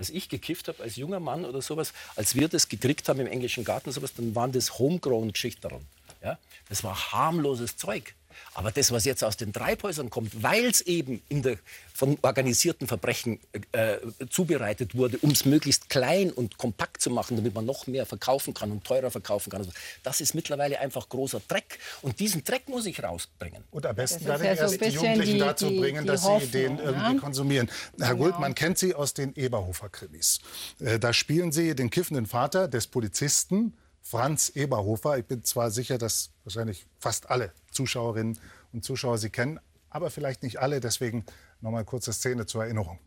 als 0.00 0.08
ich 0.08 0.30
gekifft 0.30 0.68
habe, 0.68 0.82
als 0.82 0.96
junger 0.96 1.20
Mann 1.20 1.44
oder 1.44 1.60
sowas, 1.60 1.92
als 2.16 2.34
wir 2.34 2.48
das 2.48 2.70
gekriegt 2.70 3.06
haben 3.10 3.20
im 3.20 3.26
englischen 3.26 3.64
Garten, 3.64 3.92
sowas, 3.92 4.14
dann 4.14 4.34
waren 4.34 4.50
das 4.50 4.78
Homegrown-Geschichten 4.78 5.60
daran. 5.60 5.86
Ja? 6.24 6.38
Das 6.70 6.82
war 6.82 7.12
harmloses 7.12 7.76
Zeug. 7.76 8.14
Aber 8.54 8.70
das, 8.70 8.90
was 8.92 9.04
jetzt 9.04 9.22
aus 9.24 9.36
den 9.36 9.52
Treibhäusern 9.52 10.10
kommt, 10.10 10.42
weil 10.42 10.66
es 10.66 10.80
eben 10.82 11.22
in 11.28 11.42
der, 11.42 11.56
von 11.94 12.18
organisierten 12.22 12.86
Verbrechen 12.86 13.38
äh, 13.72 13.96
zubereitet 14.30 14.94
wurde, 14.94 15.18
um 15.18 15.30
es 15.30 15.44
möglichst 15.44 15.88
klein 15.88 16.30
und 16.30 16.58
kompakt 16.58 17.02
zu 17.02 17.10
machen, 17.10 17.36
damit 17.36 17.54
man 17.54 17.64
noch 17.66 17.86
mehr 17.86 18.06
verkaufen 18.06 18.54
kann 18.54 18.70
und 18.72 18.84
teurer 18.84 19.10
verkaufen 19.10 19.50
kann, 19.50 19.60
also 19.60 19.72
das 20.02 20.20
ist 20.20 20.34
mittlerweile 20.34 20.80
einfach 20.80 21.08
großer 21.08 21.40
Dreck. 21.48 21.78
Und 22.02 22.20
diesen 22.20 22.44
Dreck 22.44 22.68
muss 22.68 22.86
ich 22.86 23.02
rausbringen. 23.02 23.64
Und 23.70 23.86
am 23.86 23.96
besten 23.96 24.24
dann 24.24 24.42
ja 24.42 24.54
erst 24.54 24.80
die 24.80 24.86
Jugendlichen 24.88 25.34
die- 25.34 25.38
dazu 25.40 25.68
die- 25.68 25.80
bringen, 25.80 26.02
die 26.04 26.08
dass 26.08 26.22
sie 26.22 26.28
Hoffnung, 26.28 26.50
den 26.52 26.76
ja? 26.78 26.84
irgendwie 26.84 27.16
konsumieren. 27.16 27.70
Herr 27.98 28.14
Genau. 28.14 28.24
Gult, 28.24 28.38
man 28.40 28.54
kennt 28.54 28.78
Sie 28.78 28.94
aus 28.94 29.14
den 29.14 29.34
Eberhofer-Krimis. 29.34 30.40
Äh, 30.80 30.98
Da 30.98 31.12
spielen 31.12 31.52
Sie 31.52 31.74
den 31.74 31.90
kiffenden 31.90 32.26
Vater 32.26 32.68
des 32.68 32.86
Polizisten 32.86 33.74
Franz 34.10 34.50
Eberhofer. 34.56 35.18
Ich 35.18 35.26
bin 35.26 35.44
zwar 35.44 35.70
sicher, 35.70 35.96
dass 35.96 36.32
wahrscheinlich 36.42 36.84
fast 36.98 37.30
alle 37.30 37.52
Zuschauerinnen 37.70 38.40
und 38.72 38.84
Zuschauer 38.84 39.18
Sie 39.18 39.30
kennen, 39.30 39.60
aber 39.88 40.10
vielleicht 40.10 40.42
nicht 40.42 40.58
alle. 40.58 40.80
Deswegen 40.80 41.24
noch 41.60 41.70
mal 41.70 41.84
kurze 41.84 42.12
Szene 42.12 42.44
zur 42.44 42.64
Erinnerung. 42.64 42.98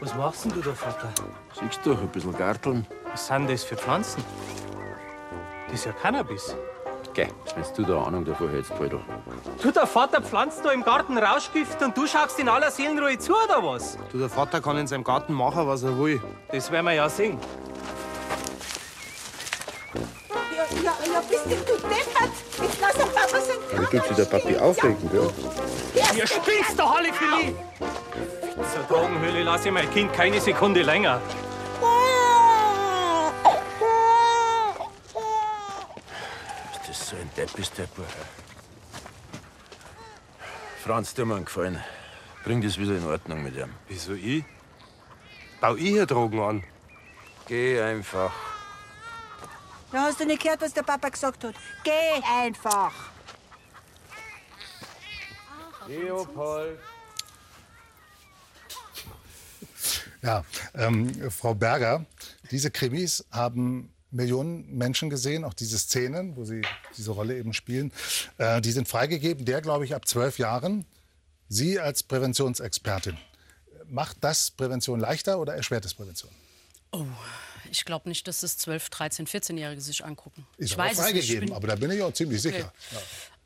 Was 0.00 0.14
machst 0.14 0.44
denn 0.44 0.52
du 0.52 0.60
da, 0.60 0.74
Vater? 0.74 1.10
Siehst 1.58 1.80
du, 1.86 1.96
ein 1.96 2.12
bisschen 2.12 2.36
Garteln. 2.36 2.86
Was 3.10 3.28
sind 3.28 3.48
das 3.48 3.64
für 3.64 3.78
Pflanzen? 3.78 4.22
Das 5.68 5.80
ist 5.80 5.86
ja 5.86 5.92
Cannabis. 5.92 6.54
Geh, 7.12 7.26
willst 7.56 7.76
du 7.76 7.82
da 7.82 8.04
Ahnung 8.04 8.24
davon 8.24 8.54
jetzt, 8.54 8.70
Alter? 8.72 9.00
Du, 9.60 9.70
der 9.72 9.86
Vater 9.86 10.22
pflanzt 10.22 10.64
da 10.64 10.70
im 10.70 10.84
Garten 10.84 11.18
Rauschgift 11.18 11.82
und 11.82 11.96
du 11.96 12.06
schaust 12.06 12.38
in 12.38 12.48
aller 12.48 12.70
Seelenruhe 12.70 13.18
zu, 13.18 13.32
oder 13.32 13.64
was? 13.64 13.98
Du, 14.12 14.18
der 14.18 14.28
Vater 14.28 14.60
kann 14.60 14.76
in 14.78 14.86
seinem 14.86 15.02
Garten 15.02 15.32
machen, 15.32 15.66
was 15.66 15.82
er 15.82 15.98
will. 15.98 16.22
Das 16.52 16.70
werden 16.70 16.86
wir 16.86 16.92
ja 16.92 17.08
sehen. 17.08 17.38
Ja, 19.92 20.64
ja, 20.82 20.92
ja, 21.12 21.20
bist 21.28 21.46
denn 21.46 21.58
du 21.66 21.72
deppert? 21.88 22.30
Jetzt 22.62 22.80
lass 22.80 22.92
doch 22.94 23.12
Papa 23.12 23.40
sein 23.40 23.56
Wie 23.90 23.96
tut 23.96 24.06
sich 24.06 24.16
der 24.16 24.24
Papi 24.24 24.56
aufregen, 24.58 25.10
gell? 25.10 25.30
Ihr 26.16 26.26
spinnst 26.26 26.78
doch 26.78 26.96
alle 26.96 27.12
für 27.12 27.36
mich! 27.36 27.54
Zur 28.72 28.82
Drogenhöhle 28.96 29.42
lasse 29.42 29.68
ich 29.68 29.74
mein 29.74 29.90
Kind 29.90 30.12
keine 30.12 30.40
Sekunde 30.40 30.82
länger. 30.82 31.20
So 37.10 37.16
ein 37.16 37.30
Depp 37.36 37.58
ist 37.58 37.76
der 37.76 37.86
Buch? 37.86 38.04
Franz, 40.84 41.12
tu 41.12 41.26
mir 41.26 41.34
einen 41.34 41.44
Gefallen. 41.44 41.82
Bring 42.44 42.62
das 42.62 42.78
wieder 42.78 42.96
in 42.96 43.04
Ordnung 43.04 43.42
mit 43.42 43.56
ihm. 43.56 43.70
Wieso 43.88 44.14
ich? 44.14 44.44
Bau 45.60 45.74
ich 45.74 45.88
hier 45.88 46.06
Drogen 46.06 46.40
an? 46.40 46.64
Geh 47.48 47.80
einfach. 47.80 48.32
Ja, 49.92 50.02
hast 50.02 50.20
du 50.20 50.24
nicht 50.24 50.42
gehört, 50.42 50.60
was 50.60 50.72
der 50.72 50.84
Papa 50.84 51.08
gesagt 51.08 51.42
hat? 51.42 51.54
Geh 51.82 52.22
einfach. 52.24 52.92
Leopold. 55.88 56.78
Ja, 60.22 60.44
ähm, 60.74 61.30
Frau 61.30 61.54
Berger, 61.54 62.04
diese 62.50 62.70
Krimis 62.70 63.24
haben 63.32 63.92
Millionen 64.10 64.76
Menschen 64.76 65.08
gesehen, 65.08 65.44
auch 65.44 65.54
diese 65.54 65.78
Szenen, 65.78 66.36
wo 66.36 66.44
Sie 66.44 66.62
diese 67.00 67.10
Rolle 67.12 67.36
eben 67.36 67.52
spielen. 67.54 67.92
Äh, 68.38 68.60
die 68.60 68.72
sind 68.72 68.86
freigegeben, 68.88 69.44
der 69.44 69.60
glaube 69.62 69.84
ich 69.84 69.94
ab 69.94 70.06
zwölf 70.06 70.38
Jahren. 70.38 70.84
Sie 71.48 71.80
als 71.80 72.02
Präventionsexpertin, 72.04 73.16
macht 73.88 74.18
das 74.20 74.50
Prävention 74.52 75.00
leichter 75.00 75.40
oder 75.40 75.54
erschwert 75.56 75.84
es 75.84 75.94
Prävention? 75.94 76.30
Oh, 76.92 77.04
ich 77.70 77.84
glaube 77.84 78.08
nicht, 78.08 78.28
dass 78.28 78.40
das 78.40 78.56
12, 78.58 78.90
13, 78.90 79.26
14-Jährige 79.26 79.80
sich 79.80 80.04
angucken. 80.04 80.46
Ist 80.58 80.72
ich 80.72 80.78
weiß 80.78 80.98
es 80.98 81.04
nicht. 81.06 81.16
Ich 81.16 81.20
freigegeben, 81.26 81.46
bin- 81.48 81.56
aber 81.56 81.66
da 81.68 81.74
bin 81.76 81.90
ich 81.90 82.02
auch 82.02 82.12
ziemlich 82.12 82.40
Okay. 82.40 82.52
sicher. 82.58 82.72
Ja. 82.92 82.98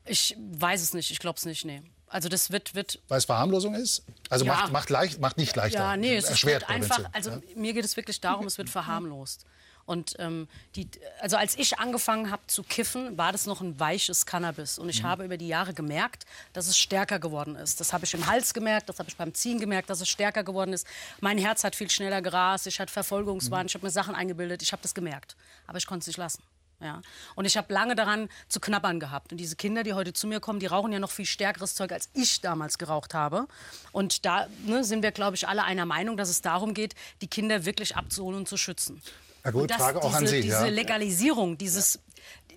Ich 0.06 0.36
weiß 0.38 0.82
es 0.82 0.92
nicht. 0.92 1.10
Ich 1.10 1.18
glaube 1.18 1.38
es 1.38 1.44
nicht. 1.46 1.64
Nee. 1.64 1.80
Also 2.08 2.28
das 2.28 2.50
wird, 2.50 2.74
wird 2.74 3.00
Weil 3.08 3.18
es 3.18 3.24
Verharmlosung 3.24 3.74
ist? 3.74 4.02
Also 4.28 4.44
Ja. 4.44 4.52
macht, 4.54 4.72
macht, 4.72 4.90
leicht, 4.90 5.20
macht 5.20 5.36
nicht 5.38 5.56
leichter. 5.56 5.78
Ja, 5.78 5.96
nee, 5.96 6.14
es 6.16 6.24
ist 6.24 6.30
erschwert 6.30 6.62
wird 6.62 6.70
einfach, 6.70 6.96
Prävention. 7.10 7.32
also 7.34 7.58
mir 7.60 7.72
geht 7.72 7.84
es 7.84 7.96
wirklich 7.96 8.20
darum, 8.20 8.46
es 8.46 8.58
wird 8.58 8.68
verharmlost. 8.70 9.46
Und 9.86 10.14
ähm, 10.18 10.48
die, 10.76 10.88
also 11.20 11.36
als 11.36 11.56
ich 11.58 11.78
angefangen 11.78 12.30
habe 12.30 12.42
zu 12.46 12.62
kiffen, 12.62 13.18
war 13.18 13.32
das 13.32 13.46
noch 13.46 13.60
ein 13.60 13.78
weiches 13.78 14.24
Cannabis. 14.24 14.78
Und 14.78 14.88
ich 14.88 15.02
Mhm. 15.02 15.06
habe 15.06 15.24
über 15.24 15.36
die 15.36 15.48
Jahre 15.48 15.74
gemerkt, 15.74 16.24
dass 16.54 16.66
es 16.68 16.78
stärker 16.78 17.18
geworden 17.18 17.54
ist. 17.56 17.80
Das 17.80 17.92
habe 17.92 18.04
ich 18.04 18.14
im 18.14 18.26
Hals 18.26 18.54
gemerkt, 18.54 18.88
das 18.88 18.98
habe 18.98 19.08
ich 19.10 19.16
beim 19.16 19.34
Ziehen 19.34 19.60
gemerkt, 19.60 19.90
dass 19.90 20.00
es 20.00 20.08
stärker 20.08 20.42
geworden 20.42 20.72
ist. 20.72 20.86
Mein 21.20 21.36
Herz 21.38 21.64
hat 21.64 21.76
viel 21.76 21.90
schneller 21.90 22.22
gerast, 22.22 22.66
ich 22.66 22.80
hatte 22.80 22.92
Verfolgungswahn, 22.92 23.62
Mhm. 23.62 23.66
ich 23.66 23.74
habe 23.74 23.84
mir 23.86 23.90
Sachen 23.90 24.14
eingebildet, 24.14 24.62
ich 24.62 24.72
habe 24.72 24.82
das 24.82 24.94
gemerkt. 24.94 25.36
Aber 25.66 25.78
ich 25.78 25.86
konnte 25.86 26.00
es 26.04 26.06
nicht 26.06 26.16
lassen. 26.18 26.42
Ja. 26.80 27.00
Und 27.34 27.44
ich 27.44 27.56
habe 27.56 27.72
lange 27.72 27.94
daran 27.94 28.28
zu 28.48 28.60
knabbern 28.60 29.00
gehabt. 29.00 29.32
Und 29.32 29.38
diese 29.38 29.54
Kinder, 29.56 29.84
die 29.84 29.92
heute 29.94 30.12
zu 30.12 30.26
mir 30.26 30.40
kommen, 30.40 30.60
die 30.60 30.66
rauchen 30.66 30.92
ja 30.92 30.98
noch 30.98 31.10
viel 31.10 31.24
stärkeres 31.24 31.74
Zeug, 31.74 31.92
als 31.92 32.10
ich 32.14 32.40
damals 32.40 32.78
geraucht 32.78 33.14
habe. 33.14 33.46
Und 33.92 34.24
da 34.26 34.48
ne, 34.66 34.82
sind 34.82 35.02
wir, 35.02 35.12
glaube 35.12 35.36
ich, 35.36 35.46
alle 35.48 35.62
einer 35.64 35.86
Meinung, 35.86 36.16
dass 36.16 36.28
es 36.28 36.42
darum 36.42 36.74
geht, 36.74 36.94
die 37.22 37.28
Kinder 37.28 37.64
wirklich 37.64 37.96
abzuholen 37.96 38.38
und 38.40 38.48
zu 38.48 38.56
schützen. 38.56 39.00
Na 39.44 39.50
gut, 39.50 39.62
und 39.62 39.70
das, 39.70 39.76
Frage 39.76 39.98
auch 40.02 40.06
diese, 40.06 40.18
an 40.18 40.26
Sie, 40.26 40.40
Diese 40.40 40.54
ja. 40.54 40.66
Legalisierung, 40.66 41.58
dieses, 41.58 42.00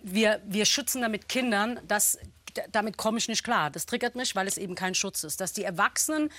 wir, 0.04 0.42
wir 0.48 0.66
schützen 0.66 1.02
damit 1.02 1.28
Kindern, 1.28 1.80
das, 1.88 2.18
damit 2.72 2.98
komme 2.98 3.18
ich 3.18 3.28
nicht 3.28 3.44
klar. 3.44 3.70
Das 3.70 3.86
triggert 3.86 4.16
mich, 4.16 4.36
weil 4.36 4.48
es 4.48 4.58
eben 4.58 4.74
kein 4.74 4.96
Schutz 4.96 5.24
ist. 5.24 5.42
Dass 5.42 5.52
die 5.54 5.64
Erwachsenen, 5.64 6.30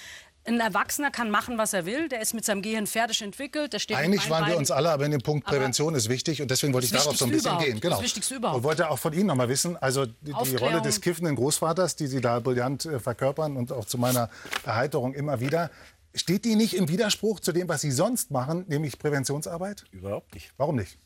ein 0.44 0.58
Erwachsener 0.60 1.10
kann 1.10 1.30
machen, 1.30 1.58
was 1.58 1.74
er 1.74 1.84
will, 1.84 2.08
der 2.08 2.22
ist 2.22 2.32
mit 2.32 2.42
seinem 2.46 2.62
Gehirn 2.62 2.86
fertig 2.86 3.20
entwickelt, 3.20 3.72
beiden 3.72 4.16
waren 4.16 4.28
wir 4.28 4.38
Beinen- 4.46 4.56
uns 4.56 4.70
alle, 4.70 4.90
aber 4.90 5.04
in 5.04 5.10
dem 5.10 5.20
Punkt 5.20 5.46
Aber 5.46 5.56
Prävention 5.58 5.94
ist 5.94 6.08
wichtig 6.08 6.40
und 6.40 6.50
deswegen 6.50 6.72
wollte 6.72 6.86
ich 6.86 6.92
darauf 6.92 7.14
so 7.16 7.26
ein 7.26 7.30
bisschen 7.30 7.50
überhaupt. 7.50 7.66
gehen. 7.66 7.80
Genau. 7.80 7.96
Das 7.96 8.04
Wichtigste 8.04 8.34
überhaupt. 8.36 8.56
Und 8.56 8.62
wollte 8.64 8.88
auch 8.90 8.98
von 8.98 9.12
Ihnen 9.12 9.26
noch 9.26 9.34
mal 9.34 9.50
wissen, 9.50 9.76
also 9.76 10.06
die, 10.06 10.32
die. 10.44 10.56
Rolle 10.56 10.80
des 10.80 11.02
kiffenden 11.02 11.36
Großvaters, 11.36 11.96
die 11.96 12.06
Sie 12.06 12.22
da 12.22 12.40
brillant 12.40 12.86
äh, 12.86 12.98
verkörpern 12.98 13.58
und 13.58 13.70
auch 13.72 13.84
zu 13.84 13.98
meiner 13.98 14.30
Erheiterung 14.64 15.12
immer 15.12 15.38
wieder, 15.40 15.70
steht 16.18 16.44
die 16.44 16.56
nicht 16.56 16.74
im 16.74 16.88
Widerspruch 16.88 17.40
zu 17.40 17.52
dem, 17.52 17.68
was 17.68 17.80
Sie 17.80 17.90
sonst 17.90 18.30
machen, 18.30 18.64
nämlich 18.68 18.98
Präventionsarbeit? 18.98 19.84
Überhaupt 19.90 20.34
nicht. 20.34 20.52
Warum 20.56 20.76
nicht? 20.76 20.98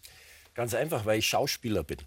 Ganz 0.55 0.75
einfach, 0.75 1.07
weil 1.07 1.19
ich 1.19 1.27
Schauspieler 1.27 1.83
bin. 1.83 1.99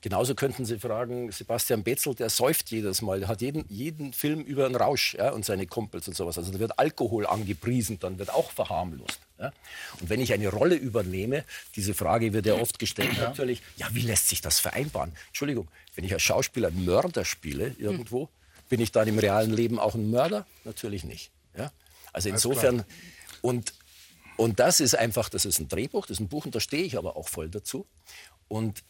Genauso 0.00 0.34
könnten 0.34 0.64
Sie 0.64 0.78
fragen, 0.78 1.30
Sebastian 1.30 1.82
Betzel, 1.82 2.14
der 2.14 2.30
säuft 2.30 2.70
jedes 2.70 3.02
Mal, 3.02 3.20
der 3.20 3.28
hat 3.28 3.40
jeden, 3.40 3.66
jeden 3.68 4.12
Film 4.12 4.40
über 4.40 4.66
einen 4.66 4.74
Rausch 4.74 5.14
ja, 5.14 5.30
und 5.30 5.44
seine 5.44 5.66
Kumpels 5.66 6.08
und 6.08 6.16
sowas. 6.16 6.38
Also 6.38 6.50
da 6.50 6.58
wird 6.58 6.78
Alkohol 6.78 7.26
angepriesen, 7.26 7.98
dann 7.98 8.18
wird 8.18 8.30
auch 8.30 8.50
verharmlost. 8.50 9.20
Ja. 9.38 9.52
Und 10.00 10.08
wenn 10.08 10.20
ich 10.20 10.32
eine 10.32 10.48
Rolle 10.48 10.76
übernehme, 10.76 11.44
diese 11.76 11.94
Frage 11.94 12.32
wird 12.32 12.46
ja 12.46 12.54
oft 12.54 12.78
gestellt 12.78 13.18
natürlich, 13.18 13.62
ja, 13.76 13.86
wie 13.92 14.02
lässt 14.02 14.28
sich 14.28 14.40
das 14.40 14.58
vereinbaren? 14.58 15.12
Entschuldigung, 15.28 15.68
wenn 15.94 16.04
ich 16.04 16.12
als 16.12 16.22
Schauspieler 16.22 16.68
einen 16.68 16.84
Mörder 16.84 17.24
spiele 17.24 17.74
irgendwo, 17.78 18.28
bin 18.68 18.80
ich 18.80 18.92
dann 18.92 19.08
im 19.08 19.18
realen 19.18 19.52
Leben 19.52 19.78
auch 19.78 19.94
ein 19.94 20.10
Mörder? 20.10 20.46
Natürlich 20.64 21.04
nicht. 21.04 21.30
Also 22.12 22.28
insofern, 22.28 22.84
und 23.42 23.72
und 24.36 24.58
das 24.58 24.80
ist 24.80 24.94
einfach, 24.94 25.28
das 25.28 25.44
ist 25.44 25.58
ein 25.58 25.68
Drehbuch, 25.68 26.06
das 26.06 26.16
ist 26.16 26.20
ein 26.20 26.28
Buch 26.28 26.46
und 26.46 26.54
da 26.54 26.60
stehe 26.60 26.82
ich 26.84 26.96
aber 26.96 27.16
auch 27.16 27.28
voll 27.28 27.50
dazu. 27.50 27.86
Und 28.48 28.82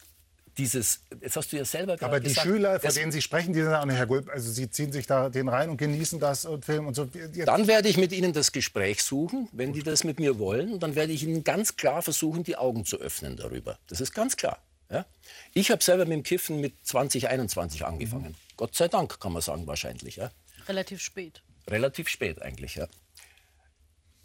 dieses, 0.57 1.01
jetzt 1.21 1.35
hast 1.35 1.51
du 1.51 1.57
ja 1.57 1.65
selber 1.65 1.95
gerade 1.97 2.05
Aber 2.11 2.19
die 2.19 2.27
gesagt, 2.29 2.47
Schüler, 2.47 2.79
von 2.79 2.93
denen 2.93 3.11
Sie 3.11 3.21
sprechen, 3.21 3.53
die 3.53 3.61
sind 3.61 3.73
auch 3.73 3.85
nicht, 3.85 3.95
Herr 3.95 4.05
Gulb, 4.05 4.29
also 4.29 4.51
Sie 4.51 4.69
ziehen 4.69 4.91
sich 4.91 5.07
da 5.07 5.29
den 5.29 5.47
rein 5.49 5.69
und 5.69 5.77
genießen 5.77 6.19
das 6.19 6.45
und 6.45 6.65
filmen 6.65 6.87
und 6.87 6.93
so. 6.93 7.05
Jetzt- 7.13 7.47
Dann 7.47 7.67
werde 7.67 7.87
ich 7.89 7.97
mit 7.97 8.11
Ihnen 8.11 8.33
das 8.33 8.51
Gespräch 8.51 9.01
suchen, 9.03 9.47
wenn 9.51 9.71
die 9.73 9.83
das 9.83 10.03
mit 10.03 10.19
mir 10.19 10.39
wollen. 10.39 10.73
Und 10.73 10.83
dann 10.83 10.95
werde 10.95 11.13
ich 11.13 11.23
Ihnen 11.23 11.43
ganz 11.43 11.75
klar 11.77 12.01
versuchen, 12.01 12.43
die 12.43 12.57
Augen 12.57 12.85
zu 12.85 12.97
öffnen 12.97 13.37
darüber. 13.37 13.77
Das 13.87 14.01
ist 14.01 14.13
ganz 14.13 14.35
klar. 14.37 14.61
Ja? 14.89 15.05
Ich 15.53 15.71
habe 15.71 15.81
selber 15.83 16.03
mit 16.05 16.13
dem 16.13 16.23
Kiffen 16.23 16.59
mit 16.59 16.73
2021 16.85 17.85
angefangen. 17.85 18.35
Gott 18.57 18.75
sei 18.75 18.87
Dank, 18.89 19.19
kann 19.19 19.31
man 19.33 19.41
sagen, 19.41 19.67
wahrscheinlich. 19.67 20.17
Ja? 20.17 20.31
Relativ 20.67 21.01
spät. 21.01 21.41
Relativ 21.69 22.09
spät 22.09 22.41
eigentlich, 22.41 22.75
ja. 22.75 22.87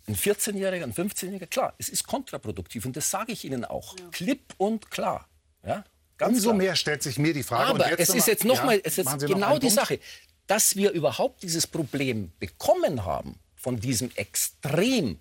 Ein 0.08 0.14
14-Jähriger, 0.14 0.84
ein 0.84 0.94
15-Jähriger, 0.94 1.46
klar, 1.46 1.74
es 1.78 1.88
ist 1.88 2.06
kontraproduktiv 2.06 2.84
und 2.86 2.96
das 2.96 3.10
sage 3.10 3.32
ich 3.32 3.44
Ihnen 3.44 3.64
auch. 3.64 3.96
Klipp 4.12 4.54
und 4.56 4.90
klar. 4.90 5.28
Ja? 5.64 5.84
Ganz 6.16 6.36
Umso 6.36 6.50
klar. 6.50 6.58
mehr 6.58 6.76
stellt 6.76 7.02
sich 7.02 7.18
mir 7.18 7.34
die 7.34 7.42
Frage. 7.42 7.72
und 7.72 7.82
Aber 7.82 7.98
es 7.98 8.08
ist 8.10 8.26
jetzt 8.28 8.44
noch 8.44 8.58
Ja, 8.58 8.64
mal, 8.64 8.80
es 8.84 8.98
ist 8.98 9.18
genau 9.18 9.54
die 9.58 9.66
Punkt. 9.66 9.74
Sache, 9.74 9.98
dass 10.46 10.76
wir 10.76 10.92
überhaupt 10.92 11.42
dieses 11.42 11.66
Problem 11.66 12.30
bekommen 12.38 13.04
haben 13.04 13.38
von 13.56 13.80
diesem 13.80 14.10
extrem 14.14 15.18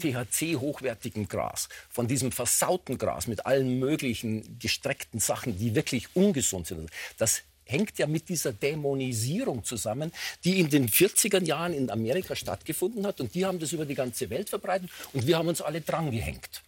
THC-hochwertigen 0.00 1.28
Gras, 1.28 1.68
von 1.90 2.08
diesem 2.08 2.32
versauten 2.32 2.98
Gras 2.98 3.26
mit 3.26 3.44
allen 3.46 3.78
möglichen 3.78 4.58
gestreckten 4.58 5.20
Sachen, 5.20 5.58
die 5.58 5.74
wirklich 5.74 6.14
ungesund 6.14 6.66
sind. 6.66 6.90
Das 7.18 7.42
hängt 7.66 7.98
ja 7.98 8.06
mit 8.06 8.28
dieser 8.28 8.52
Dämonisierung 8.52 9.64
zusammen, 9.64 10.12
die 10.44 10.60
in 10.60 10.70
den 10.70 10.88
40er 10.88 11.44
Jahren 11.44 11.74
in 11.74 11.90
Amerika 11.90 12.34
stattgefunden 12.34 13.06
hat. 13.06 13.20
Und 13.20 13.34
die 13.34 13.44
haben 13.44 13.58
das 13.58 13.72
über 13.72 13.84
die 13.84 13.94
ganze 13.94 14.30
Welt 14.30 14.48
verbreitet 14.48 14.88
und 15.12 15.26
wir 15.26 15.36
haben 15.36 15.48
uns 15.48 15.60
alle 15.60 15.80
drangehängt. 15.80 16.62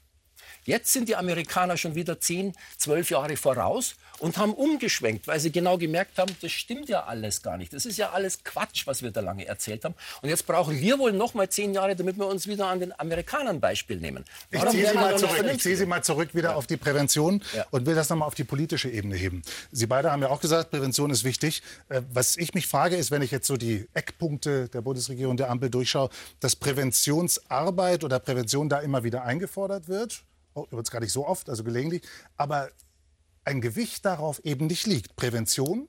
Jetzt 0.69 0.93
sind 0.93 1.09
die 1.09 1.17
Amerikaner 1.17 1.79
schon 1.79 1.95
wieder 1.95 2.21
10, 2.21 2.53
12 2.77 3.09
Jahre 3.09 3.37
voraus 3.39 3.95
und 4.19 4.37
haben 4.37 4.53
umgeschwenkt, 4.53 5.27
weil 5.27 5.41
sie 5.41 5.51
genau 5.51 5.79
gemerkt 5.79 6.19
haben, 6.19 6.37
das 6.43 6.53
stimmt 6.53 6.91
ja 6.91 7.05
alles 7.05 7.41
gar 7.43 7.57
nicht. 7.57 7.73
Das 7.73 7.87
ist 7.87 7.97
ja 7.97 8.11
alles 8.11 8.45
Quatsch, 8.45 8.87
was 8.87 9.01
wir 9.03 9.11
da 9.11 9.23
lange 9.23 9.47
erzählt 9.47 9.87
haben. 9.87 9.95
Und 10.21 10.29
jetzt 10.29 10.45
brauchen 10.47 10.79
wir 10.79 10.99
wohl 10.99 11.13
noch 11.13 11.33
mal 11.33 11.49
10 11.49 11.73
Jahre, 11.73 11.97
damit 11.97 12.19
wir 12.19 12.27
uns 12.27 12.47
wieder 12.47 12.67
an 12.67 12.81
den 12.81 12.93
Amerikanern 13.01 13.61
Beispiel 13.61 13.97
nehmen. 13.97 14.27
Ich 14.51 14.63
ziehe, 14.67 14.89
Sie 14.91 14.95
mal 14.95 15.17
zurück. 15.17 15.47
ich 15.55 15.63
ziehe 15.63 15.77
Sie 15.77 15.87
mal 15.87 16.05
zurück 16.05 16.35
wieder 16.35 16.55
auf 16.55 16.67
die 16.67 16.77
Prävention 16.77 17.43
Ja. 17.57 17.65
und 17.71 17.87
will 17.87 17.95
das 17.95 18.11
nochmal 18.11 18.29
auf 18.29 18.35
die 18.35 18.45
politische 18.45 18.91
Ebene 18.91 19.17
heben. 19.17 19.41
Sie 19.73 19.87
beide 19.87 20.13
haben 20.13 20.21
ja 20.21 20.29
auch 20.29 20.41
gesagt, 20.41 20.71
Prävention 20.71 21.11
ist 21.11 21.25
wichtig. 21.25 21.63
Äh, 21.89 22.03
Was 22.13 22.37
ich 22.37 22.53
mich 22.53 22.67
frage, 22.67 22.97
ist, 22.97 23.11
wenn 23.11 23.23
ich 23.23 23.31
jetzt 23.31 23.47
so 23.47 23.57
die 23.57 23.89
Eckpunkte 23.95 24.69
der 24.69 24.83
Bundesregierung, 24.83 25.39
der 25.39 25.49
Ampel 25.49 25.71
durchschaue, 25.71 26.11
dass 26.41 26.57
Präventionsarbeit 26.57 28.05
oder 28.05 28.19
Prävention 28.19 28.69
da 28.69 28.81
immer 28.81 29.03
wieder 29.03 29.25
eingefordert 29.25 29.89
wird. 29.89 30.25
Oh, 30.59 30.67
Übrigens 30.71 30.91
gar 30.91 31.01
nicht 31.01 31.13
so 31.13 31.27
oft, 31.27 31.49
also 31.49 31.63
gelegentlich. 31.65 32.03
Aber 32.37 32.71
ein 33.45 33.61
Gewicht 33.61 34.05
darauf 34.05 34.41
eben 34.45 34.67
nicht 34.67 34.87
liegt. 34.87 35.17
Prävention, 35.17 35.89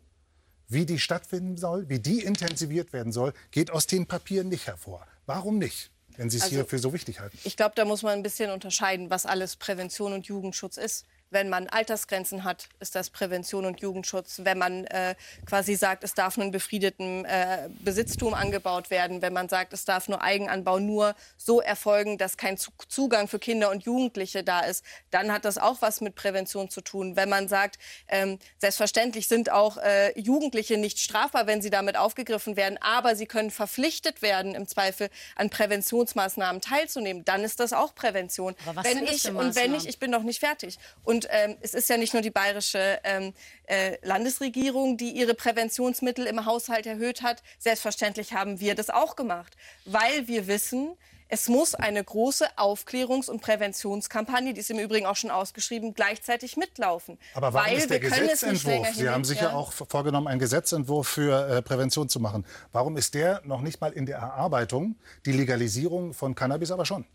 wie 0.67 0.85
die 0.85 0.99
stattfinden 0.99 1.57
soll, 1.57 1.89
wie 1.89 1.99
die 1.99 2.21
intensiviert 2.23 2.93
werden 2.93 3.11
soll, 3.11 3.33
geht 3.51 3.71
aus 3.71 3.87
den 3.87 4.05
Papieren 4.05 4.49
nicht 4.49 4.67
hervor. 4.67 5.05
Warum 5.25 5.57
nicht, 5.57 5.91
wenn 6.17 6.29
Sie 6.29 6.37
es 6.37 6.43
Also- 6.43 6.55
hier 6.55 6.65
für 6.65 6.79
so 6.79 6.93
wichtig 6.93 7.19
halten? 7.19 7.37
Ich 7.43 7.57
glaube, 7.57 7.73
da 7.75 7.85
muss 7.85 8.03
man 8.03 8.13
ein 8.13 8.23
bisschen 8.23 8.51
unterscheiden, 8.51 9.09
was 9.09 9.25
alles 9.25 9.55
Prävention 9.55 10.13
und 10.13 10.27
Jugendschutz 10.27 10.77
ist. 10.77 11.05
Wenn 11.31 11.49
man 11.49 11.67
Altersgrenzen 11.67 12.43
hat, 12.43 12.67
ist 12.79 12.95
das 12.95 13.09
Prävention 13.11 13.65
und 13.65 13.81
Jugendschutz. 13.81 14.41
Wenn 14.43 14.57
man 14.57 14.85
äh, 14.85 15.15
quasi 15.45 15.75
sagt, 15.75 16.03
es 16.03 16.15
darf 16.15 16.37
nur 16.37 16.47
in 16.47 16.51
befriedetem 16.51 17.23
äh, 17.25 17.69
Besitztum 17.79 18.33
angebaut 18.33 18.89
werden, 18.89 19.21
wenn 19.21 19.33
man 19.33 19.47
sagt, 19.47 19.73
es 19.73 19.85
darf 19.85 20.07
nur 20.07 20.21
Eigenanbau 20.23 20.79
nur 20.79 21.15
so 21.37 21.61
erfolgen, 21.61 22.17
dass 22.17 22.37
kein 22.37 22.57
Zu- 22.57 22.71
Zugang 22.87 23.27
für 23.27 23.37
Kinder 23.37 23.69
und 23.69 23.83
Jugendliche 23.83 24.43
da 24.43 24.61
ist, 24.61 24.83
dann 25.11 25.31
hat 25.31 25.45
das 25.45 25.59
auch 25.59 25.81
was 25.81 26.01
mit 26.01 26.15
Prävention 26.15 26.69
zu 26.69 26.81
tun. 26.81 27.15
Wenn 27.15 27.29
man 27.29 27.47
sagt, 27.47 27.77
ähm, 28.07 28.39
selbstverständlich 28.57 29.27
sind 29.27 29.51
auch 29.51 29.77
äh, 29.77 30.19
Jugendliche 30.19 30.77
nicht 30.77 30.97
strafbar, 30.99 31.45
wenn 31.45 31.61
sie 31.61 31.69
damit 31.69 31.95
aufgegriffen 31.95 32.55
werden, 32.55 32.79
aber 32.81 33.15
sie 33.15 33.27
können 33.27 33.51
verpflichtet 33.51 34.23
werden, 34.23 34.55
im 34.55 34.67
Zweifel 34.67 35.09
an 35.35 35.49
Präventionsmaßnahmen 35.49 36.61
teilzunehmen, 36.61 37.23
dann 37.25 37.43
ist 37.43 37.59
das 37.59 37.73
auch 37.73 37.93
Prävention. 37.93 38.55
Aber 38.65 38.77
was 38.77 38.85
wenn 38.85 39.03
ich 39.03 39.29
und 39.29 39.55
wenn 39.55 39.75
ich, 39.75 39.87
ich 39.87 39.99
bin 39.99 40.09
noch 40.09 40.23
nicht 40.23 40.39
fertig. 40.39 40.79
Und 41.03 41.18
ähm, 41.31 41.57
es 41.61 41.73
ist 41.73 41.89
ja 41.89 41.97
nicht 41.97 42.13
nur 42.13 42.21
die 42.21 42.29
bayerische 42.31 42.99
ähm, 43.03 43.33
äh, 43.67 43.97
Landesregierung, 44.05 44.97
die 44.97 45.11
ihre 45.11 45.33
Präventionsmittel 45.33 46.25
im 46.27 46.45
Haushalt 46.45 46.85
erhöht 46.85 47.21
hat. 47.21 47.41
Selbstverständlich 47.57 48.33
haben 48.33 48.59
wir 48.59 48.75
das 48.75 48.89
auch 48.89 49.15
gemacht, 49.15 49.55
weil 49.85 50.27
wir 50.27 50.47
wissen, 50.47 50.95
es 51.31 51.47
muss 51.47 51.75
eine 51.75 52.03
große 52.03 52.57
Aufklärungs- 52.57 53.29
und 53.29 53.39
Präventionskampagne, 53.41 54.53
die 54.53 54.61
ist 54.61 54.71
im 54.71 54.79
Übrigen 54.79 55.05
auch 55.05 55.15
schon 55.15 55.29
ausgeschrieben, 55.29 55.93
gleichzeitig 55.93 56.57
mitlaufen. 56.57 57.19
Aber 57.35 57.53
warum 57.53 57.69
weil 57.69 57.77
ist 57.77 57.89
der 57.91 57.99
Gesetzentwurf, 57.99 58.87
Sie 58.95 59.07
haben 59.07 59.23
sich 59.23 59.39
ja 59.39 59.49
Ja. 59.49 59.55
auch 59.55 59.71
vorgenommen, 59.71 60.27
einen 60.27 60.39
Gesetzentwurf 60.39 61.07
für 61.07 61.47
äh, 61.57 61.61
Prävention 61.61 62.09
zu 62.09 62.19
machen. 62.19 62.45
Warum 62.71 62.97
ist 62.97 63.13
der 63.13 63.41
noch 63.45 63.61
nicht 63.61 63.79
mal 63.79 63.93
in 63.93 64.07
der 64.07 64.17
Erarbeitung, 64.17 64.95
die 65.25 65.31
Legalisierung 65.31 66.13
von 66.13 66.33
Cannabis 66.33 66.71
aber 66.71 66.85
schon? 66.85 67.05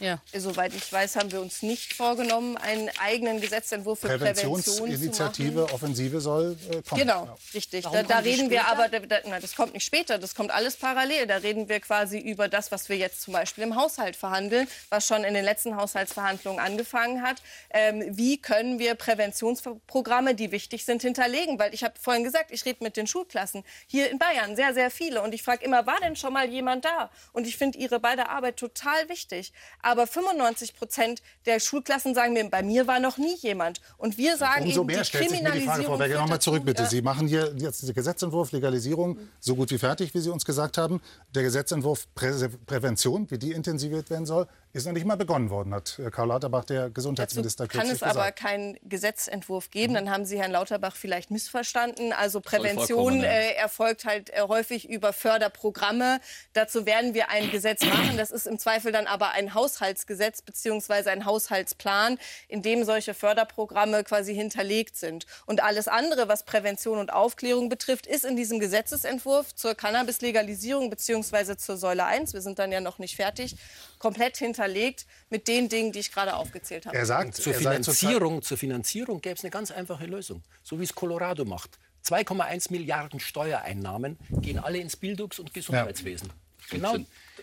Ja. 0.00 0.18
Soweit 0.34 0.74
ich 0.74 0.92
weiß, 0.92 1.16
haben 1.16 1.30
wir 1.30 1.40
uns 1.40 1.62
nicht 1.62 1.94
vorgenommen, 1.94 2.56
einen 2.56 2.90
eigenen 3.00 3.40
Gesetzentwurf 3.40 4.00
für 4.00 4.08
Prävention. 4.08 4.52
Präventionsinitiative, 4.54 5.72
Offensive 5.72 6.20
soll 6.20 6.56
äh, 6.70 6.82
kommen. 6.82 7.00
Genau, 7.02 7.24
Ja. 7.26 7.36
richtig. 7.54 7.84
Warum 7.84 7.96
Da, 7.98 8.02
da 8.02 8.18
reden 8.18 8.50
wir 8.50 8.66
aber, 8.66 8.88
da, 8.88 8.98
da, 9.00 9.18
na, 9.26 9.38
das 9.40 9.54
kommt 9.54 9.74
nicht 9.74 9.84
später, 9.84 10.18
das 10.18 10.34
kommt 10.34 10.50
alles 10.50 10.76
parallel. 10.76 11.26
Da 11.26 11.36
reden 11.36 11.68
wir 11.68 11.80
quasi 11.80 12.18
über 12.18 12.48
das, 12.48 12.72
was 12.72 12.88
wir 12.88 12.96
jetzt 12.96 13.20
zum 13.22 13.34
Beispiel 13.34 13.64
im 13.64 13.76
Haushalt 13.76 14.16
verhandeln, 14.16 14.68
was 14.88 15.06
schon 15.06 15.24
in 15.24 15.34
den 15.34 15.44
letzten 15.44 15.76
Haushaltsverhandlungen 15.76 16.60
angefangen 16.60 17.22
hat. 17.22 17.42
Ähm, 17.70 18.16
wie 18.16 18.38
können 18.40 18.78
wir 18.78 18.94
Präventionsprogramme, 18.94 20.34
die 20.34 20.52
wichtig 20.52 20.84
sind, 20.84 21.02
hinterlegen? 21.02 21.58
Weil 21.58 21.74
ich 21.74 21.84
habe 21.84 21.94
vorhin 22.00 22.24
gesagt, 22.24 22.50
ich 22.50 22.64
rede 22.64 22.82
mit 22.82 22.96
den 22.96 23.06
Schulklassen 23.06 23.64
hier 23.86 24.10
in 24.10 24.18
Bayern, 24.18 24.56
sehr, 24.56 24.74
sehr 24.74 24.90
viele. 24.90 25.22
Und 25.22 25.34
ich 25.34 25.42
frage 25.42 25.64
immer, 25.64 25.86
war 25.86 25.98
denn 26.00 26.16
schon 26.16 26.32
mal 26.32 26.48
jemand 26.48 26.84
da? 26.84 27.10
Und 27.32 27.46
ich 27.46 27.56
finde 27.56 27.78
ihre 27.78 28.00
beide 28.00 28.28
Arbeit 28.28 28.56
total 28.56 29.08
wichtig. 29.08 29.52
Aber 29.82 29.89
95 30.06 30.74
Prozent 30.74 31.22
der 31.46 31.60
Schulklassen 31.60 32.14
sagen 32.14 32.32
mir, 32.32 32.48
bei 32.48 32.62
mir 32.62 32.86
war 32.86 33.00
noch 33.00 33.18
nie 33.18 33.36
jemand. 33.36 33.80
Und 33.96 34.18
wir 34.18 34.36
sagen 34.36 34.64
Umso 34.64 34.80
eben, 34.80 34.86
mehr 34.86 34.98
die 35.00 35.04
stellt 35.04 35.30
sich 35.30 35.42
mir 35.42 35.50
die 35.50 35.60
Frage, 35.60 35.82
Frau 35.84 35.96
Kriminalisierung 35.96 35.98
Berger, 35.98 36.14
führt 36.14 36.20
nochmal 36.22 36.40
zurück 36.40 36.64
bitte. 36.64 36.82
ja. 36.82 36.88
Sie 36.88 37.02
machen 37.02 37.28
hier 37.28 37.54
jetzt 37.56 37.82
den 37.82 37.94
Gesetzentwurf 37.94 38.52
Legalisierung 38.52 39.18
so 39.40 39.56
gut 39.56 39.70
wie 39.70 39.78
fertig, 39.78 40.14
wie 40.14 40.20
Sie 40.20 40.30
uns 40.30 40.44
gesagt 40.44 40.78
haben. 40.78 41.00
Der 41.34 41.42
Gesetzentwurf 41.42 42.06
Prä 42.14 42.30
Prävention, 42.66 43.30
wie 43.30 43.38
die 43.38 43.52
intensiviert 43.52 44.10
werden 44.10 44.26
soll, 44.26 44.46
ist 44.72 44.86
noch 44.86 44.92
nicht 44.92 45.04
mal 45.04 45.16
begonnen 45.16 45.50
worden, 45.50 45.74
hat 45.74 45.98
äh, 45.98 46.10
Karl 46.10 46.28
Lauterbach, 46.28 46.64
der 46.64 46.82
Dazu 46.82 46.92
Gesundheitsminister, 46.94 47.66
kann 47.66 47.80
kürzlich 47.80 47.96
es 47.96 48.02
aber 48.02 48.20
gesagt. 48.20 48.38
keinen 48.38 48.78
Gesetzentwurf 48.82 49.70
geben. 49.70 49.94
Dann 49.94 50.10
haben 50.10 50.24
Sie 50.24 50.38
Herrn 50.38 50.52
Lauterbach 50.52 50.94
vielleicht 50.94 51.30
missverstanden. 51.30 52.12
Also 52.12 52.40
Prävention 52.40 53.20
ja. 53.20 53.26
äh, 53.26 53.54
erfolgt 53.54 54.04
halt 54.04 54.30
äh, 54.30 54.42
häufig 54.42 54.88
über 54.88 55.12
Förderprogramme. 55.12 56.20
Dazu 56.52 56.86
werden 56.86 57.14
wir 57.14 57.30
ein 57.30 57.50
Gesetz 57.50 57.84
machen. 57.84 58.16
Das 58.16 58.30
ist 58.30 58.46
im 58.46 58.58
Zweifel 58.58 58.92
dann 58.92 59.06
aber 59.06 59.32
ein 59.32 59.54
Haushaltsgesetz 59.54 60.42
beziehungsweise 60.42 61.10
ein 61.10 61.24
Haushaltsplan, 61.24 62.18
in 62.46 62.62
dem 62.62 62.84
solche 62.84 63.14
Förderprogramme 63.14 64.04
quasi 64.04 64.34
hinterlegt 64.34 64.96
sind. 64.96 65.26
Und 65.46 65.62
alles 65.62 65.88
andere, 65.88 66.28
was 66.28 66.44
Prävention 66.44 66.98
und 66.98 67.12
Aufklärung 67.12 67.68
betrifft, 67.68 68.06
ist 68.06 68.24
in 68.24 68.36
diesem 68.36 68.60
Gesetzesentwurf 68.60 69.54
zur 69.54 69.74
Cannabis-Legalisierung 69.74 70.90
beziehungsweise 70.90 71.56
zur 71.56 71.76
Säule 71.76 72.04
1, 72.04 72.34
wir 72.34 72.40
sind 72.40 72.58
dann 72.60 72.70
ja 72.70 72.80
noch 72.80 72.98
nicht 72.98 73.16
fertig, 73.16 73.56
komplett 74.00 74.38
hinterlegt 74.38 75.06
mit 75.28 75.46
den 75.46 75.68
Dingen, 75.68 75.92
die 75.92 76.00
ich 76.00 76.10
gerade 76.10 76.34
aufgezählt 76.34 76.86
habe. 76.86 76.96
Er 76.96 77.06
sagt, 77.06 77.36
Zur 77.36 77.52
er 77.52 77.58
Finanzierung, 77.60 78.42
zur 78.42 78.56
Finanzierung 78.56 79.20
gäbe 79.20 79.36
es 79.36 79.44
eine 79.44 79.50
ganz 79.50 79.70
einfache 79.70 80.06
Lösung, 80.06 80.42
so 80.64 80.80
wie 80.80 80.84
es 80.84 80.92
Colorado 80.92 81.44
macht. 81.44 81.78
2,1 82.04 82.72
Milliarden 82.72 83.20
Steuereinnahmen 83.20 84.18
gehen 84.30 84.58
alle 84.58 84.78
ins 84.78 84.96
Bildungs- 84.96 85.38
und 85.38 85.54
Gesundheitswesen. 85.54 86.32
Genau, 86.70 86.96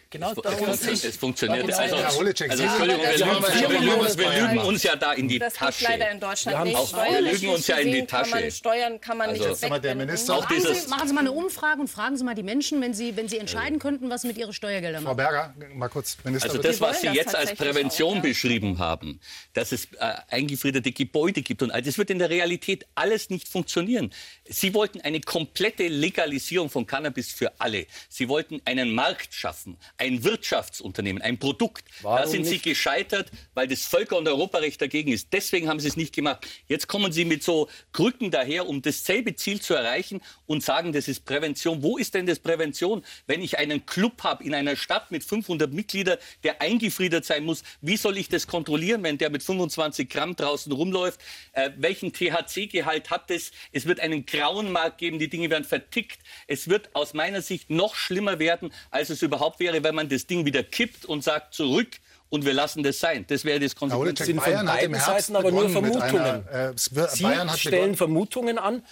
genau 0.10 0.32
Es, 0.32 0.38
darum 0.42 0.70
es, 0.70 1.04
es 1.04 1.18
funktioniert. 1.18 1.64
Also, 1.74 1.96
also, 1.96 2.06
Entschuldigung, 2.06 2.50
wir 2.50 3.12
das 3.12 3.20
lügen, 3.20 3.42
wir 3.42 3.70
wir, 3.70 3.80
lügen, 3.80 4.18
wir 4.18 4.48
lügen 4.48 4.60
uns 4.60 4.84
ja 4.84 4.96
da 4.96 5.14
in 5.14 5.28
die 5.28 5.40
Das 5.40 5.54
Tasche. 5.54 5.80
geht 5.80 5.90
leider 5.90 6.12
in 6.12 6.20
Deutschland 6.20 6.54
Wir 6.56 6.60
haben 6.60 6.68
nicht. 6.68 6.78
auch- 6.78 6.94
wir 6.94 7.22
lügen 7.22 7.50
uns 7.50 7.68
ja 7.68 7.78
in 7.78 7.86
die 7.88 7.92
gesehen 7.92 8.08
kann 8.08 8.30
man 8.30 8.40
Tasche. 8.42 8.52
Steuern 8.52 9.02
kann 9.02 9.18
man 9.18 9.30
Also- 9.30 9.48
nicht 9.50 9.84
der. 9.84 9.96
Minister- 9.96 10.36
Auch 10.36 10.50
Machen 10.50 10.62
Sie, 10.62 10.88
machen 10.90 11.08
Sie 11.08 11.14
mal 11.14 11.22
eine 11.22 11.32
Umfrage 11.32 11.82
und 11.82 11.88
fragen 11.90 12.18
Sie 12.18 12.24
mal 12.24 12.36
die 12.36 12.44
Menschen, 12.44 12.82
wenn 12.82 12.94
Sie, 12.94 13.16
wenn 13.16 13.28
Sie 13.28 13.38
entscheiden 13.38 13.80
könnten, 13.80 14.10
was 14.10 14.24
mit 14.24 14.38
Ihren 14.38 14.54
Steuergeldern 14.54 15.04
Frau 15.04 15.14
machen. 15.14 15.18
Berger, 15.18 15.54
mal 15.76 15.88
kurz, 15.90 16.18
Minister. 16.24 16.50
Also 16.50 16.62
das, 16.62 16.80
was 16.82 17.02
Sie 17.02 17.08
das 17.08 17.16
jetzt 17.16 17.36
als 17.36 17.54
Prävention 17.56 18.12
auch, 18.12 18.16
ja. 18.16 18.22
beschrieben 18.22 18.80
haben, 18.80 19.20
dass 19.54 19.72
es 19.72 19.86
äh, 20.00 20.14
eingefriedete 20.30 20.92
Gebäude 20.92 21.42
gibt 21.42 21.62
und 21.64 21.72
all 21.72 21.82
das 21.82 21.98
wird 21.98 22.10
in 22.10 22.20
der 22.20 22.30
Realität 22.30 22.86
alles 22.96 23.30
nicht 23.30 23.48
funktionieren. 23.48 24.14
Sie 24.46 24.74
wollten 24.74 25.02
eine 25.02 25.22
komplette 25.22 25.88
Legalisierung 25.88 26.70
von 26.70 26.86
Cannabis 26.86 27.32
für 27.32 27.52
alle. 27.60 27.86
Sie 28.10 28.28
wollten 28.30 28.62
einen 28.66 28.94
Markt 28.94 29.34
schaffen, 29.34 29.78
ein 29.98 30.24
Wirtschaftsunternehmen, 30.24 31.22
ein 31.22 31.38
Produkt. 31.38 31.86
da 32.02 32.10
Warum 32.10 32.30
sind 32.32 32.46
Sie 32.46 32.54
nicht? 32.54 32.64
gescheitert, 32.64 33.32
weil 33.54 33.68
das 33.68 33.86
Völker- 33.86 34.18
und 34.18 34.28
Europarecht 34.28 34.82
dagegen 34.82 35.12
ist. 35.12 35.32
Deswegen 35.34 35.68
haben 35.70 35.80
Sie 35.80 35.88
es 35.88 35.98
nicht 35.98 36.14
gemacht. 36.14 36.46
Jetzt 36.68 36.88
kommen 36.88 37.12
Sie 37.12 37.26
mit 37.26 37.44
so 37.44 37.70
Krücken 37.94 38.32
daher, 38.32 38.68
um 38.68 38.82
dasselbe 38.82 39.36
Ziel 39.36 39.62
zu 39.62 39.74
erreichen 39.74 40.22
und 40.46 40.64
sagen, 40.64 40.94
das 40.94 41.08
ist 41.08 41.26
Prävention. 41.26 41.84
Wo 41.84 41.98
ist 41.98 42.14
denn 42.14 42.26
das 42.26 42.40
Prävention, 42.40 43.04
wenn 43.26 43.42
ich 43.42 43.58
einen 43.58 43.86
Club 43.86 44.24
habe 44.24 44.44
in 44.44 44.54
einer 44.54 44.76
Stadt 44.76 45.12
mit 45.12 45.24
500 45.24 45.72
Mitgliedern, 45.74 46.18
der 46.44 46.62
eingefriedert 46.62 47.26
sein 47.26 47.44
muss? 47.44 47.64
Wie 47.82 47.98
soll 47.98 48.18
ich 48.18 48.30
das 48.30 48.48
kontrollieren, 48.48 49.04
wenn 49.04 49.18
der 49.18 49.30
mit 49.30 49.44
25 49.44 50.10
Gramm 50.10 50.36
draußen 50.36 50.72
rumläuft? 50.72 51.20
Äh, 51.54 51.72
welchen 51.78 52.14
THC-Gehalt 52.14 53.10
hat 53.10 53.30
das? 53.30 53.52
Es 53.72 53.86
wird 53.86 54.00
einen 54.00 54.26
grauen 54.26 54.72
Markt 54.72 54.98
geben, 54.98 55.20
die 55.20 55.30
Dinge 55.30 55.50
werden 55.50 55.64
vertickt. 55.64 56.20
Es 56.48 56.68
wird 56.68 56.90
aus 56.96 57.14
meiner 57.14 57.42
Sicht 57.42 57.70
noch 57.70 57.96
schlimmer 57.96 58.40
werden, 58.40 58.72
als 58.92 59.10
es 59.10 59.22
überhaupt 59.22 59.60
wäre, 59.60 59.77
wenn 59.84 59.96
man 59.96 60.10
das 60.10 60.28
Ding 60.28 60.46
wieder 60.46 60.64
kippt 60.64 61.06
und 61.06 61.24
sagt 61.24 61.54
zurück 61.54 61.88
und 62.30 62.46
wir 62.46 62.54
lassen 62.54 62.84
das 62.84 63.00
sein. 63.00 63.26
Das 63.28 63.46
wäre 63.46 63.60
das 63.60 63.76
Konsequenz. 63.76 64.20
Holicek, 64.20 64.26
sind 64.26 64.42
von 64.42 64.52
Bayern 64.52 64.70
hat 64.70 64.84
im 64.84 64.92
beiden 64.92 65.06
Herbst 65.06 65.28
Seiten 65.28 65.36
aber 65.36 65.52
nur 65.52 65.68
begonnen 65.68 65.84
mit 65.84 65.94
Vermutungen. 65.96 66.48
Einer, 66.48 66.70
äh, 66.70 66.74
Sie 66.76 67.24
Bayern 67.24 67.52
hat 67.52 67.60
stellen 67.60 67.96
Vermutungen 67.96 68.58
an, 68.58 68.84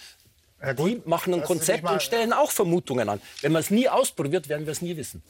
Herr 0.59 0.73
die 0.73 0.95
Gut, 0.95 1.07
machen 1.07 1.33
ein 1.33 1.43
Konzept 1.43 1.83
und 1.83 2.01
stellen 2.01 2.33
auch 2.33 2.51
Vermutungen 2.51 3.09
an. 3.09 3.21
Wenn 3.41 3.51
man 3.51 3.61
es 3.61 3.69
nie 3.69 3.89
ausprobiert, 3.89 4.47
werden 4.49 4.65
wir 4.65 4.71
es 4.71 4.81
nie 4.81 4.95
wissen. 4.95 5.21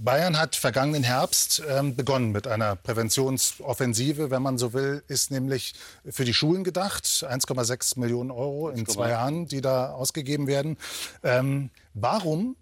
Bayern 0.00 0.38
hat 0.38 0.54
vergangenen 0.56 1.02
Herbst 1.02 1.62
ähm, 1.68 1.96
begonnen 1.96 2.32
mit 2.32 2.46
einer 2.46 2.76
Präventionsoffensive, 2.76 4.30
wenn 4.30 4.42
man 4.42 4.58
so 4.58 4.72
will, 4.72 5.02
ist 5.08 5.30
nämlich 5.30 5.74
für 6.08 6.24
die 6.24 6.34
Schulen 6.34 6.62
gedacht. 6.62 7.04
1,6 7.04 7.98
Millionen 7.98 8.30
Euro 8.30 8.68
in 8.68 8.86
zwei 8.86 9.10
Jahren, 9.10 9.46
die 9.48 9.60
da 9.60 9.92
ausgegeben 9.92 10.46
werden. 10.46 10.76
Ähm, 11.22 11.70
warum 11.94 12.56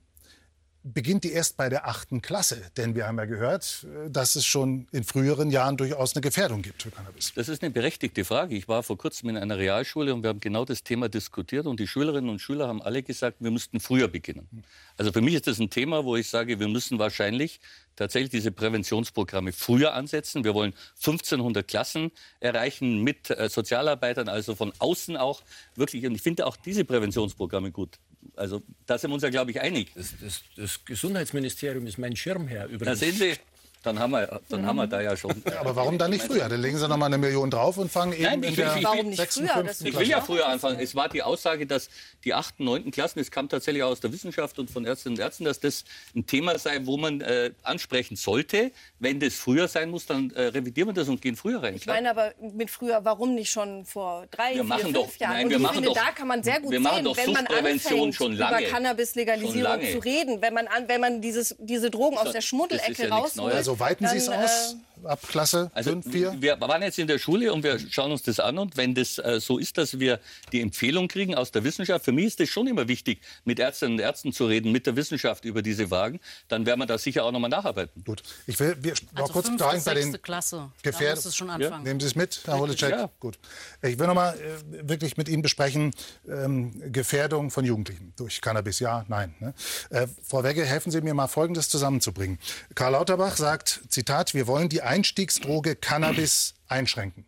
beginnt 0.93 1.25
die 1.25 1.33
erst 1.33 1.57
bei 1.57 1.69
der 1.69 1.87
achten 1.87 2.23
Klasse? 2.23 2.63
Denn 2.77 2.95
wir 2.95 3.07
haben 3.07 3.19
ja 3.19 3.25
gehört, 3.25 3.87
äh, 4.07 4.11
dass 4.11 4.37
es 4.37 4.45
schon 4.45 4.87
in 4.93 5.05
früheren 5.05 5.51
Jahren 5.51 5.77
durchaus 5.77 6.15
eine 6.15 6.21
Gefährdung 6.21 6.63
gibt 6.63 6.83
für 6.83 6.91
Cannabis. 6.91 7.33
Das 7.35 7.49
ist 7.49 7.63
eine 7.63 7.71
berechtigte 7.71 8.25
Frage. 8.25 8.55
Ich 8.57 8.69
war 8.69 8.83
vor 8.83 8.99
kurzem 8.99 9.31
in 9.31 9.37
einer 9.37 9.59
Realschule 9.59 10.15
und 10.15 10.23
wir 10.23 10.29
haben 10.29 10.41
genau 10.41 10.65
das 10.65 10.83
Thema 10.83 11.09
diskutiert 11.09 11.67
und 11.67 11.81
die 11.81 11.87
Schülerinnen 11.87 12.31
und 12.31 12.41
Schüler 12.41 12.69
haben 12.69 12.83
alle 12.83 13.03
gesagt, 13.03 13.39
wir 13.41 13.51
müssten 13.51 13.81
früher 13.81 14.09
beginnen. 14.09 14.65
Also 14.97 15.13
für 15.13 15.21
mich 15.21 15.35
ist 15.35 15.47
das 15.47 15.59
ein 15.59 15.71
Thema, 15.71 16.05
wo 16.05 16.17
ich 16.17 16.29
sage, 16.29 16.61
wir 16.61 16.69
müssen 16.69 16.99
wahrscheinlich 16.99 17.61
tatsächlich 17.97 18.31
diese 18.31 18.51
Präventionsprogramme 18.51 19.53
früher 19.53 19.95
ansetzen. 19.95 20.45
Wir 20.45 20.55
wollen 20.55 20.75
1500 20.97 21.67
Klassen 21.67 22.11
erreichen 22.41 23.03
mit 23.03 23.31
äh, 23.31 23.49
Sozialarbeitern, 23.49 24.29
also 24.29 24.55
von 24.55 24.73
außen 24.79 25.17
auch 25.17 25.43
wirklich. 25.75 26.07
Und 26.07 26.15
ich 26.15 26.23
finde 26.23 26.47
auch 26.47 26.57
diese 26.57 26.85
Präventionsprogramme 26.85 27.71
gut. 27.71 27.99
Also 28.37 28.63
da 28.87 28.99
sind 28.99 29.11
wir 29.11 29.15
uns 29.15 29.23
ja, 29.23 29.31
glaube 29.31 29.51
ich, 29.51 29.61
einig. 29.61 29.93
Das, 29.95 30.15
das, 30.21 30.43
das 30.57 30.85
Gesundheitsministerium 30.85 31.87
ist 31.87 31.99
mein 31.99 32.17
Schirmherr 32.17 32.67
Da 32.69 32.73
übrigens. 32.75 33.01
sehen 33.01 33.15
Sie, 33.15 33.35
dann 33.83 33.99
haben 33.99 34.11
wir, 34.11 34.41
dann 34.49 34.67
haben 34.67 34.77
wir 34.77 34.87
da 34.87 35.01
ja 35.01 35.17
schon. 35.17 35.43
Aber 35.59 35.75
warum 35.77 35.97
dann 35.99 36.11
nicht 36.11 36.23
früher? 36.25 36.49
Dann 36.49 36.61
legen 36.61 36.77
Sie 36.79 36.87
noch 36.89 36.97
mal 36.97 37.07
eine 37.07 37.19
Million 37.19 37.51
drauf 37.51 37.79
und 37.79 37.91
fangen 37.91 38.13
eben 38.13 38.23
Nein, 38.25 38.43
in 38.43 38.51
ich 38.51 38.57
will- 38.59 38.65
der 38.67 38.77
ich 38.77 38.85
Warum 38.85 39.07
nicht 39.09 39.33
früher? 39.33 39.65
Ich 39.85 39.99
will 39.99 40.09
ja 40.09 40.21
früher 40.21 40.47
anfangen. 40.49 40.79
Es 40.81 40.95
war 40.95 41.09
die 41.09 41.23
Aussage, 41.23 41.67
dass 41.67 41.89
die 42.25 42.35
8., 42.35 42.61
9. 42.61 42.91
Klassen, 42.91 43.19
es 43.21 43.31
kam 43.31 43.49
tatsächlich 43.49 43.83
auch 43.83 43.91
aus 43.91 44.01
der 44.01 44.13
Wissenschaft 44.13 44.59
und 44.59 44.71
von 44.71 44.85
Ärztinnen 44.85 45.17
und 45.19 45.23
Ärzten, 45.25 45.45
dass 45.45 45.61
das 45.61 45.85
ein 46.15 46.27
Thema 46.27 46.59
sei, 46.59 46.81
wo 46.85 46.97
man 46.97 47.21
äh, 47.23 47.53
ansprechen 47.63 48.17
sollte. 48.17 48.71
Wenn 48.99 49.19
das 49.21 49.35
früher 49.35 49.67
sein 49.69 49.91
muss, 49.91 50.07
dann 50.07 50.31
äh, 50.33 50.43
revidieren 50.49 50.89
wir 50.89 50.93
das 50.95 51.09
und 51.09 51.23
gehen 51.23 51.37
früher 51.37 51.63
rein. 51.63 51.75
Ich 51.75 51.87
meine 51.87 52.11
aber 52.11 52.35
mit 52.55 52.71
früher, 52.71 53.01
warum 53.05 53.35
nicht 53.35 53.51
schon 53.51 53.87
vor 53.87 54.27
drei, 54.31 54.49
Wir 54.51 54.55
vier, 54.57 54.65
machen 54.65 54.81
fünf 54.83 54.95
doch- 54.95 55.17
Jahren? 55.19 55.33
nein, 55.33 55.45
und 55.45 55.51
wir 55.51 55.57
ich 55.57 55.63
machen 55.63 55.75
finde, 55.77 55.89
doch- 55.89 55.95
da 55.97 56.11
kann 56.13 56.29
man 56.29 56.43
sehr 56.43 56.61
gut 56.61 56.71
wir 56.73 56.81
machen 56.81 56.97
sehen, 56.97 57.05
doch 57.05 57.17
wenn 57.17 57.33
man 57.33 57.47
anfängt, 57.47 58.15
schon 58.15 58.33
lange. 58.35 58.61
über 58.63 58.71
Cannabis-Legalisierung 58.71 59.81
zu 59.93 59.99
reden, 59.99 60.43
wenn 60.43 60.55
man, 60.55 60.67
an, 60.67 60.89
wenn 60.89 61.01
man 61.01 61.21
dieses, 61.21 61.55
diese 61.59 61.91
Drogen 61.91 62.19
aus 62.19 62.33
der 62.33 62.41
Schmuddelecke 62.41 63.07
ja 63.09 63.17
rausholt. 63.17 63.55
Also 63.71 63.81
weiten 63.81 64.07
Sie 64.09 64.17
es 64.17 64.27
dann, 64.27 64.43
aus? 64.43 64.73
äh, 64.73 64.90
Ab 65.05 65.21
Klasse 65.29 65.71
Also 65.75 65.91
5, 65.91 66.11
4? 66.11 66.35
wir 66.41 66.61
waren 66.61 66.83
jetzt 66.83 66.99
in 66.99 67.07
der 67.07 67.19
Schule 67.19 67.53
und 67.53 67.63
wir 67.63 67.79
schauen 67.79 68.13
uns 68.13 68.23
das 68.23 68.41
an 68.41 68.59
und 68.59 68.77
wenn 68.77 68.95
das 68.95 69.19
äh, 69.19 69.41
so 69.41 69.59
ist, 69.59 69.79
dass 69.79 69.99
wir 69.99 70.21
die 70.53 70.61
Empfehlung 70.61 71.09
kriegen 71.09 71.35
aus 71.35 71.51
der 71.51 71.65
Wissenschaft, 71.65 72.05
für 72.05 72.13
mich 72.13 72.27
ist 72.27 72.41
es 72.41 72.49
schon 72.49 72.67
immer 72.67 72.89
wichtig, 72.89 73.21
mit 73.45 73.59
Ärztinnen 73.59 73.95
und 73.95 74.01
Ärzten 74.01 74.33
zu 74.33 74.47
reden, 74.47 74.73
mit 74.73 74.87
der 74.87 74.97
Wissenschaft 74.97 75.45
über 75.45 75.63
diese 75.63 75.89
Fragen, 75.89 76.21
dann 76.49 76.67
werden 76.67 76.81
wir 76.81 76.87
da 76.87 76.99
sicher 76.99 77.25
auch 77.25 77.33
nochmal 77.33 77.51
nacharbeiten. 77.51 78.05
Gut. 78.05 78.23
Ich 78.47 78.59
will 78.61 78.77
wir, 78.81 78.95
noch 79.13 79.23
Also 79.23 79.33
kurz 79.33 79.47
fünfte, 79.47 79.65
fragen 79.65 79.83
bei 79.85 79.95
den 79.95 80.23
Klasse. 80.23 80.71
Da 80.83 80.91
muss 81.11 81.25
es 81.25 81.37
schon 81.37 81.51
anfangen. 81.51 81.85
Nehmen 81.85 82.01
Sie 82.01 82.07
es 82.07 82.15
mit, 82.15 82.41
Herr 82.45 82.59
Holicek? 82.59 82.91
Ja. 82.91 83.11
Gut. 83.21 83.39
Ich 83.83 83.99
will 83.99 84.07
noch 84.07 84.15
mal 84.15 84.35
äh, 84.35 84.89
wirklich 84.89 85.17
mit 85.17 85.29
Ihnen 85.29 85.43
besprechen, 85.43 85.93
ähm, 86.29 86.93
Gefährdung 86.93 87.51
von 87.51 87.65
Jugendlichen 87.65 88.13
durch 88.17 88.41
Cannabis, 88.41 88.81
ja, 88.81 89.05
nein. 89.09 89.35
Ne? 89.41 89.55
Äh, 89.91 90.07
Frau 90.23 90.43
Wegge, 90.45 90.65
helfen 90.65 90.91
Sie 90.91 91.01
mir 91.01 91.15
mal 91.15 91.27
Folgendes 91.29 91.69
zusammenzubringen. 91.69 92.39
Karl 92.75 92.93
Lauterbach 92.93 93.37
sagt, 93.37 93.81
Zitat, 93.89 94.35
wir 94.35 94.47
wollen 94.47 94.69
die 94.69 94.83
Einstiegsdroge 94.91 95.77
Cannabis 95.77 96.55
einschränken. 96.67 97.25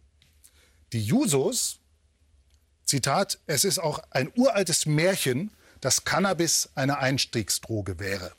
Die 0.92 1.00
Jusos, 1.00 1.78
Zitat, 2.84 3.38
es 3.46 3.62
ist 3.62 3.78
auch 3.78 4.00
ein 4.10 4.32
uraltes 4.34 4.84
Märchen, 4.84 5.52
dass 5.80 6.04
Cannabis 6.04 6.70
eine 6.74 6.98
Einstiegsdroge 6.98 8.00
wäre. 8.00 8.32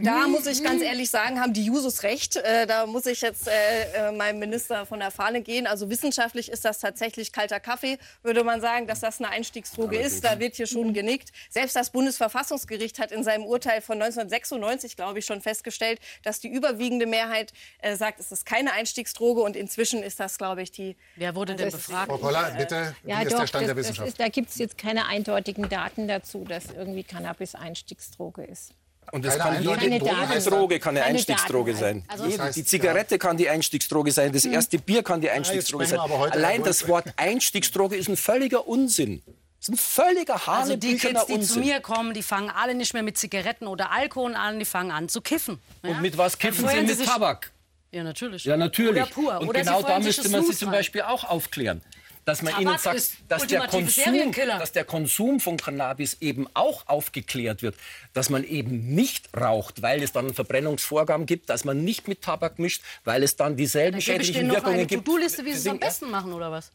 Da 0.00 0.28
muss 0.28 0.46
ich 0.46 0.62
ganz 0.62 0.82
ehrlich 0.82 1.10
sagen, 1.10 1.40
haben 1.40 1.52
die 1.52 1.64
Jusos 1.64 2.02
recht. 2.02 2.36
Äh, 2.36 2.66
da 2.66 2.86
muss 2.86 3.06
ich 3.06 3.20
jetzt 3.20 3.48
äh, 3.48 4.08
äh, 4.08 4.12
meinem 4.12 4.38
Minister 4.38 4.86
von 4.86 5.00
der 5.00 5.10
Fahne 5.10 5.42
gehen. 5.42 5.66
Also 5.66 5.90
wissenschaftlich 5.90 6.50
ist 6.50 6.64
das 6.64 6.78
tatsächlich 6.78 7.32
kalter 7.32 7.60
Kaffee, 7.60 7.98
würde 8.22 8.44
man 8.44 8.60
sagen, 8.60 8.86
dass 8.86 9.00
das 9.00 9.18
eine 9.18 9.30
Einstiegsdroge 9.30 9.98
ist. 9.98 10.24
Da 10.24 10.38
wird 10.38 10.56
hier 10.56 10.66
schon 10.66 10.92
genickt. 10.94 11.30
Selbst 11.50 11.76
das 11.76 11.90
Bundesverfassungsgericht 11.90 12.98
hat 12.98 13.12
in 13.12 13.24
seinem 13.24 13.44
Urteil 13.44 13.80
von 13.80 13.94
1996, 14.00 14.96
glaube 14.96 15.18
ich, 15.18 15.26
schon 15.26 15.40
festgestellt, 15.40 16.00
dass 16.22 16.40
die 16.40 16.48
überwiegende 16.48 17.06
Mehrheit 17.06 17.52
äh, 17.80 17.96
sagt, 17.96 18.20
es 18.20 18.32
ist 18.32 18.46
keine 18.46 18.72
Einstiegsdroge. 18.72 19.40
Und 19.40 19.56
inzwischen 19.56 20.02
ist 20.02 20.20
das, 20.20 20.38
glaube 20.38 20.62
ich, 20.62 20.70
die. 20.70 20.96
Wer 21.16 21.34
wurde 21.34 21.54
denn 21.56 21.70
befragt? 21.70 22.08
Frau 22.08 22.18
Koller, 22.18 22.50
bitte, 22.56 22.94
wie 23.02 23.10
Ja, 23.10 23.22
ist 23.22 23.32
doch, 23.32 23.40
der 23.40 23.46
Stand 23.46 23.62
das, 23.62 23.68
der 23.68 23.76
Wissenschaft? 23.76 24.08
ist, 24.08 24.20
da 24.20 24.28
gibt 24.28 24.50
es 24.50 24.58
jetzt 24.58 24.78
keine 24.78 25.06
eindeutigen 25.06 25.68
Daten 25.68 26.08
dazu, 26.08 26.44
dass 26.44 26.66
irgendwie 26.70 27.04
Cannabis 27.04 27.54
Einstiegsdroge 27.54 28.44
ist. 28.44 28.72
Und 29.12 29.24
es 29.24 29.38
Keine 29.38 29.64
kann 29.64 29.80
jede 29.80 29.98
Droge 30.50 30.78
kann 30.78 30.96
eine 30.96 31.00
Keine 31.00 31.14
Einstiegsdroge 31.16 31.72
Daten 31.72 31.80
sein. 31.82 32.04
Also- 32.08 32.24
Jede. 32.24 32.36
Das 32.36 32.46
heißt, 32.46 32.56
die 32.58 32.64
Zigarette 32.64 33.18
kann 33.18 33.36
die 33.36 33.48
Einstiegsdroge 33.48 34.12
sein, 34.12 34.32
das 34.32 34.44
erste 34.44 34.78
Bier 34.78 35.02
kann 35.02 35.20
die 35.20 35.30
Einstiegsdroge 35.30 35.84
jetzt 35.84 35.94
sprechen 35.94 36.10
sein. 36.10 36.30
Allein 36.32 36.62
das 36.62 36.86
Wort 36.88 37.06
Einstiegsdroge 37.16 37.96
ist 37.96 38.08
ein 38.08 38.16
völliger 38.16 38.66
Unsinn. 38.68 39.22
Das 39.60 39.68
ist 39.68 39.74
ein 39.74 39.76
völliger 39.78 40.40
Also 40.48 40.76
die 40.76 40.96
Kids, 40.96 41.26
die 41.26 41.32
zu 41.32 41.34
Unsinn. 41.34 41.60
mir 41.64 41.80
kommen, 41.80 42.14
die 42.14 42.22
fangen 42.22 42.50
alle 42.50 42.74
nicht 42.74 42.94
mehr 42.94 43.02
mit 43.02 43.18
Zigaretten 43.18 43.66
oder 43.66 43.90
Alkohol 43.90 44.34
an, 44.36 44.58
die 44.58 44.64
fangen 44.64 44.92
an 44.92 45.08
zu 45.08 45.20
kiffen. 45.20 45.58
Ja? 45.82 45.90
Und 45.90 46.02
mit 46.02 46.16
was 46.16 46.38
kiffen 46.38 46.68
sie? 46.68 46.82
Mit 46.82 47.04
Tabak. 47.04 47.50
Ja, 47.90 48.04
natürlich. 48.04 48.44
Ja, 48.44 48.56
natürlich. 48.56 49.02
Oder 49.02 49.06
pur. 49.06 49.40
Und 49.40 49.48
Oder 49.48 49.60
genau 49.60 49.82
da 49.82 49.98
müsste 49.98 50.28
man 50.28 50.44
sie 50.44 50.54
zum. 50.54 50.70
Beispiel 50.70 51.02
auch 51.02 51.24
aufklären. 51.24 51.80
Dass 52.28 52.42
man 52.42 52.52
Tabak 52.52 52.66
ihnen 52.66 52.78
sagt, 52.78 53.12
dass 53.28 53.46
der, 53.46 53.66
Konsum, 53.68 54.32
dass 54.32 54.72
der 54.72 54.84
Konsum 54.84 55.40
von 55.40 55.56
Cannabis 55.56 56.18
eben 56.20 56.46
auch 56.52 56.86
aufgeklärt 56.86 57.62
wird. 57.62 57.74
Dass 58.12 58.28
man 58.28 58.44
eben 58.44 58.94
nicht 58.94 59.30
raucht, 59.34 59.80
weil 59.80 60.02
es 60.02 60.12
dann 60.12 60.34
Verbrennungsvorgaben 60.34 61.24
gibt, 61.24 61.48
dass 61.48 61.64
man 61.64 61.84
nicht 61.84 62.06
mit 62.06 62.20
Tabak 62.20 62.58
mischt, 62.58 62.82
weil 63.04 63.22
es 63.22 63.36
dann 63.36 63.56
dieselben 63.56 63.92
Dann 63.92 64.02
schädlichen 64.02 64.50
Wirkungen 64.50 64.74
eine 64.74 64.86
gibt. 64.86 65.06
To-Do-Liste, 65.06 65.46
wie 65.46 65.52
sie 65.52 65.56
es 65.56 65.66
am 65.68 65.78
besten 65.78 66.10
machen, 66.10 66.34
oder 66.34 66.52
was? 66.52 66.70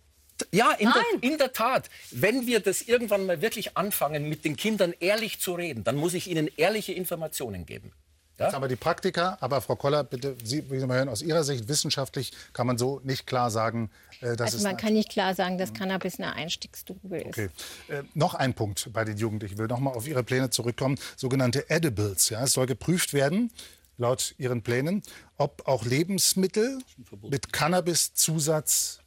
Ja, 0.51 0.71
in 0.71 0.91
der, 0.91 1.03
in 1.29 1.37
der 1.37 1.53
Tat. 1.53 1.87
Wenn 2.09 2.47
wir 2.47 2.59
das 2.59 2.81
irgendwann 2.81 3.27
mal 3.27 3.43
wirklich 3.43 3.77
anfangen, 3.77 4.27
mit 4.27 4.45
den 4.45 4.55
Kindern 4.55 4.95
ehrlich 4.99 5.39
zu 5.39 5.53
reden, 5.53 5.83
dann 5.83 5.97
muss 5.97 6.15
ich 6.15 6.31
ihnen 6.31 6.49
ehrliche 6.57 6.93
Informationen 6.93 7.67
geben. 7.67 7.91
Ja? 8.39 8.45
Jetzt 8.45 8.55
haben 8.55 8.63
wir 8.63 8.67
die 8.67 8.75
Praktiker, 8.75 9.37
aber 9.41 9.61
Frau 9.61 9.75
Koller, 9.75 10.03
bitte, 10.03 10.35
Sie, 10.43 10.69
wie 10.71 10.79
Sie 10.79 10.87
mal 10.87 10.97
hören, 10.97 11.09
aus 11.09 11.21
Ihrer 11.21 11.43
Sicht 11.43 11.67
wissenschaftlich 11.67 12.31
kann 12.53 12.65
man 12.65 12.77
so 12.77 12.99
nicht 13.03 13.27
klar 13.27 13.51
sagen, 13.51 13.91
äh, 14.21 14.35
dass 14.35 14.47
Also 14.47 14.57
es 14.57 14.63
man 14.63 14.77
kann 14.77 14.93
nicht 14.93 15.09
klar 15.09 15.35
sagen, 15.35 15.57
dass 15.57 15.73
Cannabis 15.73 16.19
eine 16.19 16.33
Einstiegsdroge 16.33 17.19
ist. 17.19 17.27
Okay. 17.27 17.49
Äh, 17.89 18.03
noch 18.15 18.33
ein 18.33 18.53
Punkt 18.53 18.89
bei 18.91 19.05
den 19.05 19.17
Jugendlichen. 19.17 19.53
Ich 19.53 19.59
will 19.59 19.67
noch 19.67 19.79
mal 19.79 19.91
auf 19.91 20.07
Ihre 20.07 20.23
Pläne 20.23 20.49
zurückkommen. 20.49 20.97
Sogenannte 21.15 21.69
Edibles. 21.69 22.29
Ja, 22.29 22.43
es 22.43 22.53
soll 22.53 22.65
geprüft 22.65 23.13
werden, 23.13 23.51
laut 23.97 24.33
Ihren 24.39 24.63
Plänen, 24.63 25.03
ob 25.37 25.67
auch 25.67 25.85
Lebensmittel 25.85 26.79
mit 27.21 27.53
Cannabiszusatz 27.53 28.99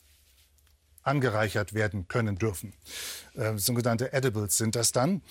angereichert 1.02 1.72
werden 1.72 2.08
können 2.08 2.36
dürfen. 2.36 2.74
Äh, 3.34 3.58
sogenannte 3.58 4.12
Edibles 4.12 4.56
sind 4.56 4.76
das 4.76 4.92
dann. 4.92 5.22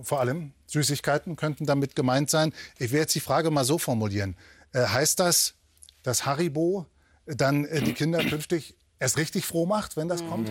Vor 0.00 0.20
allem 0.20 0.52
Süßigkeiten 0.66 1.36
könnten 1.36 1.66
damit 1.66 1.94
gemeint 1.94 2.30
sein. 2.30 2.52
Ich 2.78 2.92
will 2.92 3.00
jetzt 3.00 3.14
die 3.14 3.20
Frage 3.20 3.50
mal 3.50 3.64
so 3.64 3.76
formulieren. 3.78 4.36
Äh, 4.72 4.86
heißt 4.86 5.20
das, 5.20 5.54
dass 6.02 6.24
Haribo 6.24 6.86
dann 7.26 7.64
äh, 7.66 7.82
die 7.82 7.92
Kinder 7.92 8.24
künftig 8.24 8.74
erst 9.02 9.18
richtig 9.18 9.44
froh 9.44 9.66
macht, 9.66 9.96
wenn 9.96 10.08
das 10.08 10.24
kommt? 10.26 10.48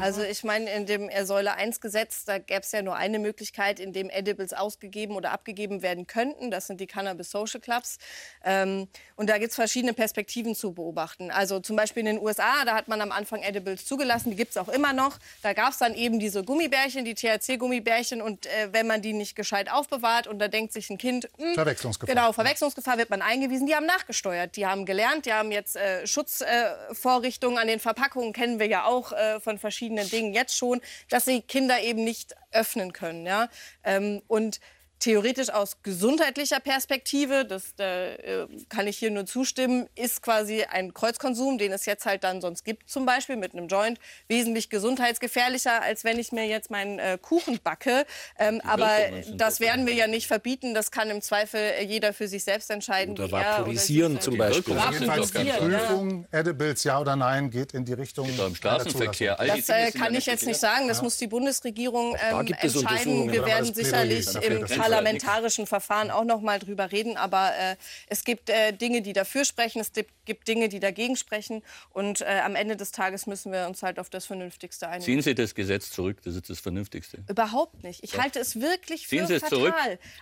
Also 0.00 0.22
ich 0.22 0.44
meine, 0.44 0.72
in 0.72 0.86
dem 0.86 1.10
Säule 1.24 1.54
1 1.54 1.80
Gesetz, 1.80 2.24
da 2.24 2.38
gäbe 2.38 2.60
es 2.60 2.70
ja 2.70 2.82
nur 2.82 2.94
eine 2.94 3.18
Möglichkeit, 3.18 3.80
in 3.80 3.92
dem 3.92 4.08
Edibles 4.08 4.52
ausgegeben 4.52 5.16
oder 5.16 5.32
abgegeben 5.32 5.82
werden 5.82 6.06
könnten. 6.06 6.52
Das 6.52 6.68
sind 6.68 6.80
die 6.80 6.86
Cannabis 6.86 7.30
Social 7.30 7.60
Clubs. 7.60 7.98
Ähm, 8.44 8.86
und 9.16 9.28
da 9.28 9.38
gibt 9.38 9.50
es 9.50 9.56
verschiedene 9.56 9.92
Perspektiven 9.92 10.54
zu 10.54 10.72
beobachten. 10.72 11.32
Also 11.32 11.58
zum 11.58 11.74
Beispiel 11.74 12.00
in 12.00 12.06
den 12.06 12.18
USA, 12.20 12.64
da 12.64 12.76
hat 12.76 12.86
man 12.86 13.00
am 13.00 13.10
Anfang 13.10 13.42
Edibles 13.42 13.84
zugelassen, 13.84 14.30
die 14.30 14.36
gibt 14.36 14.52
es 14.52 14.56
auch 14.56 14.68
immer 14.68 14.92
noch. 14.92 15.18
Da 15.42 15.52
gab 15.52 15.72
es 15.72 15.78
dann 15.78 15.94
eben 15.94 16.20
diese 16.20 16.44
Gummibärchen, 16.44 17.04
die 17.04 17.14
THC-Gummibärchen. 17.14 18.22
Und 18.22 18.46
äh, 18.46 18.68
wenn 18.70 18.86
man 18.86 19.02
die 19.02 19.12
nicht 19.12 19.34
gescheit 19.34 19.70
aufbewahrt 19.70 20.28
und 20.28 20.38
da 20.38 20.46
denkt 20.46 20.72
sich 20.72 20.90
ein 20.90 20.98
Kind, 20.98 21.28
hm, 21.38 21.54
Verwechslungsgefahr. 21.54 22.14
Genau, 22.14 22.32
Verwechslungsgefahr 22.32 22.98
wird 22.98 23.10
man 23.10 23.20
eingewiesen. 23.20 23.66
Die 23.66 23.74
haben 23.74 23.86
nachgesteuert, 23.86 24.54
die 24.54 24.64
haben 24.64 24.86
gelernt, 24.86 25.26
die 25.26 25.32
haben 25.32 25.50
jetzt 25.50 25.74
äh, 25.74 26.06
Schutzvorrichtungen 26.06 27.58
äh, 27.58 27.60
an 27.60 27.66
den 27.66 27.79
Verpackungen, 27.80 28.32
kennen 28.32 28.58
wir 28.58 28.66
ja 28.66 28.84
auch 28.84 29.12
äh, 29.12 29.40
von 29.40 29.58
verschiedenen 29.58 30.08
Dingen 30.08 30.32
jetzt 30.32 30.56
schon, 30.56 30.80
dass 31.08 31.24
sie 31.24 31.42
Kinder 31.42 31.80
eben 31.80 32.04
nicht 32.04 32.34
öffnen 32.52 32.92
können. 32.92 33.26
Ja? 33.26 33.48
Ähm, 33.84 34.22
und 34.28 34.60
theoretisch 35.00 35.48
aus 35.48 35.78
gesundheitlicher 35.82 36.60
Perspektive, 36.60 37.44
das 37.44 37.72
äh, 37.78 38.46
kann 38.68 38.86
ich 38.86 38.98
hier 38.98 39.10
nur 39.10 39.26
zustimmen, 39.26 39.88
ist 39.96 40.22
quasi 40.22 40.64
ein 40.64 40.94
Kreuzkonsum, 40.94 41.58
den 41.58 41.72
es 41.72 41.86
jetzt 41.86 42.06
halt 42.06 42.22
dann 42.22 42.40
sonst 42.40 42.64
gibt, 42.64 42.88
zum 42.88 43.06
Beispiel 43.06 43.36
mit 43.36 43.54
einem 43.54 43.66
Joint, 43.66 43.98
wesentlich 44.28 44.68
gesundheitsgefährlicher, 44.68 45.82
als 45.82 46.04
wenn 46.04 46.18
ich 46.18 46.32
mir 46.32 46.46
jetzt 46.46 46.70
meinen 46.70 46.98
äh, 46.98 47.18
Kuchen 47.20 47.58
backe. 47.64 48.04
Ähm, 48.38 48.60
aber 48.64 48.90
das 49.34 49.60
werden 49.60 49.86
wir 49.86 49.94
ja 49.94 50.06
nicht 50.06 50.26
verbieten. 50.26 50.74
Das 50.74 50.90
kann 50.90 51.08
im 51.10 51.22
Zweifel 51.22 51.60
jeder 51.86 52.12
für 52.12 52.28
sich 52.28 52.44
selbst 52.44 52.70
entscheiden. 52.70 53.14
Oder 53.14 53.28
wie 53.28 53.32
er 53.32 53.58
vaporisieren 53.58 54.14
sie 54.14 54.20
zum 54.20 54.36
Beispiel. 54.36 54.76
Jedenfalls 54.92 55.32
die 55.32 55.44
Prüfung, 55.44 56.26
Edibles, 56.30 56.84
ja 56.84 57.00
oder 57.00 57.16
nein, 57.16 57.50
geht 57.50 57.72
in 57.72 57.84
die 57.84 57.94
Richtung. 57.94 58.28
Im 58.28 58.38
einer 58.38 58.54
Straßenverkehr. 58.54 59.36
Das 59.36 59.68
äh, 59.68 59.90
kann 59.92 60.14
ich 60.14 60.26
jetzt 60.26 60.46
nicht 60.46 60.60
sagen. 60.60 60.88
Das 60.88 61.00
muss 61.00 61.16
die 61.16 61.26
Bundesregierung 61.26 62.16
ähm, 62.30 62.46
entscheiden. 62.46 63.32
Wir 63.32 63.46
werden 63.46 63.72
sicherlich 63.72 64.26
im 64.42 64.60
dass- 64.60 64.89
parlamentarischen 64.90 65.66
Verfahren 65.66 66.10
auch 66.10 66.24
noch 66.24 66.40
mal 66.40 66.58
drüber 66.58 66.90
reden. 66.92 67.16
Aber 67.16 67.52
äh, 67.56 67.76
es 68.08 68.24
gibt 68.24 68.50
äh, 68.50 68.72
Dinge, 68.72 69.02
die 69.02 69.12
dafür 69.12 69.44
sprechen. 69.44 69.80
Es 69.80 69.92
gibt- 69.92 70.10
Dinge, 70.46 70.68
die 70.68 70.78
dagegen 70.78 71.16
sprechen. 71.16 71.60
Und 71.90 72.20
äh, 72.20 72.40
am 72.44 72.54
Ende 72.54 72.76
des 72.76 72.92
Tages 72.92 73.26
müssen 73.26 73.50
wir 73.50 73.66
uns 73.66 73.82
halt 73.82 73.98
auf 73.98 74.10
das 74.10 74.26
Vernünftigste 74.26 74.86
einigen. 74.86 75.04
Ziehen 75.04 75.22
Sie 75.22 75.34
das 75.34 75.56
Gesetz 75.56 75.90
zurück, 75.90 76.18
das 76.22 76.36
ist 76.36 76.48
das 76.48 76.60
Vernünftigste. 76.60 77.24
Überhaupt 77.28 77.82
nicht. 77.82 78.04
Ich 78.04 78.16
halte 78.16 78.38
es 78.38 78.60
wirklich 78.60 79.08
für 79.08 79.16
Ziehen 79.16 79.26
Sie 79.26 79.34
es 79.34 79.42
fatal. 79.42 79.58
zurück 79.58 79.74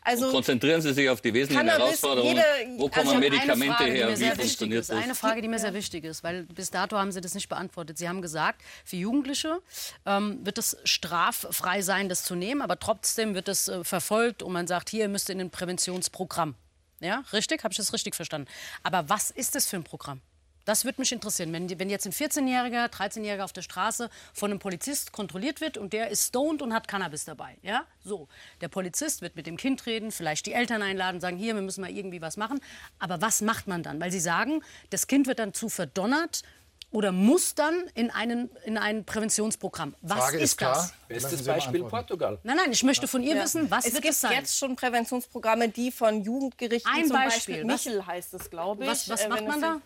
Also 0.03 0.31
konzentrieren 0.31 0.81
Sie 0.81 0.95
sich 0.95 1.11
auf 1.11 1.21
die 1.21 1.35
wesentlichen 1.35 1.61
Cannabis, 1.66 2.01
Herausforderungen. 2.03 2.37
jede- 2.37 2.79
Wo 2.81 2.89
kommen 2.89 3.09
also 3.09 3.21
Medikamente 3.21 3.77
Frage, 3.77 3.91
her? 3.93 4.19
Wie 4.19 4.25
funktioniert 4.31 4.81
ist. 4.81 4.91
das? 4.91 4.97
Eine 4.97 5.14
Frage, 5.14 5.43
die 5.43 5.49
mir 5.49 5.59
sehr 5.59 5.75
wichtig 5.75 6.05
ist, 6.05 6.25
weil 6.25 6.45
bis 6.45 6.71
dato 6.71 6.97
haben 6.97 7.12
Sie 7.12 7.21
das 7.21 7.35
nicht 7.35 7.51
beantwortet. 7.51 7.99
Sie 7.99 8.09
haben 8.09 8.23
gesagt, 8.23 8.62
für 8.87 8.97
Jugendliche 8.97 9.61
ähm, 10.07 10.39
wird 10.43 10.57
es 10.57 10.79
straffrei 10.85 11.83
sein, 11.83 12.09
das 12.09 12.25
zu 12.25 12.35
nehmen, 12.35 12.62
aber 12.62 12.79
trotzdem 12.79 13.35
wird 13.35 13.49
es 13.49 13.69
äh, 13.69 13.85
verfolgt 13.85 14.43
und 14.43 14.53
man 14.59 14.67
sagt, 14.67 14.91
hier 14.91 15.03
ihr 15.03 15.09
müsst 15.09 15.31
in 15.31 15.41
ein 15.41 15.51
Präventionsprogramm. 15.51 16.57
Ja, 17.01 17.23
richtig? 17.33 17.63
Habe 17.63 17.73
ich 17.73 17.79
das 17.79 17.93
richtig 17.93 18.17
verstanden? 18.17 18.49
Aber 18.83 19.09
was 19.09 19.31
ist 19.31 19.55
das 19.55 19.67
für 19.67 19.77
ein 19.77 19.85
Programm? 19.85 20.21
Das 20.65 20.85
würde 20.85 21.01
mich 21.01 21.13
interessieren. 21.13 21.51
Wenn, 21.53 21.79
wenn 21.79 21.89
jetzt 21.89 22.05
ein 22.07 22.13
14-Jähriger, 22.13 22.91
13-Jähriger 22.91 23.45
auf 23.45 23.53
der 23.55 23.63
Straße 23.63 24.11
von 24.35 24.51
einem 24.51 24.59
Polizist 24.59 25.13
kontrolliert 25.13 25.63
wird 25.63 25.79
und 25.79 25.95
der 25.95 26.11
ist 26.11 26.27
stoned 26.27 26.61
und 26.61 26.75
hat 26.75 26.89
Cannabis 26.89 27.25
dabei. 27.25 27.57
Ja? 27.63 27.87
So. 28.05 28.29
Der 28.61 28.69
Polizist 28.69 29.23
wird 29.23 29.37
mit 29.37 29.47
dem 29.47 29.57
Kind 29.57 29.87
reden, 29.87 30.11
vielleicht 30.11 30.45
die 30.45 30.53
Eltern 30.53 30.83
einladen, 30.83 31.21
sagen, 31.21 31.39
hier, 31.39 31.55
wir 31.55 31.63
müssen 31.63 31.81
mal 31.81 31.91
irgendwie 31.91 32.21
was 32.21 32.37
machen. 32.37 32.61
Aber 32.99 33.23
was 33.23 33.41
macht 33.41 33.69
man 33.69 33.83
dann? 33.83 33.99
Weil 34.01 34.11
sie 34.11 34.21
sagen, 34.21 34.63
das 34.91 35.07
Kind 35.07 35.27
wird 35.27 35.39
dann 35.39 35.55
zu 35.55 35.69
verdonnert 35.69 36.43
oder 36.91 37.12
muss 37.12 37.55
dann 37.55 37.84
in, 37.95 38.11
einen, 38.11 38.51
in 38.64 38.78
ein 38.78 39.05
Präventionsprogramm. 39.05 39.95
Was 40.03 40.18
Frage 40.18 40.36
ist, 40.39 40.43
ist 40.45 40.57
klar. 40.57 40.74
das? 40.74 40.95
Bestes 41.09 41.45
Beispiel. 41.45 41.84
Portugal. 41.84 42.39
Nein, 42.43 42.57
nein, 42.57 42.72
ich 42.72 42.82
möchte 42.82 43.07
von 43.07 43.22
ihr 43.22 43.36
Ja. 43.36 43.45
wissen, 43.45 43.70
was 43.70 43.86
es 43.86 43.93
wird 43.93 44.03
gibt 44.05 44.14
es 44.14 44.20
sein? 44.22 44.32
jetzt 44.32 44.59
schon 44.59 44.74
Präventionsprogramme, 44.76 45.68
die 45.68 45.93
von 45.93 46.22
Jugendgerichten 46.22 46.91
Ein 46.91 47.07
zum 47.07 47.16
Beispiel, 47.16 47.57
Beispiel, 47.57 47.72
was? 47.72 47.84
Michel 47.84 48.07
heißt 48.07 48.34
es, 48.34 48.51
glaube 48.51 48.84
ich. 48.84 48.91
Was- 48.91 49.09
was 49.09 49.20
äh, 49.22 49.28
macht 49.28 49.43
man 49.47 49.55
es 49.57 49.61
da? 49.61 49.80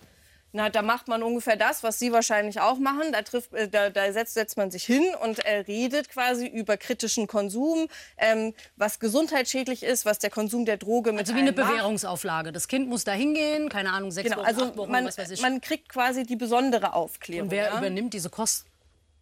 Na, 0.54 0.68
da 0.68 0.82
macht 0.82 1.08
man 1.08 1.22
ungefähr 1.22 1.56
das, 1.56 1.82
was 1.82 1.98
Sie 1.98 2.12
wahrscheinlich 2.12 2.60
auch 2.60 2.78
machen. 2.78 3.10
Da, 3.12 3.22
trifft, 3.22 3.54
äh, 3.54 3.68
da, 3.68 3.88
da 3.88 4.12
setzt, 4.12 4.34
setzt 4.34 4.58
man 4.58 4.70
sich 4.70 4.84
hin 4.84 5.02
und 5.22 5.38
äh, 5.46 5.60
redet 5.60 6.10
quasi 6.10 6.46
über 6.46 6.76
kritischen 6.76 7.26
Konsum, 7.26 7.88
ähm, 8.18 8.52
was 8.76 9.00
gesundheitsschädlich 9.00 9.82
ist, 9.82 10.04
was 10.04 10.18
der 10.18 10.28
Konsum 10.28 10.66
der 10.66 10.76
Droge 10.76 11.12
mit 11.12 11.20
Also 11.20 11.34
wie 11.34 11.38
eine 11.38 11.48
einem 11.48 11.56
macht. 11.58 11.70
Bewährungsauflage. 11.70 12.52
Das 12.52 12.68
Kind 12.68 12.86
muss 12.88 13.04
da 13.04 13.12
hingehen, 13.12 13.70
keine 13.70 13.92
Ahnung, 13.92 14.10
sechs 14.10 14.28
Genau, 14.28 14.40
Wochen, 14.42 14.46
also 14.46 14.76
Wochen, 14.76 14.90
man, 14.90 15.06
was 15.06 15.16
weiß 15.16 15.30
ich. 15.30 15.40
man 15.40 15.60
kriegt 15.62 15.88
quasi 15.88 16.24
die 16.24 16.36
besondere 16.36 16.92
Aufklärung. 16.92 17.44
Und 17.48 17.50
wer 17.50 17.68
ja? 17.68 17.78
übernimmt 17.78 18.12
diese 18.12 18.28
Kosten? 18.28 18.68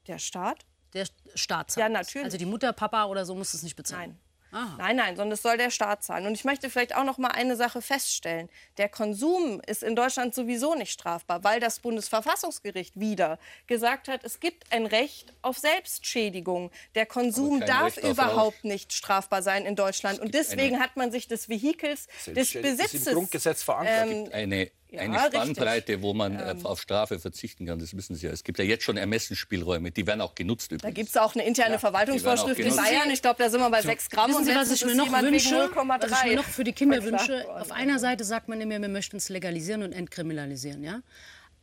Der 0.08 0.18
Staat? 0.18 0.66
Der 0.94 1.06
Staat 1.36 1.70
Ja, 1.76 1.82
zahlt. 1.82 1.92
natürlich. 1.92 2.24
Also 2.24 2.38
die 2.38 2.46
Mutter, 2.46 2.72
Papa 2.72 3.04
oder 3.04 3.24
so 3.24 3.36
muss 3.36 3.54
es 3.54 3.62
nicht 3.62 3.76
bezahlen. 3.76 4.10
Nein. 4.10 4.18
Nein, 4.52 4.96
nein, 4.96 5.16
sondern 5.16 5.32
es 5.32 5.42
soll 5.42 5.56
der 5.56 5.70
Staat 5.70 6.02
zahlen. 6.02 6.26
Und 6.26 6.34
ich 6.34 6.44
möchte 6.44 6.70
vielleicht 6.70 6.96
auch 6.96 7.04
noch 7.04 7.18
mal 7.18 7.28
eine 7.28 7.56
Sache 7.56 7.80
feststellen. 7.82 8.48
Der 8.78 8.88
Konsum 8.88 9.60
ist 9.66 9.82
in 9.82 9.94
Deutschland 9.94 10.34
sowieso 10.34 10.74
nicht 10.74 10.90
strafbar, 10.92 11.44
weil 11.44 11.60
das 11.60 11.80
Bundesverfassungsgericht 11.80 12.98
wieder 12.98 13.38
gesagt 13.66 14.08
hat, 14.08 14.24
es 14.24 14.40
gibt 14.40 14.72
ein 14.72 14.86
Recht 14.86 15.32
auf 15.42 15.58
Selbstschädigung. 15.58 16.70
Der 16.94 17.06
Konsum 17.06 17.60
darf 17.60 17.96
überhaupt 17.96 18.64
nicht 18.64 18.92
strafbar 18.92 19.42
sein 19.42 19.66
in 19.66 19.76
Deutschland. 19.76 20.18
Und 20.18 20.34
deswegen 20.34 20.80
hat 20.80 20.96
man 20.96 21.12
sich 21.12 21.28
des 21.28 21.48
Vehikels, 21.48 22.06
des 22.06 22.24
Selbstständig- 22.24 22.36
das 22.36 22.48
ist 22.48 22.54
im 22.54 22.62
Besitzes... 22.62 23.14
Grundgesetz 23.14 23.62
verankert. 23.62 24.08
ähm, 24.08 24.28
Eine 24.32 24.70
eine 24.98 25.16
richtig. 25.16 25.34
Spannbreite, 25.40 26.02
wo 26.02 26.14
man 26.14 26.36
äh, 26.38 26.50
Ähm. 26.50 26.66
auf 26.66 26.80
Strafe 26.80 27.18
verzichten 27.18 27.66
kann. 27.66 27.78
Das 27.78 27.96
wissen 27.96 28.14
Sie 28.16 28.26
ja. 28.26 28.32
Es 28.32 28.44
gibt 28.44 28.58
ja 28.58 28.64
jetzt 28.64 28.84
schon 28.84 28.96
Ermessensspielräume, 28.96 29.90
die 29.90 30.06
werden 30.06 30.20
auch 30.20 30.34
genutzt 30.34 30.70
Da 30.72 30.76
übrigens. 30.76 30.94
gibt 30.94 31.08
es 31.10 31.16
auch 31.16 31.34
eine 31.34 31.44
interne 31.46 31.72
Ja, 31.74 31.78
Verwaltungsvorschrift 31.78 32.58
die 32.58 32.62
in 32.62 32.76
Bayern. 32.76 33.10
Ich 33.10 33.22
glaube, 33.22 33.42
da 33.42 33.50
sind 33.50 33.60
wir 33.60 33.70
bei 33.70 33.82
So. 33.82 33.88
6 33.88 34.10
Gramm. 34.10 34.30
Wissen 34.30 34.38
und 34.40 34.44
Sie, 34.46 34.54
was 34.54 34.70
ich 34.70 34.84
mir 34.84 34.90
ist 34.92 34.96
noch 34.96 35.12
wünsche? 35.12 35.54
0,3 35.54 36.10
Was 36.10 36.18
ich 36.22 36.30
mir 36.30 36.36
noch 36.36 36.44
für 36.44 36.64
die 36.64 36.72
Kinder 36.72 37.02
wünsche? 37.02 37.46
Auf 37.50 37.72
einer 37.72 37.98
Seite 37.98 38.24
sagt 38.24 38.48
man 38.48 38.60
immer, 38.60 38.80
wir 38.80 38.88
möchten 38.88 39.16
es 39.16 39.28
legalisieren 39.28 39.82
und 39.82 39.92
entkriminalisieren, 39.92 40.82
ja? 40.84 41.00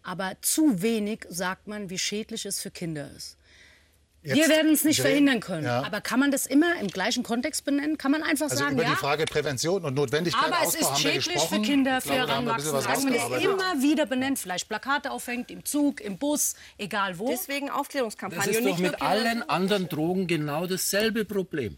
Aber 0.03 0.33
zu 0.41 0.81
wenig 0.81 1.25
sagt 1.29 1.67
man, 1.67 1.89
wie 1.89 1.97
schädlich 1.97 2.45
es 2.45 2.59
für 2.61 2.71
Kinder 2.71 3.09
ist. 3.15 3.36
Wir 4.27 4.35
Jetzt 4.35 4.49
werden 4.49 4.73
es 4.73 4.83
nicht 4.83 4.99
verhindern 4.99 5.39
können. 5.39 5.65
Ja. 5.65 5.83
Aber 5.85 6.01
kann 6.01 6.19
man 6.19 6.31
das 6.31 6.45
immer 6.45 6.79
im 6.81 6.87
gleichen 6.87 7.23
Kontext 7.23 7.63
benennen? 7.63 7.97
Kann 7.97 8.11
man 8.11 8.23
einfach 8.23 8.49
Also 8.49 8.57
sagen, 8.57 8.73
über 8.73 8.83
ja? 8.83 8.89
die 8.89 8.95
Frage 8.95 9.25
Prävention 9.25 9.85
und 9.85 9.93
Notwendigkeit 9.93 10.43
Aber 10.43 10.57
es 10.61 10.75
Ausbau 10.75 10.79
ist 10.79 10.89
haben 10.89 11.03
wir 11.03 11.21
schädlich 11.21 11.41
für 11.43 11.61
Kinder, 11.61 12.01
für 12.01 12.09
wir 12.09 12.15
Heranwachsende. 12.27 12.81
Sagen 12.81 13.05
wir 13.05 13.13
das 13.13 13.43
immer 13.43 13.81
wieder 13.81 14.05
benennen. 14.05 14.35
Vielleicht 14.35 14.67
Plakate 14.67 15.11
aufhängt, 15.11 15.49
im 15.49 15.63
Zug, 15.63 16.01
im 16.01 16.17
Bus, 16.17 16.55
egal 16.77 17.17
wo. 17.19 17.29
Deswegen 17.29 17.69
Aufklärungskampagne. 17.69 18.45
Das 18.45 18.57
ist 18.57 18.65
und 18.65 18.71
doch 18.71 18.79
mit 18.79 19.01
allen 19.01 19.47
anderen 19.47 19.87
Drogen 19.87 20.27
genau 20.27 20.67
dasselbe 20.67 21.23
Problem. 21.23 21.77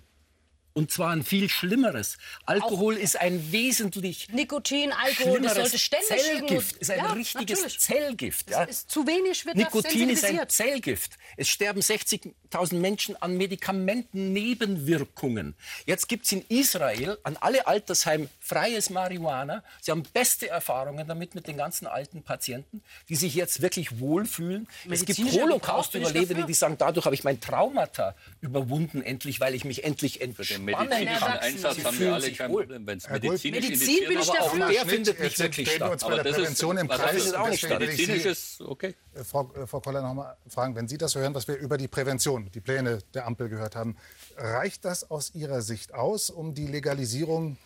Und 0.79 0.89
zwar 0.91 1.11
ein 1.11 1.23
viel 1.25 1.49
schlimmeres. 1.49 2.17
Alkohol 2.45 2.95
ist 2.95 3.19
ein 3.19 3.51
wesentlich 3.51 4.29
Nikotin, 4.31 4.93
Alkohol, 4.93 5.41
das 5.41 5.55
sollte 5.55 5.77
ständig 5.77 6.07
Zellgift. 6.07 6.77
Ist 6.77 6.89
ein 6.89 6.99
Ja, 6.99 7.11
richtiges 7.11 7.59
natürlich. 7.59 7.79
Zellgift. 7.81 8.49
Ja. 8.49 8.63
Es 8.63 8.77
ist 8.77 8.89
zu 8.89 9.05
wenig 9.05 9.45
wird 9.45 9.57
das 9.57 9.65
Nikotin 9.65 10.09
ist 10.09 10.23
ein. 10.23 10.39
Zellgift. 10.47 11.17
Es 11.35 11.49
sterben 11.49 11.81
60.000 11.81 12.75
Menschen 12.75 13.21
an 13.21 13.35
Medikamentennebenwirkungen. 13.35 15.53
Jetzt 15.85 16.07
gibt 16.07 16.27
es 16.27 16.31
in 16.31 16.45
Israel 16.47 17.17
an 17.23 17.35
alle 17.41 17.67
Altersheime 17.67 18.29
freies 18.49 18.89
Marihuana. 18.89 19.63
Sie 19.79 19.91
haben 19.91 20.03
beste 20.11 20.49
Erfahrungen 20.49 21.07
damit 21.07 21.35
mit 21.35 21.45
den 21.47 21.55
ganzen 21.57 21.85
alten 21.85 22.23
Patienten, 22.23 22.81
die 23.07 23.15
sich 23.15 23.35
jetzt 23.35 23.61
wirklich 23.61 23.99
wohlfühlen. 23.99 24.67
Es 24.89 25.05
gibt 25.05 25.19
Holocaust-Überlebende, 25.19 26.45
die 26.45 26.53
sagen, 26.55 26.75
dadurch 26.77 27.05
habe 27.05 27.13
ich 27.15 27.23
mein 27.23 27.39
Traumata 27.39 28.15
überwunden, 28.41 29.03
endlich, 29.03 29.39
weil 29.39 29.53
ich 29.53 29.65
mich 29.65 29.83
endlich 29.83 30.21
entspannen 30.21 30.65
medizinischen 30.65 31.19
kann. 31.19 31.37
Einsatz 31.39 31.75
Sie 31.75 31.83
haben 31.85 31.99
wir 31.99 32.13
alle 32.13 32.31
kein 32.31 32.49
wohl. 32.51 32.63
Problem, 32.63 32.87
wenn 32.87 32.97
es 32.97 33.07
medizinisch 33.09 33.43
Medizin 33.43 33.73
indiziert 33.87 34.07
bin 34.09 34.17
ist. 34.19 34.23
ich 34.25 34.29
Aber 34.31 34.41
auch 34.41 34.57
dafür. 34.57 34.69
der 34.73 34.85
findet 34.85 35.19
jetzt 35.19 35.21
nicht 35.21 35.39
wirklich 35.39 35.71
statt. 35.71 35.91
uns 35.91 36.01
bei 36.01 36.07
Aber 36.07 36.15
der 36.15 36.23
das 36.23 36.31
ist- 36.33 36.37
Prävention 36.39 36.77
im 36.77 36.87
Kreis. 36.87 37.15
ist- 37.15 37.27
und 37.29 37.35
auch 37.35 37.49
nicht 37.49 37.59
statt. 37.65 37.79
will 37.79 37.89
ich 37.89 37.95
Sie- 37.97 38.01
Medizinisch 38.07 38.25
ist 38.25 38.61
okay. 38.61 38.95
Äh, 39.13 39.23
Frau, 39.23 39.51
äh, 39.53 39.67
Frau 39.67 39.79
Koller 39.79 40.01
noch 40.01 40.13
mal 40.13 40.37
fragen, 40.47 40.75
wenn 40.75 40.87
Sie 40.87 40.97
das 40.97 41.13
hören, 41.15 41.35
was 41.35 41.47
wir 41.47 41.55
über 41.55 41.77
die 41.77 41.87
Prävention, 41.87 42.49
die 42.51 42.61
Pläne 42.61 42.99
der 43.13 43.27
Ampel 43.27 43.49
gehört 43.49 43.75
haben, 43.75 43.95
reicht 44.37 44.85
das 44.85 45.09
aus 45.11 45.35
Ihrer 45.35 45.61
Sicht 45.61 45.93
aus, 45.93 46.29
um 46.29 46.53
die 46.55 46.67
Legalisierung 46.67 47.57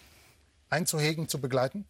einzuhegen, 0.74 1.28
zu 1.28 1.40
begleiten? 1.40 1.86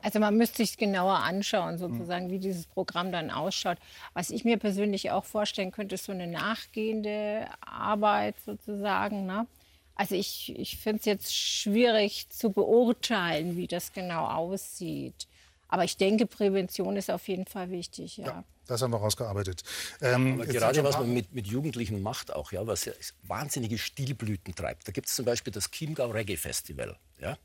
Also 0.00 0.20
man 0.20 0.36
müsste 0.36 0.58
sich 0.58 0.76
genauer 0.76 1.18
anschauen, 1.20 1.78
sozusagen, 1.78 2.30
wie 2.30 2.38
dieses 2.38 2.66
Programm 2.66 3.10
dann 3.10 3.30
ausschaut. 3.30 3.78
Was 4.14 4.30
ich 4.30 4.44
mir 4.44 4.58
persönlich 4.58 5.10
auch 5.10 5.24
vorstellen 5.24 5.72
könnte, 5.72 5.94
ist 5.94 6.04
so 6.04 6.12
eine 6.12 6.26
nachgehende 6.26 7.48
Arbeit 7.60 8.36
sozusagen. 8.44 9.26
Ne? 9.26 9.46
Also 9.94 10.14
ich, 10.14 10.56
ich 10.56 10.76
finde 10.76 11.00
es 11.00 11.06
jetzt 11.06 11.34
schwierig 11.34 12.28
zu 12.28 12.50
beurteilen, 12.50 13.56
wie 13.56 13.66
das 13.66 13.92
genau 13.92 14.26
aussieht. 14.26 15.26
Aber 15.68 15.84
ich 15.84 15.96
denke, 15.96 16.26
Prävention 16.26 16.96
ist 16.96 17.10
auf 17.10 17.26
jeden 17.26 17.46
Fall 17.46 17.70
wichtig, 17.70 18.18
ja. 18.18 18.44
Das 18.66 18.82
haben 18.82 18.92
wir 18.92 18.98
rausgearbeitet. 18.98 19.62
Ähm, 20.00 20.40
gerade 20.40 20.82
was 20.82 20.98
man 20.98 21.12
mit, 21.12 21.32
mit 21.32 21.46
Jugendlichen 21.46 22.02
macht 22.02 22.32
auch, 22.34 22.50
ja, 22.50 22.66
was 22.66 22.84
ja 22.84 22.92
wahnsinnige 23.22 23.78
Stilblüten 23.78 24.56
treibt. 24.56 24.88
Da 24.88 24.92
gibt 24.92 25.06
es 25.06 25.14
zum 25.14 25.24
Beispiel 25.24 25.52
das 25.52 25.70
Chiemgau 25.70 26.10
Reggae 26.10 26.36
Festival. 26.36 26.96
Ja? 27.20 27.38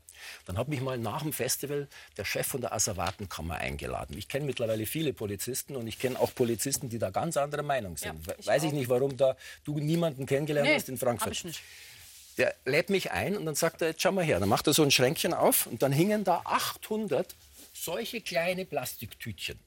Dann 0.46 0.58
hat 0.58 0.68
mich 0.68 0.80
mal 0.80 0.98
nach 0.98 1.22
dem 1.22 1.32
Festival 1.32 1.88
der 2.16 2.24
Chef 2.24 2.46
von 2.46 2.60
der 2.60 2.72
Asservatenkammer 2.72 3.56
eingeladen. 3.56 4.16
Ich 4.18 4.28
kenne 4.28 4.44
mittlerweile 4.46 4.86
viele 4.86 5.12
Polizisten 5.12 5.76
und 5.76 5.86
ich 5.86 5.98
kenne 5.98 6.18
auch 6.20 6.34
Polizisten, 6.34 6.88
die 6.88 6.98
da 6.98 7.10
ganz 7.10 7.36
anderer 7.36 7.62
Meinung 7.62 7.96
sind. 7.96 8.26
We- 8.26 8.36
Weiß 8.44 8.62
ich 8.64 8.72
nicht, 8.72 8.88
warum 8.88 9.16
da 9.16 9.36
du 9.64 9.78
niemanden 9.78 10.26
kennengelernt 10.26 10.68
Nee, 10.68 10.74
hast 10.76 10.88
in 10.88 10.98
Frankfurt. 10.98 11.32
ich 11.32 11.44
nicht. 11.44 11.60
Der 12.38 12.54
lädt 12.64 12.88
mich 12.88 13.10
ein 13.10 13.36
und 13.36 13.44
dann 13.44 13.54
sagt 13.54 13.82
er, 13.82 13.88
jetzt 13.88 14.00
schau 14.02 14.10
mal 14.12 14.24
her. 14.24 14.40
Dann 14.40 14.48
macht 14.48 14.66
er 14.66 14.72
so 14.72 14.82
ein 14.82 14.90
Schränkchen 14.90 15.34
auf 15.34 15.66
und 15.66 15.82
dann 15.82 15.92
hingen 15.92 16.24
da 16.24 16.40
800 16.44 17.34
solche 17.74 18.20
kleine 18.20 18.64
Plastiktütchen 18.64 19.58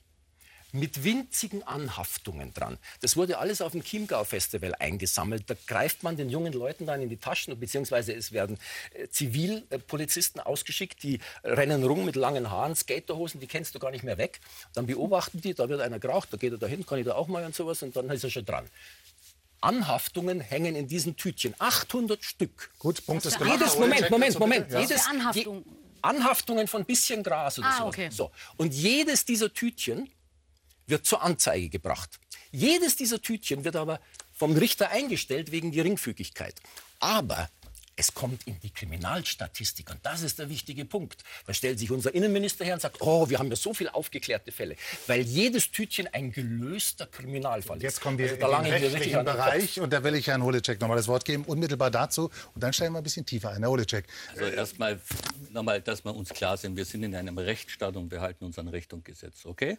mit 0.75 1.03
winzigen 1.03 1.63
Anhaftungen 1.63 2.53
dran. 2.53 2.77
Das 3.01 3.15
wurde 3.15 3.37
alles 3.39 3.61
auf 3.61 3.71
dem 3.71 3.83
Chiemgau-Festival 3.83 4.75
eingesammelt. 4.75 5.49
Da 5.49 5.55
greift 5.67 6.03
man 6.03 6.17
den 6.17 6.29
jungen 6.29 6.53
Leuten 6.53 6.85
dann 6.85 7.01
in 7.01 7.09
die 7.09 7.17
Taschen, 7.17 7.57
beziehungsweise 7.59 8.13
es 8.13 8.31
werden 8.31 8.57
äh, 8.93 9.07
Zivilpolizisten 9.07 10.41
ausgeschickt, 10.41 11.01
die 11.03 11.19
rennen 11.43 11.83
rum 11.83 12.05
mit 12.05 12.15
langen 12.15 12.51
Haaren, 12.51 12.75
Skaterhosen, 12.75 13.39
die 13.39 13.47
kennst 13.47 13.73
du 13.75 13.79
gar 13.79 13.91
nicht 13.91 14.03
mehr 14.03 14.17
weg. 14.17 14.39
Dann 14.73 14.85
beobachten 14.85 15.41
die, 15.41 15.53
da 15.53 15.69
wird 15.69 15.81
einer 15.81 15.99
geraucht, 15.99 16.29
da 16.31 16.37
geht 16.37 16.51
er 16.51 16.57
dahin, 16.57 16.85
kann 16.85 16.99
ich 16.99 17.05
da 17.05 17.15
auch 17.15 17.27
mal 17.27 17.45
und 17.45 17.55
sowas 17.55 17.81
und 17.81 17.95
dann 17.95 18.09
ist 18.09 18.23
er 18.23 18.29
schon 18.29 18.45
dran. 18.45 18.69
Anhaftungen 19.61 20.41
hängen 20.41 20.75
in 20.75 20.87
diesen 20.87 21.15
Tütchen. 21.15 21.55
800 21.57 22.23
Stück. 22.23 22.69
Gut, 22.77 23.05
Punkt 23.05 23.25
ist 23.25 23.37
gemacht. 23.37 23.59
Jedes, 23.59 23.77
Moment, 23.79 24.09
Moment, 24.11 24.39
Moment. 24.39 24.71
Ja. 24.71 24.79
Jedes, 24.81 25.07
Anhaftung? 25.07 25.65
Anhaftungen 26.01 26.67
von 26.67 26.85
bisschen 26.85 27.23
Gras 27.23 27.57
oder 27.57 27.67
Ah, 27.69 27.77
so. 27.79 27.85
okay. 27.85 28.09
so. 28.11 28.31
Und 28.57 28.73
jedes 28.73 29.25
dieser 29.25 29.51
Tütchen 29.51 30.07
wird 30.87 31.05
zur 31.05 31.21
Anzeige 31.21 31.69
gebracht. 31.69 32.19
Jedes 32.51 32.95
dieser 32.95 33.21
Tütchen 33.21 33.63
wird 33.65 33.75
aber 33.75 33.99
vom 34.31 34.55
Richter 34.55 34.89
eingestellt 34.89 35.51
wegen 35.51 35.71
Geringfügigkeit. 35.71 36.55
Aber 36.99 37.49
es 37.97 38.13
kommt 38.13 38.45
in 38.45 38.59
die 38.59 38.71
Kriminalstatistik 38.71 39.89
und 39.89 39.99
das 40.03 40.21
ist 40.21 40.37
der 40.39 40.49
wichtige 40.49 40.83
Punkt. 40.83 41.23
Da 41.47 41.53
stellt 41.53 41.79
sich 41.79 41.91
unser 41.91 42.13
Innenminister 42.13 42.65
her 42.65 42.73
und 42.73 42.81
sagt, 42.81 42.97
oh, 42.99 43.29
wir 43.29 43.39
haben 43.39 43.49
ja 43.49 43.55
so 43.55 43.73
viele 43.73 43.93
aufgeklärte 43.95 44.51
Fälle, 44.51 44.75
weil 45.07 45.21
jedes 45.21 45.71
Tütchen 45.71 46.07
ein 46.13 46.31
gelöster 46.31 47.07
Kriminalfall 47.07 47.77
ist. 47.77 47.83
Jetzt 47.83 48.01
kommen 48.01 48.17
wir 48.17 48.25
Also 48.31 48.41
da 48.41 48.57
in 48.59 48.65
den 48.65 48.73
rechtlichen. 48.91 49.23
Bereich 49.23 49.79
und 49.79 49.93
da 49.93 50.03
will 50.03 50.15
ich 50.15 50.27
Herrn 50.27 50.43
Holecek 50.43 50.81
noch 50.81 50.89
mal 50.89 50.97
das 50.97 51.07
Wort 51.07 51.23
geben, 51.23 51.45
unmittelbar 51.45 51.89
dazu. 51.89 52.29
Und 52.53 52.61
dann 52.61 52.73
steigen 52.73 52.93
wir 52.93 52.97
ein 52.99 53.03
bisschen 53.03 53.25
tiefer 53.25 53.51
ein. 53.51 53.61
Herr 53.61 53.69
Holecek, 53.69 54.05
Also 54.33 54.43
erstmal 54.45 54.99
nochmal, 55.51 55.81
dass 55.81 56.03
wir 56.03 56.13
uns 56.13 56.29
klar 56.29 56.57
sind, 56.57 56.75
wir 56.75 56.83
sind 56.85 57.03
in 57.03 57.15
einem 57.15 57.37
Rechtsstaat 57.37 57.95
und 57.95 58.11
wir 58.11 58.19
halten 58.19 58.43
uns 58.43 58.59
an 58.59 58.67
Recht 58.67 58.91
und 58.91 59.05
Gesetz, 59.05 59.45
okay? 59.45 59.77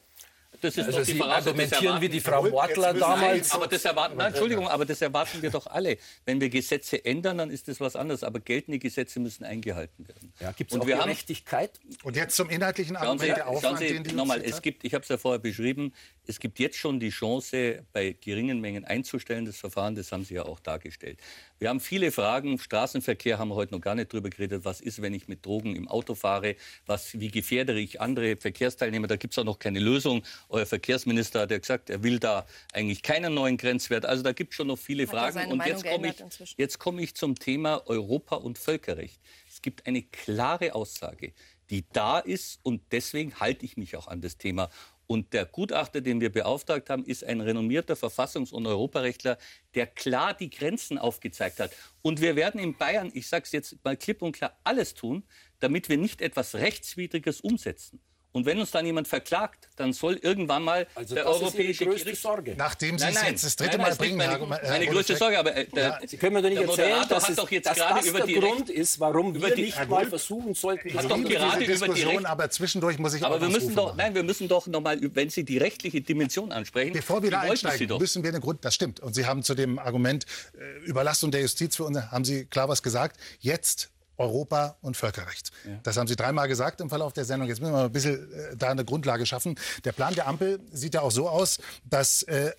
Das 0.61 0.77
ist 0.77 0.87
Also 0.87 0.99
doch 0.99 1.05
die 1.07 1.13
Sie 1.13 1.19
das 1.19 1.29
argumentieren 1.29 2.01
wie 2.01 2.09
die 2.09 2.21
Frau 2.21 2.43
Mortler 2.49 2.95
damals. 2.95 3.51
Aber 3.53 3.67
das 3.67 3.85
erwarten, 3.85 4.17
nein, 4.17 4.29
Entschuldigung, 4.29 4.69
aber 4.69 4.85
das 4.85 5.03
erwarten 5.03 5.43
wir 5.43 5.51
doch 5.51 5.67
alle. 5.67 5.99
Wenn 6.25 6.41
wir 6.41 6.49
Gesetze 6.49 7.05
ändern, 7.05 7.39
dann 7.39 7.51
ist 7.51 7.69
das 7.69 7.81
was 7.81 7.97
anderes. 7.97 8.23
Aber 8.25 8.41
geltende 8.41 8.79
Gesetze 8.79 9.21
müssen 9.21 9.45
eingehalten 9.45 10.07
werden. 10.09 10.33
Ja, 10.41 10.53
Gibt 10.53 10.71
es 10.71 10.75
Und 10.75 10.83
auch 10.83 10.87
wir 10.87 10.97
haben- 10.99 11.05
Gerechtigkeit? 11.05 11.79
und 12.03 12.17
jetzt 12.17 12.37
zum 12.37 12.49
inhaltlichen 12.51 12.97
Schauen 12.97 13.03
Argument 13.09 13.21
Sie, 13.23 13.35
der 13.35 13.45
schauen 13.45 13.57
Aufwand, 13.57 13.79
Sie 13.79 13.87
den 13.89 14.05
die 14.05 14.13
nochmal, 14.15 14.43
es 14.43 14.63
gibt, 14.63 14.85
ich 14.85 14.95
habe 14.95 15.03
es 15.03 15.09
ja 15.09 15.19
vorher 15.19 15.39
beschrieben, 15.39 15.93
es 16.27 16.41
gibt 16.41 16.59
jetzt 16.59 16.77
schon 16.77 17.01
die 17.01 17.11
Chance, 17.11 17.85
bei 17.93 18.17
geringen 18.21 18.61
Mengen 18.61 18.85
einzustellen, 18.85 19.45
das 19.45 19.57
Verfahren, 19.57 19.95
das 19.95 20.13
haben 20.13 20.25
Sie 20.25 20.35
ja 20.35 20.45
auch 20.45 20.61
dargestellt. 20.61 21.19
Wir 21.59 21.69
haben 21.69 21.81
viele 21.81 22.11
Fragen, 22.13 22.59
Straßenverkehr 22.59 23.39
haben 23.39 23.49
wir 23.49 23.55
heute 23.55 23.75
noch 23.75 23.81
gar 23.81 23.95
nicht 23.95 24.13
drüber 24.13 24.31
geredet, 24.31 24.65
was 24.65 24.81
ist, 24.81 25.01
wenn 25.03 25.15
ich 25.15 25.29
mit 25.29 25.45
Drogen 25.47 25.77
im 25.77 25.89
Auto 25.89 26.15
fahre, 26.15 26.57
was, 26.87 27.19
wie 27.19 27.31
gefährde 27.31 27.79
ich 27.79 28.01
andere 28.01 28.37
Verkehrsteilnehmer, 28.37 29.07
da 29.07 29.17
gibt 29.17 29.35
es 29.35 29.39
auch 29.39 29.45
noch 29.45 29.59
keine 29.59 29.79
Lösung. 29.79 30.23
Euer 30.49 30.67
Verkehrsminister 30.67 31.41
hat 31.41 31.51
ja 31.51 31.59
gesagt, 31.59 31.91
er 31.91 32.03
will 32.03 32.19
da 32.19 32.47
eigentlich 32.73 33.03
keinen 33.03 33.35
neuen 33.35 33.57
Grenzwert, 33.57 34.05
also 34.05 34.23
da 34.23 34.33
gibt 34.33 34.53
es 34.53 34.57
schon 34.57 34.67
noch 34.67 34.79
viele 34.79 35.05
Hat 35.05 35.11
Fragen. 35.11 35.53
Und 35.53 35.65
jetzt 35.65 35.85
komme 35.85 36.09
ich, 36.09 36.21
inzwischen? 36.21 36.55
jetzt 36.59 36.79
komme 36.79 37.03
ich 37.03 37.15
zum 37.15 37.37
Thema 37.37 37.83
Europa 37.87 38.37
und 38.37 38.59
Völkerrecht. 38.59 39.21
Es 39.49 39.63
gibt 39.63 39.87
eine 39.87 40.03
klare 40.03 40.75
Aussage, 40.75 41.33
die 41.71 41.85
da 41.93 42.19
ist 42.19 42.61
und 42.63 42.83
deswegen 42.93 43.35
halte 43.41 43.65
ich 43.65 43.77
mich 43.77 43.97
auch 43.97 44.09
an 44.09 44.21
das 44.21 44.37
Thema. 44.37 44.71
Und 45.07 45.33
der 45.33 45.47
Gutachter, 45.47 46.01
den 46.01 46.21
wir 46.21 46.31
beauftragt 46.31 46.91
haben, 46.91 47.05
ist 47.05 47.25
ein 47.25 47.41
renommierter 47.41 47.95
Verfassungs- 47.95 48.53
und 48.53 48.67
Europarechtler, 48.67 49.39
der 49.75 49.87
klar 49.87 50.35
die 50.35 50.51
Grenzen 50.51 50.99
aufgezeigt 50.99 51.61
hat. 51.61 51.71
Und 52.03 52.21
wir 52.21 52.35
werden 52.35 52.61
in 52.61 52.77
Bayern, 52.77 53.11
ich 53.15 53.29
sage 53.29 53.45
es 53.45 53.53
jetzt 53.53 53.85
mal 53.85 53.97
klipp 53.97 54.23
und 54.23 54.33
klar, 54.33 54.59
alles 54.65 54.95
tun, 54.95 55.25
damit 55.61 55.89
wir 55.89 55.97
nicht 55.97 56.21
etwas 56.21 56.55
Rechtswidriges 56.55 57.41
umsetzen. 57.41 58.01
Und 58.37 58.45
wenn 58.45 58.61
uns 58.61 58.71
dann 58.71 58.85
jemand 58.85 59.09
verklagt, 59.09 59.69
dann 59.77 59.95
soll 59.95 60.15
irgendwann 60.17 60.63
mal 60.63 60.87
Also 60.95 61.15
der 61.15 61.25
das 61.25 61.37
ist 61.37 61.41
Ihre 61.41 61.47
europäische 61.47 61.85
größte 61.87 62.05
Gericht- 62.05 62.21
Sorge. 62.23 62.55
Nachdem 62.57 62.99
Sie 62.99 63.05
Nein, 63.05 63.15
es 63.15 63.21
nein. 63.23 63.31
jetzt 63.33 63.45
das 63.45 63.57
dritte 63.57 63.79
Nein, 63.79 63.89
Mal 63.89 63.97
bringen, 63.97 64.17
meine, 64.19 64.33
Herr, 64.39 64.49
Herr 64.61 64.71
meine 64.73 64.87
größte. 64.89 65.17
Sorge, 65.17 65.39
aber 65.39 65.57
äh, 65.57 65.65
der, 65.67 65.83
Ja, 65.85 65.99
Sie 66.07 66.17
können 66.19 66.35
mir 66.35 66.43
doch 66.43 66.51
nicht 66.51 66.61
der 66.61 66.69
erzählen, 66.69 66.89
Moderator 66.91 67.09
dass, 67.17 67.25
hat 67.25 67.31
es, 67.31 67.37
doch 67.37 67.51
jetzt 67.51 67.67
dass 67.67 67.77
gerade 67.79 67.95
das 68.01 68.07
über 68.07 68.19
der 68.19 68.27
die 68.27 68.35
Grund 68.35 68.61
Rechte- 68.61 68.73
ist, 68.75 69.01
warum 69.01 69.35
wir 69.41 69.55
die- 69.55 69.63
nicht 69.63 69.89
mal 69.89 70.07
versuchen 70.07 70.53
sollten. 70.55 70.89
Ich 70.89 70.95
Hat 70.97 71.05
doch 71.05 71.17
gerade 71.17 71.25
diese 71.25 71.37
über 71.39 71.57
die 71.59 71.67
Diskussion, 71.67 72.13
Rechte- 72.17 72.29
aber 72.29 72.51
zwischendurch 72.51 72.99
muss 72.99 73.15
ich 73.15 73.23
auch 73.25 73.29
Aber 73.31 73.41
wir 73.41 73.47
was 73.49 73.55
müssen 73.55 73.75
doch, 73.75 73.87
machen. 73.87 73.97
nein, 73.97 74.15
wir 74.15 74.23
müssen 74.23 74.49
doch 74.49 74.67
noch 74.67 74.81
mal, 74.83 74.99
wenn 75.15 75.31
Sie 75.31 75.45
die 75.45 75.57
rechtliche 75.59 76.03
Dimension 76.03 76.53
ansprechen, 76.53 76.93
Bevor 76.93 77.23
wir 77.23 77.31
da 77.31 77.41
einsteigen, 77.41 77.97
müssen 77.99 78.23
wir 78.23 78.33
den 78.33 78.43
Grund, 78.43 78.65
das 78.67 78.75
stimmt. 78.75 79.01
Und 79.01 79.15
Sie 79.15 79.25
haben 79.25 79.43
zu 79.43 79.55
dem 79.55 79.79
Argument 79.79 80.27
äh, 80.59 80.85
Überlastung 80.87 81.31
der 81.31 81.41
Justiz 81.41 81.77
für 81.77 81.85
uns, 81.85 81.97
haben 82.11 82.25
Sie 82.27 82.45
klar 82.45 82.69
was 82.69 82.83
gesagt. 82.83 83.17
Jetzt 83.41 83.89
Europa 84.19 84.77
und 84.81 84.97
Völkerrecht. 84.97 85.51
Das 85.83 85.97
haben 85.97 86.07
Sie 86.07 86.17
dreimal 86.17 86.49
gesagt 86.49 86.81
im 86.81 86.89
Verlauf 86.89 87.13
der 87.13 87.25
Sendung. 87.25 87.49
Jetzt 87.49 87.61
müssen 87.61 87.73
wir 87.73 87.79
mal 87.79 87.85
ein 87.87 87.93
bisschen 87.93 88.33
äh, 88.33 88.57
da 88.57 88.71
eine 88.71 88.85
Grundlage 88.85 89.27
schaffen. 89.27 89.59
Der 89.85 89.93
Plan 89.93 90.15
der 90.15 90.27
Ampel 90.27 90.61
sieht 90.73 90.95
ja 90.95 91.03
auch 91.03 91.11
so 91.11 91.29
aus, 91.29 91.59
dass 91.85 92.23
äh, 92.25 92.53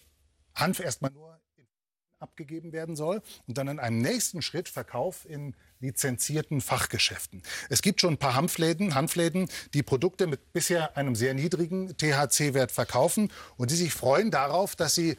Hanf 0.56 0.80
erstmal 0.80 1.12
nur 1.12 1.28
abgegeben 2.20 2.72
werden 2.72 2.96
soll 2.96 3.22
und 3.48 3.58
dann 3.58 3.68
in 3.68 3.80
einem 3.80 4.00
nächsten 4.00 4.42
Schritt 4.42 4.70
Verkauf 4.70 5.30
in 5.30 5.56
lizenzierten 5.80 6.62
Fachgeschäften. 6.62 7.44
Es 7.70 7.82
gibt 7.82 8.02
schon 8.02 8.16
ein 8.16 8.18
paar 8.18 8.36
Hanfläden, 8.36 8.96
Hanfläden, 8.96 9.48
die 9.74 9.84
Produkte 9.84 10.26
mit 10.26 10.54
bisher 10.54 10.98
einem 10.98 11.16
sehr 11.16 11.34
niedrigen 11.34 11.96
THC-Wert 11.96 12.72
verkaufen 12.72 13.32
und 13.58 13.70
die 13.72 13.76
sich 13.76 13.94
freuen 13.94 14.32
darauf, 14.32 14.76
dass 14.76 14.96
sie 14.96 15.18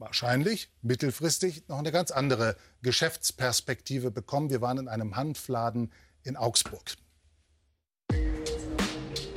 wahrscheinlich 0.00 0.70
mittelfristig 0.82 1.68
noch 1.68 1.78
eine 1.78 1.92
ganz 1.92 2.10
andere 2.10 2.56
Geschäftsperspektive 2.82 4.10
bekommen. 4.10 4.50
Wir 4.50 4.60
waren 4.60 4.78
in 4.78 4.88
einem 4.88 5.16
Hanfladen 5.16 5.92
in 6.22 6.36
Augsburg. 6.36 6.94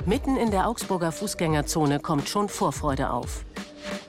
Mitten 0.06 0.36
in 0.36 0.50
der 0.50 0.68
Augsburger 0.68 1.12
Fußgängerzone 1.12 2.00
kommt 2.00 2.28
schon 2.28 2.48
Vorfreude 2.48 3.10
auf. 3.10 3.44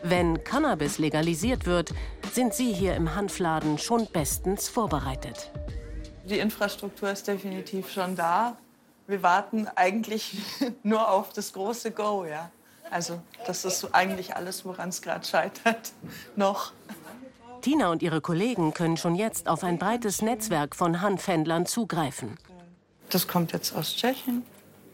Wenn 0.03 0.43
Cannabis 0.43 0.97
legalisiert 0.97 1.65
wird, 1.65 1.93
sind 2.31 2.53
Sie 2.53 2.73
hier 2.73 2.95
im 2.95 3.15
Hanfladen 3.15 3.77
schon 3.77 4.07
bestens 4.11 4.67
vorbereitet. 4.67 5.51
Die 6.25 6.39
Infrastruktur 6.39 7.11
ist 7.11 7.27
definitiv 7.27 7.91
schon 7.91 8.15
da. 8.15 8.57
Wir 9.07 9.21
warten 9.23 9.67
eigentlich 9.75 10.37
nur 10.83 11.09
auf 11.09 11.33
das 11.33 11.53
große 11.53 11.91
Go, 11.91 12.25
ja. 12.25 12.51
Also 12.91 13.21
das 13.45 13.65
ist 13.65 13.79
so 13.79 13.89
eigentlich 13.91 14.35
alles, 14.35 14.65
woran 14.65 14.89
es 14.89 15.01
gerade 15.01 15.25
scheitert, 15.25 15.93
noch. 16.35 16.71
Tina 17.61 17.89
und 17.89 18.03
ihre 18.03 18.21
Kollegen 18.21 18.73
können 18.73 18.95
schon 18.97 19.15
jetzt 19.15 19.47
auf 19.47 19.63
ein 19.63 19.79
breites 19.79 20.21
Netzwerk 20.21 20.75
von 20.75 21.01
Hanfhändlern 21.01 21.65
zugreifen. 21.65 22.37
Das 23.09 23.27
kommt 23.27 23.53
jetzt 23.53 23.75
aus 23.75 23.95
Tschechien. 23.95 24.43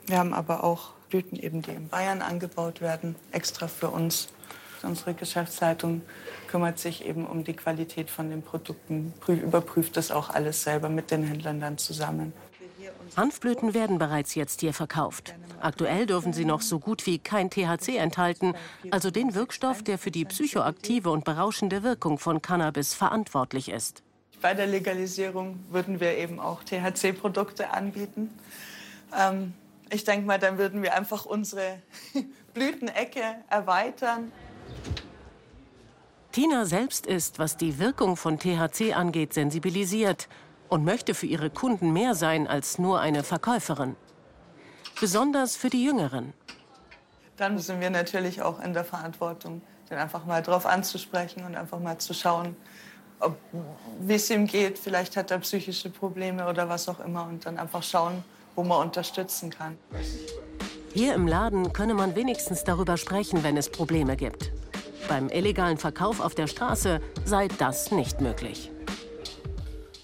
Wir 0.05 0.19
haben 0.19 0.33
aber 0.33 0.63
auch 0.63 0.91
Blüten, 1.09 1.37
eben, 1.37 1.61
die 1.61 1.71
in 1.71 1.89
Bayern 1.89 2.21
angebaut 2.21 2.81
werden, 2.81 3.15
extra 3.31 3.67
für 3.67 3.89
uns. 3.89 4.29
Unsere 4.83 5.13
Geschäftsleitung 5.13 6.01
kümmert 6.47 6.79
sich 6.79 7.05
eben 7.05 7.27
um 7.27 7.43
die 7.43 7.53
Qualität 7.53 8.09
von 8.09 8.29
den 8.29 8.41
Produkten, 8.41 9.13
überprüft 9.27 9.95
das 9.95 10.09
auch 10.09 10.29
alles 10.29 10.63
selber 10.63 10.89
mit 10.89 11.11
den 11.11 11.23
Händlern 11.23 11.59
dann 11.59 11.77
zusammen. 11.77 12.33
Hanfblüten 13.17 13.73
werden 13.73 13.97
bereits 13.97 14.35
jetzt 14.35 14.61
hier 14.61 14.73
verkauft. 14.73 15.35
Aktuell 15.59 16.05
dürfen 16.05 16.33
sie 16.33 16.45
noch 16.45 16.61
so 16.61 16.79
gut 16.79 17.05
wie 17.05 17.19
kein 17.19 17.49
THC 17.49 17.97
enthalten, 17.97 18.53
also 18.89 19.11
den 19.11 19.35
Wirkstoff, 19.35 19.83
der 19.83 19.97
für 19.97 20.11
die 20.11 20.25
psychoaktive 20.25 21.11
und 21.11 21.25
berauschende 21.25 21.83
Wirkung 21.83 22.17
von 22.17 22.41
Cannabis 22.41 22.93
verantwortlich 22.93 23.69
ist. 23.69 24.01
Bei 24.41 24.53
der 24.53 24.65
Legalisierung 24.65 25.59
würden 25.69 25.99
wir 25.99 26.17
eben 26.17 26.39
auch 26.39 26.63
THC-Produkte 26.63 27.71
anbieten. 27.71 28.31
Ähm, 29.15 29.53
ich 29.91 30.03
denke 30.03 30.25
mal, 30.25 30.39
dann 30.39 30.57
würden 30.57 30.81
wir 30.81 30.95
einfach 30.95 31.25
unsere 31.25 31.79
Blütenecke 32.53 33.21
erweitern. 33.49 34.31
Tina 36.31 36.65
selbst 36.65 37.05
ist, 37.05 37.39
was 37.39 37.57
die 37.57 37.77
Wirkung 37.77 38.15
von 38.15 38.39
THC 38.39 38.93
angeht, 38.93 39.33
sensibilisiert 39.33 40.29
und 40.71 40.85
möchte 40.85 41.13
für 41.13 41.25
ihre 41.25 41.49
Kunden 41.49 41.91
mehr 41.91 42.15
sein 42.15 42.47
als 42.47 42.79
nur 42.79 43.01
eine 43.01 43.23
Verkäuferin. 43.23 43.97
Besonders 45.01 45.57
für 45.57 45.69
die 45.69 45.83
Jüngeren. 45.83 46.33
Dann 47.35 47.59
sind 47.59 47.81
wir 47.81 47.89
natürlich 47.89 48.41
auch 48.41 48.63
in 48.63 48.73
der 48.73 48.85
Verantwortung, 48.85 49.61
den 49.89 49.97
einfach 49.97 50.25
mal 50.25 50.41
drauf 50.41 50.65
anzusprechen 50.65 51.43
und 51.43 51.57
einfach 51.57 51.79
mal 51.79 51.97
zu 51.97 52.13
schauen, 52.13 52.55
wie 53.99 54.13
es 54.13 54.29
ihm 54.29 54.47
geht. 54.47 54.79
Vielleicht 54.79 55.17
hat 55.17 55.29
er 55.29 55.39
psychische 55.39 55.89
Probleme 55.89 56.47
oder 56.47 56.69
was 56.69 56.87
auch 56.87 57.01
immer 57.01 57.27
und 57.27 57.45
dann 57.45 57.57
einfach 57.57 57.83
schauen, 57.83 58.23
wo 58.55 58.63
man 58.63 58.87
unterstützen 58.87 59.49
kann. 59.49 59.77
Hier 60.93 61.15
im 61.15 61.27
Laden 61.27 61.73
könne 61.73 61.95
man 61.95 62.15
wenigstens 62.15 62.63
darüber 62.63 62.95
sprechen, 62.95 63.43
wenn 63.43 63.57
es 63.57 63.69
Probleme 63.69 64.15
gibt. 64.15 64.53
Beim 65.09 65.27
illegalen 65.27 65.77
Verkauf 65.77 66.21
auf 66.21 66.33
der 66.33 66.47
Straße 66.47 67.01
sei 67.25 67.49
das 67.57 67.91
nicht 67.91 68.21
möglich. 68.21 68.71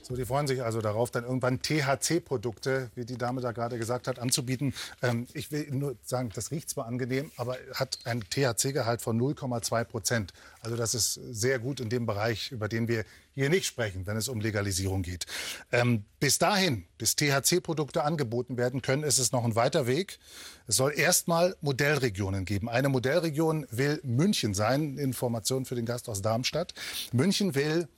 So, 0.07 0.15
die 0.15 0.23
freuen 0.23 0.47
sich 0.47 0.63
also 0.63 0.79
darauf, 0.79 1.11
dann 1.11 1.25
irgendwann 1.25 1.61
THC-Produkte, 1.61 2.91
wie 2.95 3.03
die 3.03 3.17
Dame 3.17 3.41
da 3.41 3.51
gerade 3.51 3.77
gesagt 3.77 4.07
hat, 4.07 4.19
anzubieten. 4.19 4.73
Ähm, 5.01 5.27
ich 5.33 5.51
will 5.51 5.67
nur 5.71 5.97
sagen, 6.01 6.31
das 6.33 6.51
riecht 6.51 6.69
zwar 6.69 6.85
angenehm, 6.85 7.29
aber 7.35 7.57
hat 7.73 7.99
ein 8.05 8.21
THC-Gehalt 8.21 9.01
von 9.01 9.19
0,2 9.19 9.83
Prozent. 9.83 10.31
Also 10.61 10.77
das 10.77 10.93
ist 10.93 11.15
sehr 11.15 11.59
gut 11.59 11.81
in 11.81 11.89
dem 11.89 12.05
Bereich, 12.05 12.53
über 12.53 12.69
den 12.69 12.87
wir 12.87 13.03
hier 13.35 13.49
nicht 13.49 13.65
sprechen, 13.65 14.07
wenn 14.07 14.15
es 14.15 14.29
um 14.29 14.39
Legalisierung 14.39 15.01
geht. 15.01 15.25
Ähm, 15.73 16.05
bis 16.21 16.37
dahin, 16.37 16.85
bis 16.97 17.17
THC-Produkte 17.17 18.05
angeboten 18.05 18.57
werden 18.57 18.81
können, 18.81 19.03
ist 19.03 19.17
es 19.17 19.33
noch 19.33 19.43
ein 19.43 19.55
weiter 19.55 19.87
Weg. 19.87 20.19
Es 20.67 20.77
soll 20.77 20.93
erstmal 20.97 21.57
Modellregionen 21.59 22.45
geben. 22.45 22.69
Eine 22.69 22.87
Modellregion 22.87 23.67
will 23.71 23.99
München 24.03 24.53
sein. 24.53 24.97
Information 24.97 25.65
für 25.65 25.75
den 25.75 25.85
Gast 25.85 26.07
aus 26.07 26.21
Darmstadt. 26.21 26.73
München 27.11 27.55
will 27.55 27.89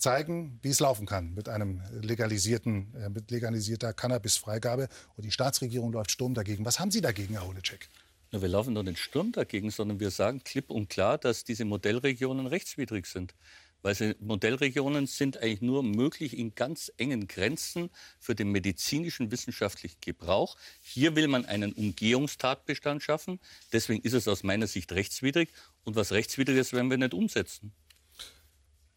zeigen, 0.00 0.58
wie 0.62 0.70
es 0.70 0.80
laufen 0.80 1.06
kann 1.06 1.34
mit 1.34 1.48
einem 1.48 1.82
legalisierten, 1.92 2.94
äh, 2.94 3.08
mit 3.08 3.30
legalisierter 3.30 3.92
Cannabisfreigabe. 3.92 4.88
Und 5.16 5.24
die 5.24 5.30
Staatsregierung 5.30 5.92
läuft 5.92 6.10
Sturm 6.10 6.34
dagegen. 6.34 6.64
Was 6.64 6.80
haben 6.80 6.90
Sie 6.90 7.00
dagegen, 7.00 7.34
Herr 7.34 7.46
Holecek? 7.46 7.88
Ja, 8.32 8.40
wir 8.40 8.48
laufen 8.48 8.74
doch 8.74 8.82
nicht 8.82 8.98
Sturm 8.98 9.32
dagegen, 9.32 9.70
sondern 9.70 10.00
wir 10.00 10.10
sagen 10.10 10.42
klipp 10.44 10.70
und 10.70 10.88
klar, 10.88 11.18
dass 11.18 11.44
diese 11.44 11.64
Modellregionen 11.64 12.46
rechtswidrig 12.46 13.06
sind. 13.06 13.34
Weil 13.82 13.94
sie, 13.94 14.14
Modellregionen 14.20 15.06
sind 15.06 15.38
eigentlich 15.38 15.62
nur 15.62 15.82
möglich 15.82 16.36
in 16.36 16.54
ganz 16.54 16.92
engen 16.98 17.26
Grenzen 17.26 17.90
für 18.18 18.34
den 18.34 18.52
medizinischen 18.52 19.30
wissenschaftlichen 19.30 19.96
Gebrauch. 20.00 20.56
Hier 20.80 21.16
will 21.16 21.28
man 21.28 21.46
einen 21.46 21.72
Umgehungstatbestand 21.72 23.02
schaffen. 23.02 23.40
Deswegen 23.72 24.02
ist 24.02 24.12
es 24.12 24.28
aus 24.28 24.42
meiner 24.42 24.66
Sicht 24.66 24.92
rechtswidrig. 24.92 25.50
Und 25.84 25.96
was 25.96 26.12
rechtswidrig 26.12 26.58
ist, 26.58 26.72
werden 26.72 26.90
wir 26.90 26.98
nicht 26.98 27.14
umsetzen. 27.14 27.72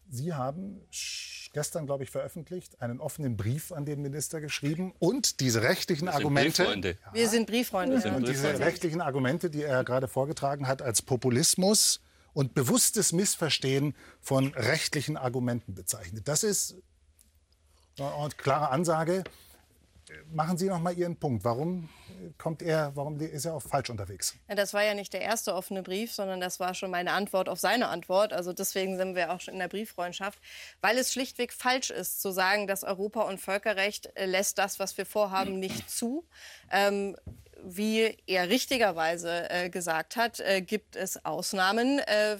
Sie 0.08 0.32
haben 0.32 0.80
gestern, 1.52 1.86
glaube 1.86 2.04
ich, 2.04 2.10
veröffentlicht, 2.10 2.80
einen 2.82 3.00
offenen 3.00 3.36
Brief 3.36 3.72
an 3.72 3.84
den 3.84 4.02
Minister 4.02 4.40
geschrieben 4.40 4.92
und 4.98 5.40
diese 5.40 5.62
rechtlichen 5.62 6.06
Wir 6.06 6.14
Argumente. 6.14 6.62
Brieffreunde. 6.64 6.98
Wir 7.12 7.28
sind 7.28 7.46
Brieffreunde. 7.46 7.98
Ja. 8.04 8.14
Und 8.14 8.28
diese 8.28 8.58
rechtlichen 8.58 9.00
Argumente, 9.00 9.50
die 9.50 9.62
er 9.62 9.84
gerade 9.84 10.08
vorgetragen 10.08 10.66
hat, 10.66 10.82
als 10.82 11.02
Populismus 11.02 12.00
und 12.32 12.54
bewusstes 12.54 13.12
Missverstehen 13.12 13.94
von 14.20 14.48
rechtlichen 14.54 15.16
Argumenten 15.16 15.74
bezeichnet. 15.74 16.28
Das 16.28 16.42
ist 16.42 16.76
eine 17.98 18.28
klare 18.36 18.70
Ansage. 18.70 19.24
Machen 20.32 20.58
Sie 20.58 20.68
noch 20.68 20.80
mal 20.80 20.96
Ihren 20.96 21.16
Punkt. 21.16 21.44
Warum 21.44 21.88
kommt 22.38 22.62
er, 22.62 22.92
warum 22.94 23.20
ist 23.20 23.44
er 23.44 23.54
auch 23.54 23.62
falsch 23.62 23.90
unterwegs? 23.90 24.34
Ja, 24.48 24.54
das 24.54 24.74
war 24.74 24.82
ja 24.82 24.94
nicht 24.94 25.12
der 25.12 25.22
erste 25.22 25.54
offene 25.54 25.82
Brief, 25.82 26.12
sondern 26.12 26.40
das 26.40 26.60
war 26.60 26.74
schon 26.74 26.90
meine 26.90 27.12
Antwort 27.12 27.48
auf 27.48 27.60
seine 27.60 27.88
Antwort. 27.88 28.32
Also 28.32 28.52
deswegen 28.52 28.96
sind 28.96 29.14
wir 29.14 29.32
auch 29.32 29.40
schon 29.40 29.54
in 29.54 29.60
der 29.60 29.68
Brieffreundschaft, 29.68 30.38
weil 30.80 30.98
es 30.98 31.12
schlichtweg 31.12 31.52
falsch 31.52 31.90
ist 31.90 32.20
zu 32.20 32.30
sagen, 32.30 32.66
dass 32.66 32.84
Europa 32.84 33.22
und 33.22 33.40
Völkerrecht 33.40 34.10
äh, 34.16 34.26
lässt 34.26 34.58
das, 34.58 34.78
was 34.78 34.96
wir 34.96 35.06
vorhaben, 35.06 35.58
nicht 35.58 35.90
zu. 35.90 36.24
Ähm, 36.70 37.16
wie 37.64 38.16
er 38.26 38.48
richtigerweise 38.50 39.50
äh, 39.50 39.70
gesagt 39.70 40.16
hat, 40.16 40.40
äh, 40.40 40.60
gibt 40.60 40.96
es 40.96 41.24
Ausnahmen 41.24 41.98
äh, 42.00 42.36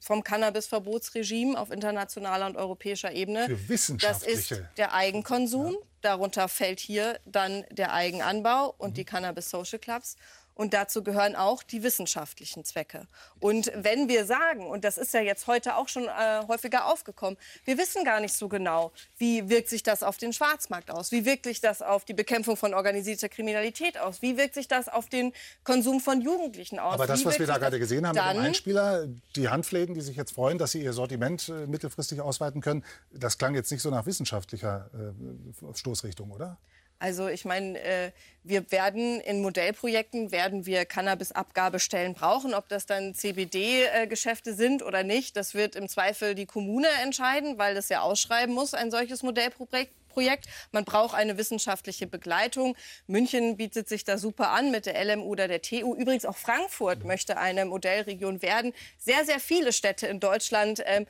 vom 0.00 0.24
Cannabisverbotsregime 0.24 1.58
auf 1.58 1.70
internationaler 1.70 2.46
und 2.46 2.56
europäischer 2.56 3.12
Ebene. 3.12 3.46
Für 3.46 3.68
wissenschaftliche. 3.68 4.36
Das 4.36 4.50
ist 4.50 4.78
der 4.78 4.94
Eigenkonsum. 4.94 5.72
Ja. 5.72 5.78
Darunter 6.00 6.48
fällt 6.48 6.80
hier 6.80 7.18
dann 7.24 7.64
der 7.70 7.92
Eigenanbau 7.92 8.74
und 8.76 8.90
mhm. 8.90 8.94
die 8.94 9.04
Cannabis 9.04 9.50
Social 9.50 9.78
Clubs. 9.78 10.16
Und 10.54 10.74
dazu 10.74 11.02
gehören 11.02 11.36
auch 11.36 11.62
die 11.62 11.82
wissenschaftlichen 11.82 12.64
Zwecke. 12.64 13.06
Und 13.40 13.72
wenn 13.74 14.08
wir 14.08 14.24
sagen, 14.24 14.66
und 14.66 14.84
das 14.84 14.98
ist 14.98 15.12
ja 15.14 15.20
jetzt 15.20 15.46
heute 15.46 15.76
auch 15.76 15.88
schon 15.88 16.04
äh, 16.04 16.42
häufiger 16.46 16.86
aufgekommen, 16.86 17.36
wir 17.64 17.76
wissen 17.78 18.04
gar 18.04 18.20
nicht 18.20 18.34
so 18.34 18.48
genau, 18.48 18.92
wie 19.18 19.48
wirkt 19.48 19.68
sich 19.68 19.82
das 19.82 20.02
auf 20.02 20.16
den 20.16 20.32
Schwarzmarkt 20.32 20.90
aus, 20.90 21.12
wie 21.12 21.24
wirkt 21.24 21.44
sich 21.44 21.60
das 21.60 21.82
auf 21.82 22.04
die 22.04 22.14
Bekämpfung 22.14 22.56
von 22.56 22.74
organisierter 22.74 23.28
Kriminalität 23.28 23.98
aus, 23.98 24.22
wie 24.22 24.36
wirkt 24.36 24.54
sich 24.54 24.68
das 24.68 24.88
auf 24.88 25.08
den 25.08 25.32
Konsum 25.64 26.00
von 26.00 26.20
Jugendlichen 26.20 26.78
aus. 26.78 26.94
Aber 26.94 27.06
das, 27.06 27.24
was 27.24 27.38
wir 27.38 27.46
da 27.46 27.58
gerade 27.58 27.78
gesehen 27.78 28.06
haben 28.06 28.14
mit 28.14 28.24
dem 28.24 28.44
Einspieler, 28.44 29.08
die 29.36 29.48
Handfläden, 29.48 29.94
die 29.94 30.00
sich 30.00 30.16
jetzt 30.16 30.32
freuen, 30.32 30.58
dass 30.58 30.72
sie 30.72 30.82
ihr 30.82 30.92
Sortiment 30.92 31.48
äh, 31.48 31.66
mittelfristig 31.66 32.20
ausweiten 32.20 32.60
können, 32.60 32.84
das 33.12 33.38
klang 33.38 33.54
jetzt 33.54 33.70
nicht 33.70 33.82
so 33.82 33.90
nach 33.90 34.06
wissenschaftlicher 34.06 34.90
äh, 34.94 35.74
Stoßrichtung, 35.74 36.30
oder? 36.30 36.58
Also 37.04 37.28
ich 37.28 37.44
meine, 37.44 37.78
äh, 37.80 38.12
wir 38.44 38.72
werden 38.72 39.20
in 39.20 39.42
Modellprojekten 39.42 40.32
werden 40.32 40.64
wir 40.64 40.86
Cannabis-Abgabestellen 40.86 42.14
brauchen, 42.14 42.54
ob 42.54 42.66
das 42.70 42.86
dann 42.86 43.14
CBD-Geschäfte 43.14 44.54
sind 44.54 44.82
oder 44.82 45.02
nicht. 45.02 45.36
Das 45.36 45.52
wird 45.52 45.76
im 45.76 45.86
Zweifel 45.86 46.34
die 46.34 46.46
Kommune 46.46 46.88
entscheiden, 47.02 47.58
weil 47.58 47.74
das 47.74 47.90
ja 47.90 48.00
ausschreiben 48.00 48.54
muss, 48.54 48.72
ein 48.72 48.90
solches 48.90 49.22
Modellprojekt. 49.22 49.92
Projekt. 50.08 50.46
Man 50.70 50.84
braucht 50.84 51.16
eine 51.16 51.36
wissenschaftliche 51.38 52.06
Begleitung. 52.06 52.76
München 53.08 53.56
bietet 53.56 53.88
sich 53.88 54.04
da 54.04 54.16
super 54.16 54.50
an 54.50 54.70
mit 54.70 54.86
der 54.86 55.04
LMU 55.04 55.24
oder 55.24 55.48
der 55.48 55.60
TU. 55.60 55.92
Übrigens 55.96 56.24
auch 56.24 56.36
Frankfurt 56.36 57.04
möchte 57.04 57.36
eine 57.36 57.64
Modellregion 57.64 58.40
werden. 58.40 58.72
Sehr, 58.96 59.24
sehr 59.24 59.40
viele 59.40 59.72
Städte 59.72 60.06
in 60.06 60.20
Deutschland 60.20 60.80
ähm, 60.86 61.06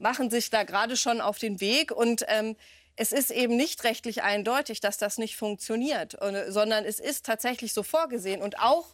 machen 0.00 0.28
sich 0.28 0.50
da 0.50 0.64
gerade 0.64 0.96
schon 0.96 1.20
auf 1.20 1.38
den 1.38 1.60
Weg 1.60 1.92
und 1.92 2.24
ähm, 2.26 2.56
es 2.98 3.12
ist 3.12 3.30
eben 3.30 3.56
nicht 3.56 3.84
rechtlich 3.84 4.22
eindeutig, 4.24 4.80
dass 4.80 4.98
das 4.98 5.18
nicht 5.18 5.36
funktioniert, 5.36 6.18
sondern 6.48 6.84
es 6.84 6.98
ist 6.98 7.24
tatsächlich 7.24 7.72
so 7.72 7.84
vorgesehen. 7.84 8.42
Und 8.42 8.58
auch 8.58 8.86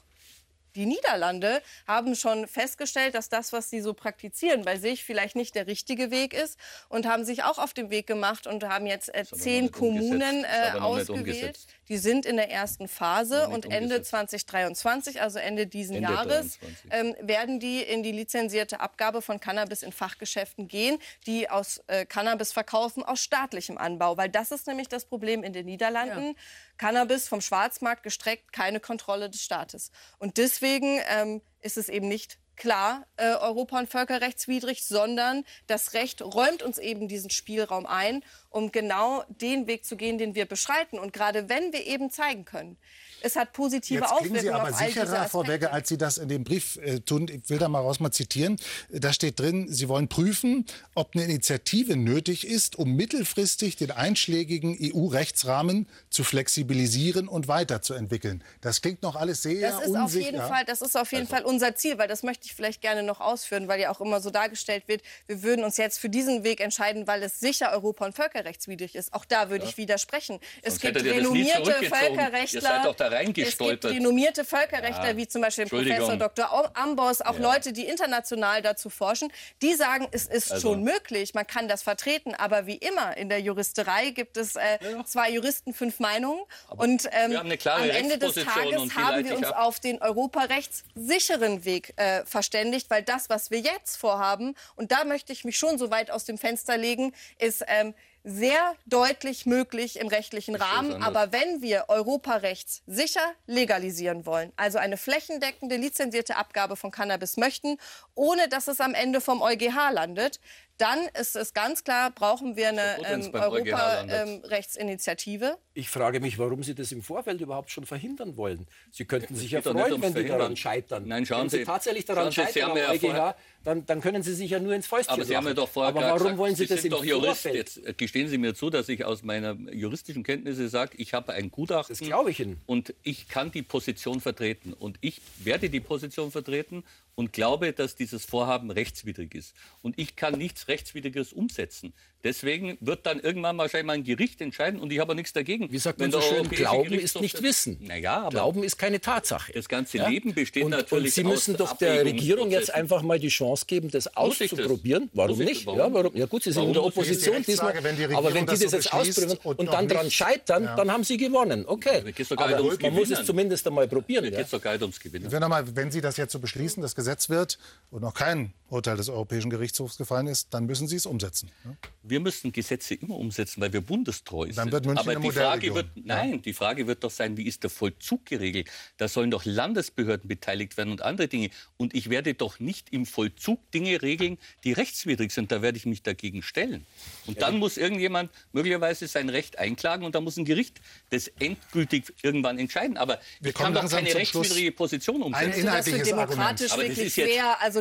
Die 0.75 0.87
Niederlande 0.87 1.63
haben 1.87 2.17
schon 2.17 2.49
festgestellt, 2.49 3.15
dass 3.15 3.29
das, 3.29 3.53
was 3.53 3.71
sie 3.71 3.81
so 3.81 3.95
praktizieren, 3.95 4.63
bei 4.63 4.77
sich 4.77 5.05
vielleicht 5.05 5.37
nicht 5.37 5.55
der 5.55 5.67
richtige 5.67 6.11
Weg 6.11 6.35
ist 6.35 6.59
und 6.89 7.07
haben 7.07 7.25
sich 7.25 7.45
auch 7.45 7.59
auf 7.59 7.75
den 7.75 7.91
Weg 7.91 8.07
gemacht 8.07 8.47
und 8.47 8.65
haben 8.65 8.87
jetzt 8.87 9.15
äh, 9.15 9.25
zehn 9.25 9.71
Kommunen 9.71 10.45
äh, 10.45 10.79
ausgewählt. 10.79 11.59
Die 11.89 11.99
sind 11.99 12.27
in 12.27 12.37
der 12.37 12.51
ersten 12.51 12.89
Phase 12.89 13.49
und 13.49 13.71
Ende 13.71 14.03
2023, 14.03 15.21
also 15.21 15.39
Ende 15.39 15.67
diesen 15.67 15.97
Ende 15.97 16.13
Jahres, 16.13 16.59
23. 16.59 16.77
ähm, 16.91 17.15
werden 17.21 17.61
die 17.61 17.83
in 17.83 18.03
die 18.03 18.13
lizenzierte 18.13 18.81
Abgabe 18.81 19.23
von 19.23 19.39
Cannabis 19.39 19.83
in 19.83 19.93
Fachgeschäften 19.93 20.67
gehen, 20.67 20.99
die 21.27 21.51
aus 21.51 21.83
äh, 21.87 22.07
Cannabis 22.07 22.53
verkaufen 22.53 23.03
aus 23.03 23.21
staatlichem 23.21 23.79
Anbau, 23.79 24.17
weil 24.17 24.29
das 24.29 24.51
ist 24.51 24.67
nämlich 24.67 24.89
das 24.89 25.05
Problem 25.05 25.45
in 25.45 25.53
den 25.53 25.67
Niederlanden. 25.67 26.35
Cannabis 26.77 27.29
vom 27.29 27.41
Schwarzmarkt 27.41 28.03
gestreckt, 28.03 28.53
keine 28.53 28.81
Kontrolle 28.81 29.31
des 29.31 29.43
Staates. 29.43 29.91
Und 30.19 30.37
deswegen 30.37 31.01
ähm, 31.09 31.43
ist 31.61 31.77
es 31.77 31.89
eben 31.89 32.09
nicht 32.09 32.39
klar 32.57 33.07
äh, 33.17 33.33
europa- 33.35 33.79
und 33.79 33.89
völkerrechtswidrig, 33.89 34.85
sondern 34.85 35.45
das 35.67 35.93
Recht 35.93 36.23
räumt 36.23 36.63
uns 36.63 36.79
eben 36.79 37.09
diesen 37.09 37.31
Spielraum 37.31 37.87
ein, 37.87 38.25
um 38.55 38.71
genau 38.71 39.25
den 39.29 39.67
Weg 39.67 39.85
zu 39.85 39.97
gehen, 39.97 40.17
den 40.17 40.37
wir 40.37 40.47
beschreiten. 40.47 41.01
Und 41.01 41.13
gerade 41.13 41.49
wenn 41.49 41.73
wir 41.73 41.85
eben 41.87 42.11
zeigen 42.11 42.45
können, 42.45 42.77
es 43.25 43.37
hat 43.37 43.53
positive 43.55 44.01
Jetzt 44.01 44.17
klingen 44.19 44.35
Sie 44.35 44.51
Auswirkungen 44.51 44.61
aber 44.61 44.71
auf 44.71 44.81
all 44.81 44.87
sicherer, 44.87 45.29
Frau. 45.29 45.47
Wegge, 45.47 45.73
als 45.73 45.89
Sie 45.89 45.97
das 45.97 46.19
in 46.19 46.29
dem 46.29 46.45
Brief 46.45 46.77
äh, 46.77 47.01
tun. 47.01 47.27
Ich 47.29 47.49
will 47.49 47.59
da 47.59 47.69
mal 47.69 47.81
raus 47.81 47.99
mal 47.99 48.13
zitieren. 48.13 48.59
Da 48.91 49.15
steht 49.15 49.41
drin, 49.41 49.67
Sie 49.69 49.89
wollen 49.89 50.09
prüfen, 50.09 50.67
ob 50.95 51.15
eine 51.15 51.25
Initiative 51.25 51.97
nötig 51.97 52.47
ist, 52.47 52.77
um 52.77 52.93
mittelfristig 52.93 53.77
den 53.77 53.91
einschlägigen 53.91 54.77
EU-Rechtsrahmen 54.79 55.89
zu 56.11 56.23
flexibilisieren 56.23 57.27
und 57.27 57.49
weiterzuentwickeln. 57.49 58.45
Das 58.61 58.83
klingt 58.83 59.03
noch 59.03 59.17
alles 59.17 59.43
sehr 59.43 59.71
Das 59.71 59.81
ist 59.81 59.89
unsicher. 59.89 60.05
auf 60.05 60.15
jeden 60.15 60.39
Fall, 60.43 60.65
das 60.67 60.83
ist 60.83 60.97
auf 60.97 61.11
jeden 61.11 61.27
Fall 61.27 61.45
unser 61.45 61.75
Ziel, 61.75 61.97
weil 61.97 62.09
das 62.09 62.23
möchte 62.23 62.47
ich 62.47 62.55
vielleicht 62.55 62.83
gerne 62.83 63.03
noch 63.03 63.21
ausführen, 63.21 63.69
weil 63.69 63.81
ja 63.81 63.91
auch 63.91 64.03
immer 64.03 64.21
so 64.21 64.29
dargestellt 64.29 64.85
wird, 64.87 65.03
wir 65.27 65.43
würden 65.43 65.65
uns 65.65 65.79
jetzt 65.79 65.99
für 65.99 66.11
diesen 66.11 66.45
Weg 66.45 66.61
entscheiden, 66.61 67.07
weil 67.07 67.23
es 67.23 67.41
sicher 67.41 67.73
europa- 67.73 68.05
und 68.05 68.15
völkerrechtswidrig 68.45 68.95
ist. 68.95 69.13
Auch 69.15 69.25
da 69.25 69.51
würde 69.51 69.65
Ja. 69.65 69.71
ich 69.71 69.77
widersprechen. 69.77 70.39
Es 70.63 70.75
Sonst 70.75 70.83
gibt 70.83 70.97
das 70.97 71.03
nie 71.03 71.11
renommierte. 71.11 71.73
Völkerrechtler. 71.89 72.95
Es 73.37 73.59
gibt 73.59 73.85
renommierte 73.85 74.45
Völkerrechtler, 74.45 75.09
Ja. 75.11 75.17
wie 75.17 75.27
zum 75.29 75.43
Beispiel. 75.43 75.67
Professor 75.67 76.17
Dr. 76.17 76.73
Ambos, 76.77 77.21
auch 77.23 77.39
Ja. 77.39 77.53
Leute, 77.55 77.73
die 77.73 77.87
international 77.87 78.63
dazu 78.63 78.91
forschen, 78.91 79.33
die 79.63 79.75
sagen, 79.75 80.09
es 80.13 80.27
ist 80.27 80.53
Also- 80.53 80.69
schon 80.69 80.83
möglich, 80.83 81.35
man 81.35 81.47
kann 81.47 81.69
das 81.69 81.83
vertreten, 81.83 82.35
aber 82.35 82.67
wie 82.67 82.77
immer 82.77 83.17
in 83.17 83.29
der 83.29 83.41
Juristerei 83.41 84.11
gibt 84.11 84.37
es 84.37 84.57
äh, 84.57 84.79
zwei 85.05 85.31
Juristen, 85.31 85.73
fünf 85.75 86.01
Meinungen 86.01 86.43
und 86.69 87.09
ähm, 87.13 87.37
am 87.37 87.51
Ende 87.51 88.19
des 88.19 88.35
Tages 88.35 88.95
haben 88.95 89.25
wir 89.25 89.37
uns 89.37 89.47
ab. 89.47 89.59
auf 89.59 89.81
den 89.81 90.01
europarechtssicheren 90.03 91.65
Weg 91.65 91.95
äh, 91.97 92.25
verständigt, 92.25 92.91
weil 92.91 93.03
das, 93.03 93.29
was 93.31 93.51
wir 93.51 93.61
jetzt 93.61 93.97
vorhaben, 93.97 94.55
und 94.77 94.93
da 94.93 95.05
möchte 95.05 95.33
ich 95.33 95.45
mich 95.45 95.57
schon 95.59 95.79
so 95.79 95.91
weit 95.91 96.11
aus 96.11 96.25
dem 96.25 96.39
Fenster 96.39 96.77
legen, 96.77 97.13
ist 97.39 97.65
ähm, 97.67 97.95
sehr 98.25 98.75
deutlich 98.87 99.45
möglich 99.45 100.01
im 100.01 100.09
rechtlichen 100.09 100.55
Rahmen. 100.55 101.03
Aber 101.03 101.31
wenn 101.31 101.61
wir 101.61 101.85
Europarechts 101.89 102.83
sicher 102.87 103.35
legalisieren 103.47 104.25
wollen, 104.25 104.51
also 104.57 104.79
eine 104.79 104.97
flächendeckende 104.97 105.77
lizenzierte 105.77 106.37
Abgabe 106.37 106.75
von 106.75 106.91
Cannabis 106.91 107.37
möchten, 107.37 107.77
ohne 108.15 108.49
dass 108.49 108.67
es 108.67 108.81
am 108.81 108.95
Ende 108.95 109.21
vom 109.21 109.43
EuGH 109.43 109.91
landet, 109.93 110.41
dann 110.79 110.99
ist 111.21 111.37
es 111.37 111.53
ganz 111.55 111.85
klar, 111.85 112.11
brauchen 112.11 112.57
wir 112.57 112.71
eine 112.71 112.97
ähm. 113.07 113.31
Europarechtsinitiative. 113.33 115.57
Ich 115.75 115.89
frage 115.89 116.21
mich, 116.21 116.39
warum 116.39 116.63
Sie 116.63 116.75
das 116.75 116.93
im 116.93 117.03
Vorfeld 117.03 117.41
überhaupt 117.41 117.71
schon 117.71 117.87
verhindern 117.87 118.37
wollen. 118.37 118.67
Sie 118.91 119.05
könnten 119.05 119.35
sich 119.35 119.53
ja 119.53 119.61
geht 119.61 119.67
doch 119.67 119.75
nicht 119.75 119.83
freuen, 119.83 119.93
ums 120.03 120.15
wenn 120.15 120.23
Sie 120.23 120.29
daran 120.29 120.57
scheitern. 120.57 121.05
Nein, 121.07 121.27
schauen 121.27 121.43
wenn 121.43 121.49
Sie, 121.51 121.59
Sie- 121.59 121.65
tatsächlich 121.65 122.05
daran 122.05 122.33
schauen 122.33 122.47
Sie, 122.47 122.53
Sie 122.53 122.61
scheitern 122.61 122.79
haben 122.79 122.91
am 122.91 123.01
ja 123.17 123.31
EuGH, 123.31 123.35
dann, 123.65 123.87
dann 123.87 124.01
können 124.01 124.23
Sie 124.23 124.35
sich 124.35 124.51
ja 124.51 124.61
nur 124.61 124.75
ins 124.75 124.87
Fäustchen 124.87 125.15
Aber 125.15 125.25
Sie 125.25 125.37
haben 125.37 125.47
ja 125.47 125.55
doch 125.55 125.69
vorher 125.69 125.89
Aber 125.91 126.01
warum 126.03 126.19
gesagt, 126.19 126.39
wollen 126.39 126.55
Sie, 126.55 126.65
Sie 126.65 126.69
das 126.75 126.83
sind 126.83 126.93
im 126.93 126.99
doch 126.99 127.05
Jurist. 127.05 127.43
Vorfeld? 127.43 127.55
Jetzt 127.57 127.87
äh, 127.87 127.95
gestehen 127.95 128.29
Sie 128.29 128.39
mir 128.39 128.55
zu, 128.55 128.71
dass 128.71 128.89
ich 128.89 129.05
aus 129.05 129.23
meiner 129.23 129.55
juristischen 129.73 130.23
Kenntnisse 130.23 130.69
sage, 130.69 130.97
ich 130.99 131.15
habe 131.15 131.33
ein 131.33 131.51
Gutachten. 131.51 131.97
Das 131.97 132.07
glaube 132.07 132.31
ich 132.31 132.41
Ihnen. 132.41 132.61
Und 132.67 132.95
ich 133.03 133.29
kann 133.29 133.51
die 133.51 133.63
Position 133.63 134.21
vertreten. 134.21 134.73
Und 134.75 134.99
ich 135.01 135.21
werde 135.39 135.71
die 135.71 135.81
Position 135.81 136.31
vertreten 136.31 136.85
und 137.15 137.33
glaube, 137.33 137.73
dass 137.73 137.95
dieses 137.95 138.25
Vorhaben 138.25 138.71
rechtswidrig 138.71 139.35
ist. 139.35 139.55
Und 139.83 139.99
ich 139.99 140.17
kann 140.17 140.37
nichts 140.39 140.69
Rechtswidriges 140.69 141.33
umsetzen. 141.33 141.93
Deswegen 142.25 142.79
wird 142.81 143.05
dann 143.05 143.21
irgendwann 143.21 143.59
wahrscheinlich 143.59 143.87
mal 143.87 143.93
ein 143.93 144.03
Gericht 144.05 144.41
entscheiden 144.41 144.81
und 144.81 144.91
ich 144.91 144.99
habe 144.99 145.15
nichts 145.15 145.35
dagegen. 145.35 145.71
Wie 145.71 145.79
sagt 145.79 146.01
Wenn 146.01 146.11
man 146.11 146.23
so 146.23 146.27
schön, 146.27 146.49
Glauben 146.49 146.95
ist 146.95 147.21
nicht 147.21 147.43
Wissen. 147.43 147.77
Naja, 147.83 148.17
aber 148.23 148.31
Glauben 148.31 148.65
ist 148.65 148.79
keine 148.79 148.99
Tatsache. 148.99 149.53
das 149.53 149.69
ganze 149.69 149.99
Ja? 149.99 150.09
Leben 150.09 150.33
besteht 150.33 150.65
und, 150.65 150.71
natürlich 150.71 151.09
und 151.09 151.15
Sie 151.15 151.25
müssen 151.25 151.53
aus 151.57 151.59
doch 151.59 151.77
der 151.77 152.03
Regierung 152.03 152.51
jetzt 152.51 152.73
einfach 152.73 153.03
mal 153.03 153.19
die 153.19 153.29
Chance 153.29 153.67
geben, 153.67 153.91
das 153.91 154.07
Muss 154.17 154.41
ich 154.41 154.51
das? 154.51 154.59
auszuprobieren. 154.59 155.11
Warum 155.13 155.39
nicht? 155.39 155.67
Warum? 155.67 155.79
Ja, 155.79 155.93
warum? 155.93 156.17
ja 156.17 156.25
gut, 156.25 156.43
Sie 156.45 156.51
sind 156.51 156.57
Warum 156.63 156.69
in 156.71 156.75
der? 156.75 156.85
Opposition 156.85 157.37
Die 157.41 157.43
diesmal. 157.45 157.75
wenn 157.85 157.95
die 157.97 158.03
Regierung 158.05 158.25
Aber 158.25 158.35
wenn 158.35 158.47
die 158.47 158.51
das 158.53 158.61
das 158.61 158.73
jetzt 158.73 158.93
ausprobieren 158.95 159.39
und 159.45 159.59
und, 159.59 159.67
dann 159.73 159.87
dran 159.87 160.07
nicht- 160.07 160.17
scheitern, 160.17 160.65
Ja. 160.65 160.77
dann 160.77 160.91
haben 160.91 161.05
Sie 161.05 161.19
gewonnen. 161.19 161.65
Okay. 161.67 162.11
Gar 162.37 162.39
Aber 162.39 162.57
man 162.57 162.63
muss 162.65 162.73
es 162.73 162.79
Gewinnen. 162.79 163.27
zumindest 163.27 163.67
einmal 163.67 163.87
probieren. 163.87 164.25
Ja? 164.25 164.31
geht 164.31 164.41
es 164.47 164.51
doch 164.51 164.63
gar 164.63 164.73
nicht 164.73 164.81
ums 164.83 164.99
Gewinnen. 164.99 165.31
Wenn 165.31 165.91
Sie 165.91 166.01
das 166.01 166.17
jetzt 166.17 166.33
so 166.33 166.39
beschließen, 166.39 166.83
das 166.83 166.95
Gesetz 166.95 167.04
wird 167.31 167.59
und 167.91 168.03
noch 168.03 168.15
kein 168.15 168.53
Urteil 168.75 168.97
des 168.97 169.09
Europäischen 169.09 169.51
Gerichtshofs 169.51 169.97
gefallen 169.97 170.27
ist, 170.27 170.53
dann 170.53 170.67
müssen 170.67 170.89
Sie 170.89 170.97
es 170.97 171.07
umsetzen. 171.07 171.51
ne? 171.65 171.77
Wir 172.03 172.21
müssen 172.21 172.53
Gesetze 172.53 172.95
immer 172.95 173.17
umsetzen, 173.17 173.61
weil 173.63 173.73
wir 173.73 173.81
bundestreu 173.81 174.47
sind. 174.47 174.57
Dann 174.59 174.73
wird 174.73 174.85
München 174.85 174.99
Aber 174.99 175.13
eine 175.13 175.21
die 175.21 175.31
Frage 175.33 175.75
wird, 175.75 175.87
nein, 175.95 176.43
die 176.43 176.53
Frage 176.53 176.87
wird 176.87 177.03
doch 177.05 177.11
sein, 177.11 177.37
wie 177.37 177.45
ist 177.47 177.63
der 177.63 177.71
Vollzug 177.71 178.27
geregelt? 178.27 178.69
Da 178.99 179.09
sollen 179.09 179.31
doch 179.31 179.45
Landesbehörden 179.45 180.29
beteiligt 180.29 180.77
werden 180.77 180.91
und 180.91 181.01
andere 181.03 181.29
Dinge. 181.29 181.51
Und 181.79 181.95
ich 181.95 182.11
werde 182.11 182.35
doch 182.35 182.59
nicht 182.61 182.93
im 182.93 183.07
Vollzug 183.07 183.71
Dinge 183.71 184.03
regeln, 184.03 184.37
die 184.65 184.73
rechtswidrig 184.73 185.31
sind. 185.33 185.51
Da 185.53 185.63
werde 185.63 185.79
ich 185.79 185.87
mich 185.87 186.03
dagegen 186.03 186.43
stellen. 186.43 186.85
Und 187.27 187.41
dann 187.41 187.59
muss 187.59 187.77
irgendjemand 187.79 188.31
möglicherweise 188.53 189.07
sein 189.07 189.29
Recht 189.31 189.59
einklagen 189.59 190.05
und 190.05 190.15
dann 190.15 190.25
muss 190.25 190.37
ein 190.37 190.45
Gericht 190.45 190.81
das 191.11 191.29
endgültig 191.39 192.13
irgendwann 192.23 192.59
entscheiden. 192.59 192.97
Aber 192.97 193.21
Wir 193.41 193.51
ich 193.51 193.55
kann 193.55 193.73
kommen 193.73 193.87
doch 193.87 193.91
keine 193.95 194.09
zum 194.11 194.21
Schluss. 194.25 194.35
rechtswidrige 194.45 194.73
Position 194.73 195.23
umsetzen. 195.23 195.45
Ein 195.45 195.53
Also 195.53 195.63
das 195.63 195.85
für 195.85 195.91
inhaltliches 195.91 196.09
demokratisch 196.09 196.71
Argument. 196.71 196.73
Aber 196.73 196.83
das 196.83 196.89
wirklich 196.97 197.07
ist 197.07 197.17
jetzt- 197.17 197.33
sehr, 197.33 197.61
also 197.63 197.81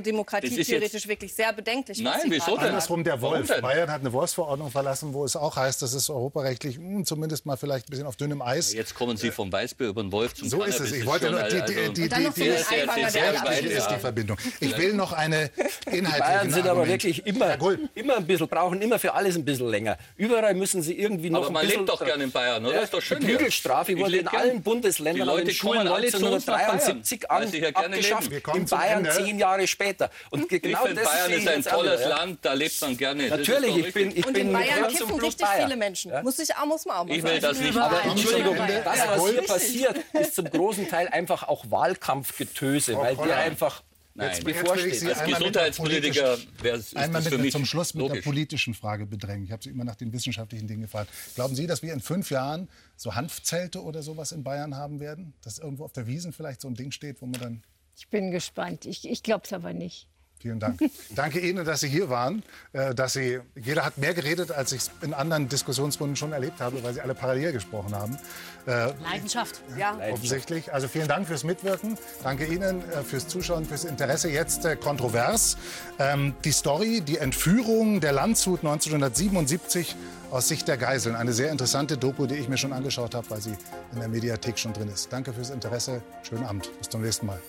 das 0.81 0.82
jetzt- 0.91 1.07
wirklich 1.07 1.33
sehr 1.33 1.53
bedenklich. 1.53 1.99
Nein, 1.99 2.19
wieso 2.25 2.57
denn? 2.57 2.65
Andersrum 2.67 3.03
der 3.03 3.21
Wolf. 3.21 3.47
Bayern 3.61 3.89
hat 3.89 4.01
eine 4.01 4.11
Wolfsverordnung 4.11 4.69
verlassen, 4.71 5.13
wo 5.13 5.23
es 5.23 5.35
auch 5.35 5.55
heißt, 5.55 5.81
das 5.81 5.93
ist 5.93 6.09
europarechtlich 6.09 6.77
mh, 6.79 7.05
zumindest 7.05 7.45
mal 7.45 7.55
vielleicht 7.55 7.87
ein 7.87 7.91
bisschen 7.91 8.07
auf 8.07 8.15
dünnem 8.17 8.41
Eis. 8.41 8.73
Jetzt 8.73 8.95
kommen 8.95 9.15
Sie 9.15 9.31
vom 9.31 9.51
Weißbier 9.51 9.87
über 9.87 10.01
den 10.03 10.11
Wolf 10.11 10.33
zum 10.33 10.49
So 10.49 10.63
ist 10.63 10.79
es. 10.79 10.91
Ich 10.91 11.05
wollte 11.05 11.27
schon 11.27 11.35
nur, 11.35 11.43
die, 11.43 11.61
also- 11.61 11.73
die, 11.73 11.93
die, 11.93 12.09
die, 12.09 12.09
die, 12.09 12.29
die, 13.61 13.67
ist 13.69 13.87
die 13.89 13.99
Verbindung. 13.99 14.37
Ich 14.59 14.77
will 14.77 14.93
noch 14.93 15.13
eine 15.13 15.49
inhaltliche 15.91 16.19
Bayern 16.19 16.51
sind 16.51 16.67
aber 16.67 16.87
wirklich 16.87 17.25
immer, 17.25 17.57
immer 17.93 18.17
ein 18.17 18.25
bisschen, 18.27 18.47
brauchen 18.47 18.81
immer 18.81 18.99
für 18.99 19.13
alles 19.13 19.35
ein 19.35 19.45
bisschen 19.45 19.69
länger. 19.69 19.97
Überall 20.17 20.53
müssen 20.53 20.81
sie 20.81 20.97
irgendwie 20.97 21.29
noch 21.29 21.39
Aber 21.39 21.47
ein 21.47 21.53
man 21.53 21.67
lebt 21.67 21.87
doch 21.89 22.03
gerne 22.03 22.23
in 22.23 22.31
Bayern, 22.31 22.65
oder? 22.65 22.75
Ja, 22.75 22.81
Ist 22.81 22.93
doch 22.93 23.01
schön 23.01 23.19
die. 23.19 23.27
Prügelstrafe 23.27 23.97
wurde 23.97 24.17
in 24.17 24.27
allen 24.27 24.61
Bundesländern 24.63 25.27
Die 25.27 25.33
Leute 25.33 25.51
nach 25.51 25.95
1973 25.95 27.19
Bayern, 27.27 27.75
an, 27.75 27.85
abgeschafft. 27.85 28.31
In 28.55 28.65
Bayern 28.65 29.07
zehn 29.11 29.39
Jahre 29.39 29.67
später. 29.67 30.09
Und 30.29 30.49
Ich 30.65 30.69
genau 30.71 30.85
finde, 30.85 31.01
Bayern 31.03 31.31
ist 31.31 31.47
ein 31.47 31.57
jetzt 31.57 31.69
tolles 31.69 32.01
ja. 32.01 32.07
Land, 32.07 32.39
da 32.41 32.53
lebt 32.53 32.79
man 32.81 32.95
gerne. 32.97 33.27
Natürlich, 33.27 33.77
ich 33.77 33.93
bin, 33.93 34.11
ich 34.15 34.25
Und 34.25 34.33
bin 34.33 34.47
in 34.47 34.53
Bayern 34.53 34.87
kiffen 34.87 35.19
richtig 35.19 35.45
Bayern. 35.45 35.63
viele 35.65 35.75
Menschen. 35.77 36.11
Ja? 36.11 36.23
Muss, 36.23 36.39
ich, 36.39 36.55
auch- 36.55 36.65
muss 36.65 36.85
man 36.85 36.97
auch 36.97 37.05
mal 37.05 37.15
Ich 37.17 37.21
will 37.23 37.39
das 37.39 37.59
nicht. 37.59 37.77
Aber. 37.77 38.01
Entschuldigung, 38.05 38.55
das, 38.57 38.99
was 39.07 39.29
hier 39.29 39.41
passiert, 39.43 39.97
ist 40.19 40.35
zum 40.35 40.45
großen 40.45 40.87
Teil 40.87 41.09
einfach 41.09 41.43
auch 41.43 41.69
Wahlkampfgetöse, 41.69 42.95
weil 42.97 43.07
der 43.07 43.15
Koller. 43.15 43.35
einfach 43.37 43.83
Nein. 44.15 44.27
jetzt 44.29 44.47
Jetzt 44.47 44.61
bevorsteht. 44.61 44.95
Sie 44.99 45.07
Als 45.09 45.19
einmal 45.19 45.27
mit 45.27 45.37
Gesundheitspolitiker 45.39 46.37
der 46.37 46.63
wäre 46.63 46.77
es 46.77 46.87
ist 46.87 46.95
Einmal 46.97 47.21
mit 47.21 47.31
der, 47.31 47.51
zum 47.51 47.65
Schluss 47.65 47.93
mit 47.93 48.03
der 48.03 48.09
logisch. 48.09 48.23
politischen 48.23 48.73
Frage 48.73 49.05
bedrängen. 49.05 49.43
Ich 49.45 49.51
habe 49.51 49.63
Sie 49.63 49.69
immer 49.69 49.83
nach 49.83 49.95
den 49.95 50.13
wissenschaftlichen 50.13 50.67
Dingen 50.67 50.83
gefragt. 50.83 51.09
Glauben 51.35 51.55
Sie, 51.55 51.65
dass 51.67 51.81
wir 51.81 51.91
in 51.93 51.99
fünf 51.99 52.29
Jahren 52.31 52.69
so 52.95 53.15
Hanfzelte 53.15 53.81
oder 53.81 54.03
sowas 54.03 54.31
in 54.31 54.43
Bayern 54.43 54.75
haben 54.77 54.99
werden? 54.99 55.33
Dass 55.43 55.57
irgendwo 55.57 55.83
auf 55.83 55.93
der 55.93 56.07
Wiesen 56.07 56.31
vielleicht 56.31 56.61
so 56.61 56.67
ein 56.67 56.75
Ding 56.75 56.91
steht, 56.91 57.21
wo 57.21 57.25
man 57.25 57.41
dann... 57.41 57.63
Ich 57.97 58.07
bin 58.07 58.31
gespannt. 58.31 58.85
Ich, 58.85 59.07
ich 59.09 59.21
glaube 59.23 59.43
es 59.45 59.53
aber 59.53 59.73
nicht. 59.73 60.07
Vielen 60.43 60.59
Dank. 60.59 60.77
Danke 61.15 61.39
Ihnen, 61.39 61.63
dass 61.63 61.79
Sie 61.79 61.87
hier 61.87 62.09
waren. 62.09 62.43
Äh, 62.73 62.93
Dass 62.93 63.13
Sie, 63.13 63.39
jeder 63.55 63.85
hat 63.85 63.97
mehr 63.97 64.13
geredet, 64.13 64.51
als 64.51 64.73
ich 64.73 64.81
es 64.81 64.91
in 65.01 65.13
anderen 65.13 65.47
Diskussionsrunden 65.47 66.17
schon 66.17 66.33
erlebt 66.33 66.59
habe, 66.59 66.83
weil 66.83 66.93
Sie 66.93 66.99
alle 66.99 67.15
parallel 67.15 67.53
gesprochen 67.53 67.95
haben. 67.95 68.17
Äh, 68.67 68.91
Leidenschaft. 69.01 69.61
Ja. 69.77 69.97
offensichtlich. 70.11 70.73
Also 70.73 70.89
vielen 70.89 71.07
Dank 71.07 71.27
fürs 71.27 71.45
Mitwirken. 71.45 71.97
Danke 72.23 72.45
Ihnen 72.45 72.81
äh, 72.91 73.03
fürs 73.03 73.29
Zuschauen, 73.29 73.63
fürs 73.63 73.85
Interesse. 73.85 74.29
Jetzt 74.29 74.65
äh, 74.65 74.75
kontrovers. 74.75 75.55
Ähm, 75.97 76.35
die 76.43 76.51
Story, 76.51 76.99
die 76.99 77.19
Entführung 77.19 78.01
der 78.01 78.11
Landshut 78.11 78.65
1977 78.65 79.95
aus 80.29 80.49
Sicht 80.49 80.67
der 80.67 80.75
Geiseln. 80.75 81.15
Eine 81.15 81.31
sehr 81.31 81.51
interessante 81.51 81.97
Doku, 81.97 82.25
die 82.25 82.35
ich 82.35 82.49
mir 82.49 82.57
schon 82.57 82.73
angeschaut 82.73 83.15
habe, 83.15 83.29
weil 83.29 83.39
sie 83.39 83.55
in 83.93 83.99
der 83.99 84.09
Mediathek 84.09 84.59
schon 84.59 84.73
drin 84.73 84.89
ist. 84.89 85.13
Danke 85.13 85.31
fürs 85.31 85.51
Interesse. 85.51 86.01
Schönen 86.27 86.43
Abend. 86.43 86.69
Bis 86.79 86.89
zum 86.89 87.01
nächsten 87.01 87.27
Mal. 87.27 87.39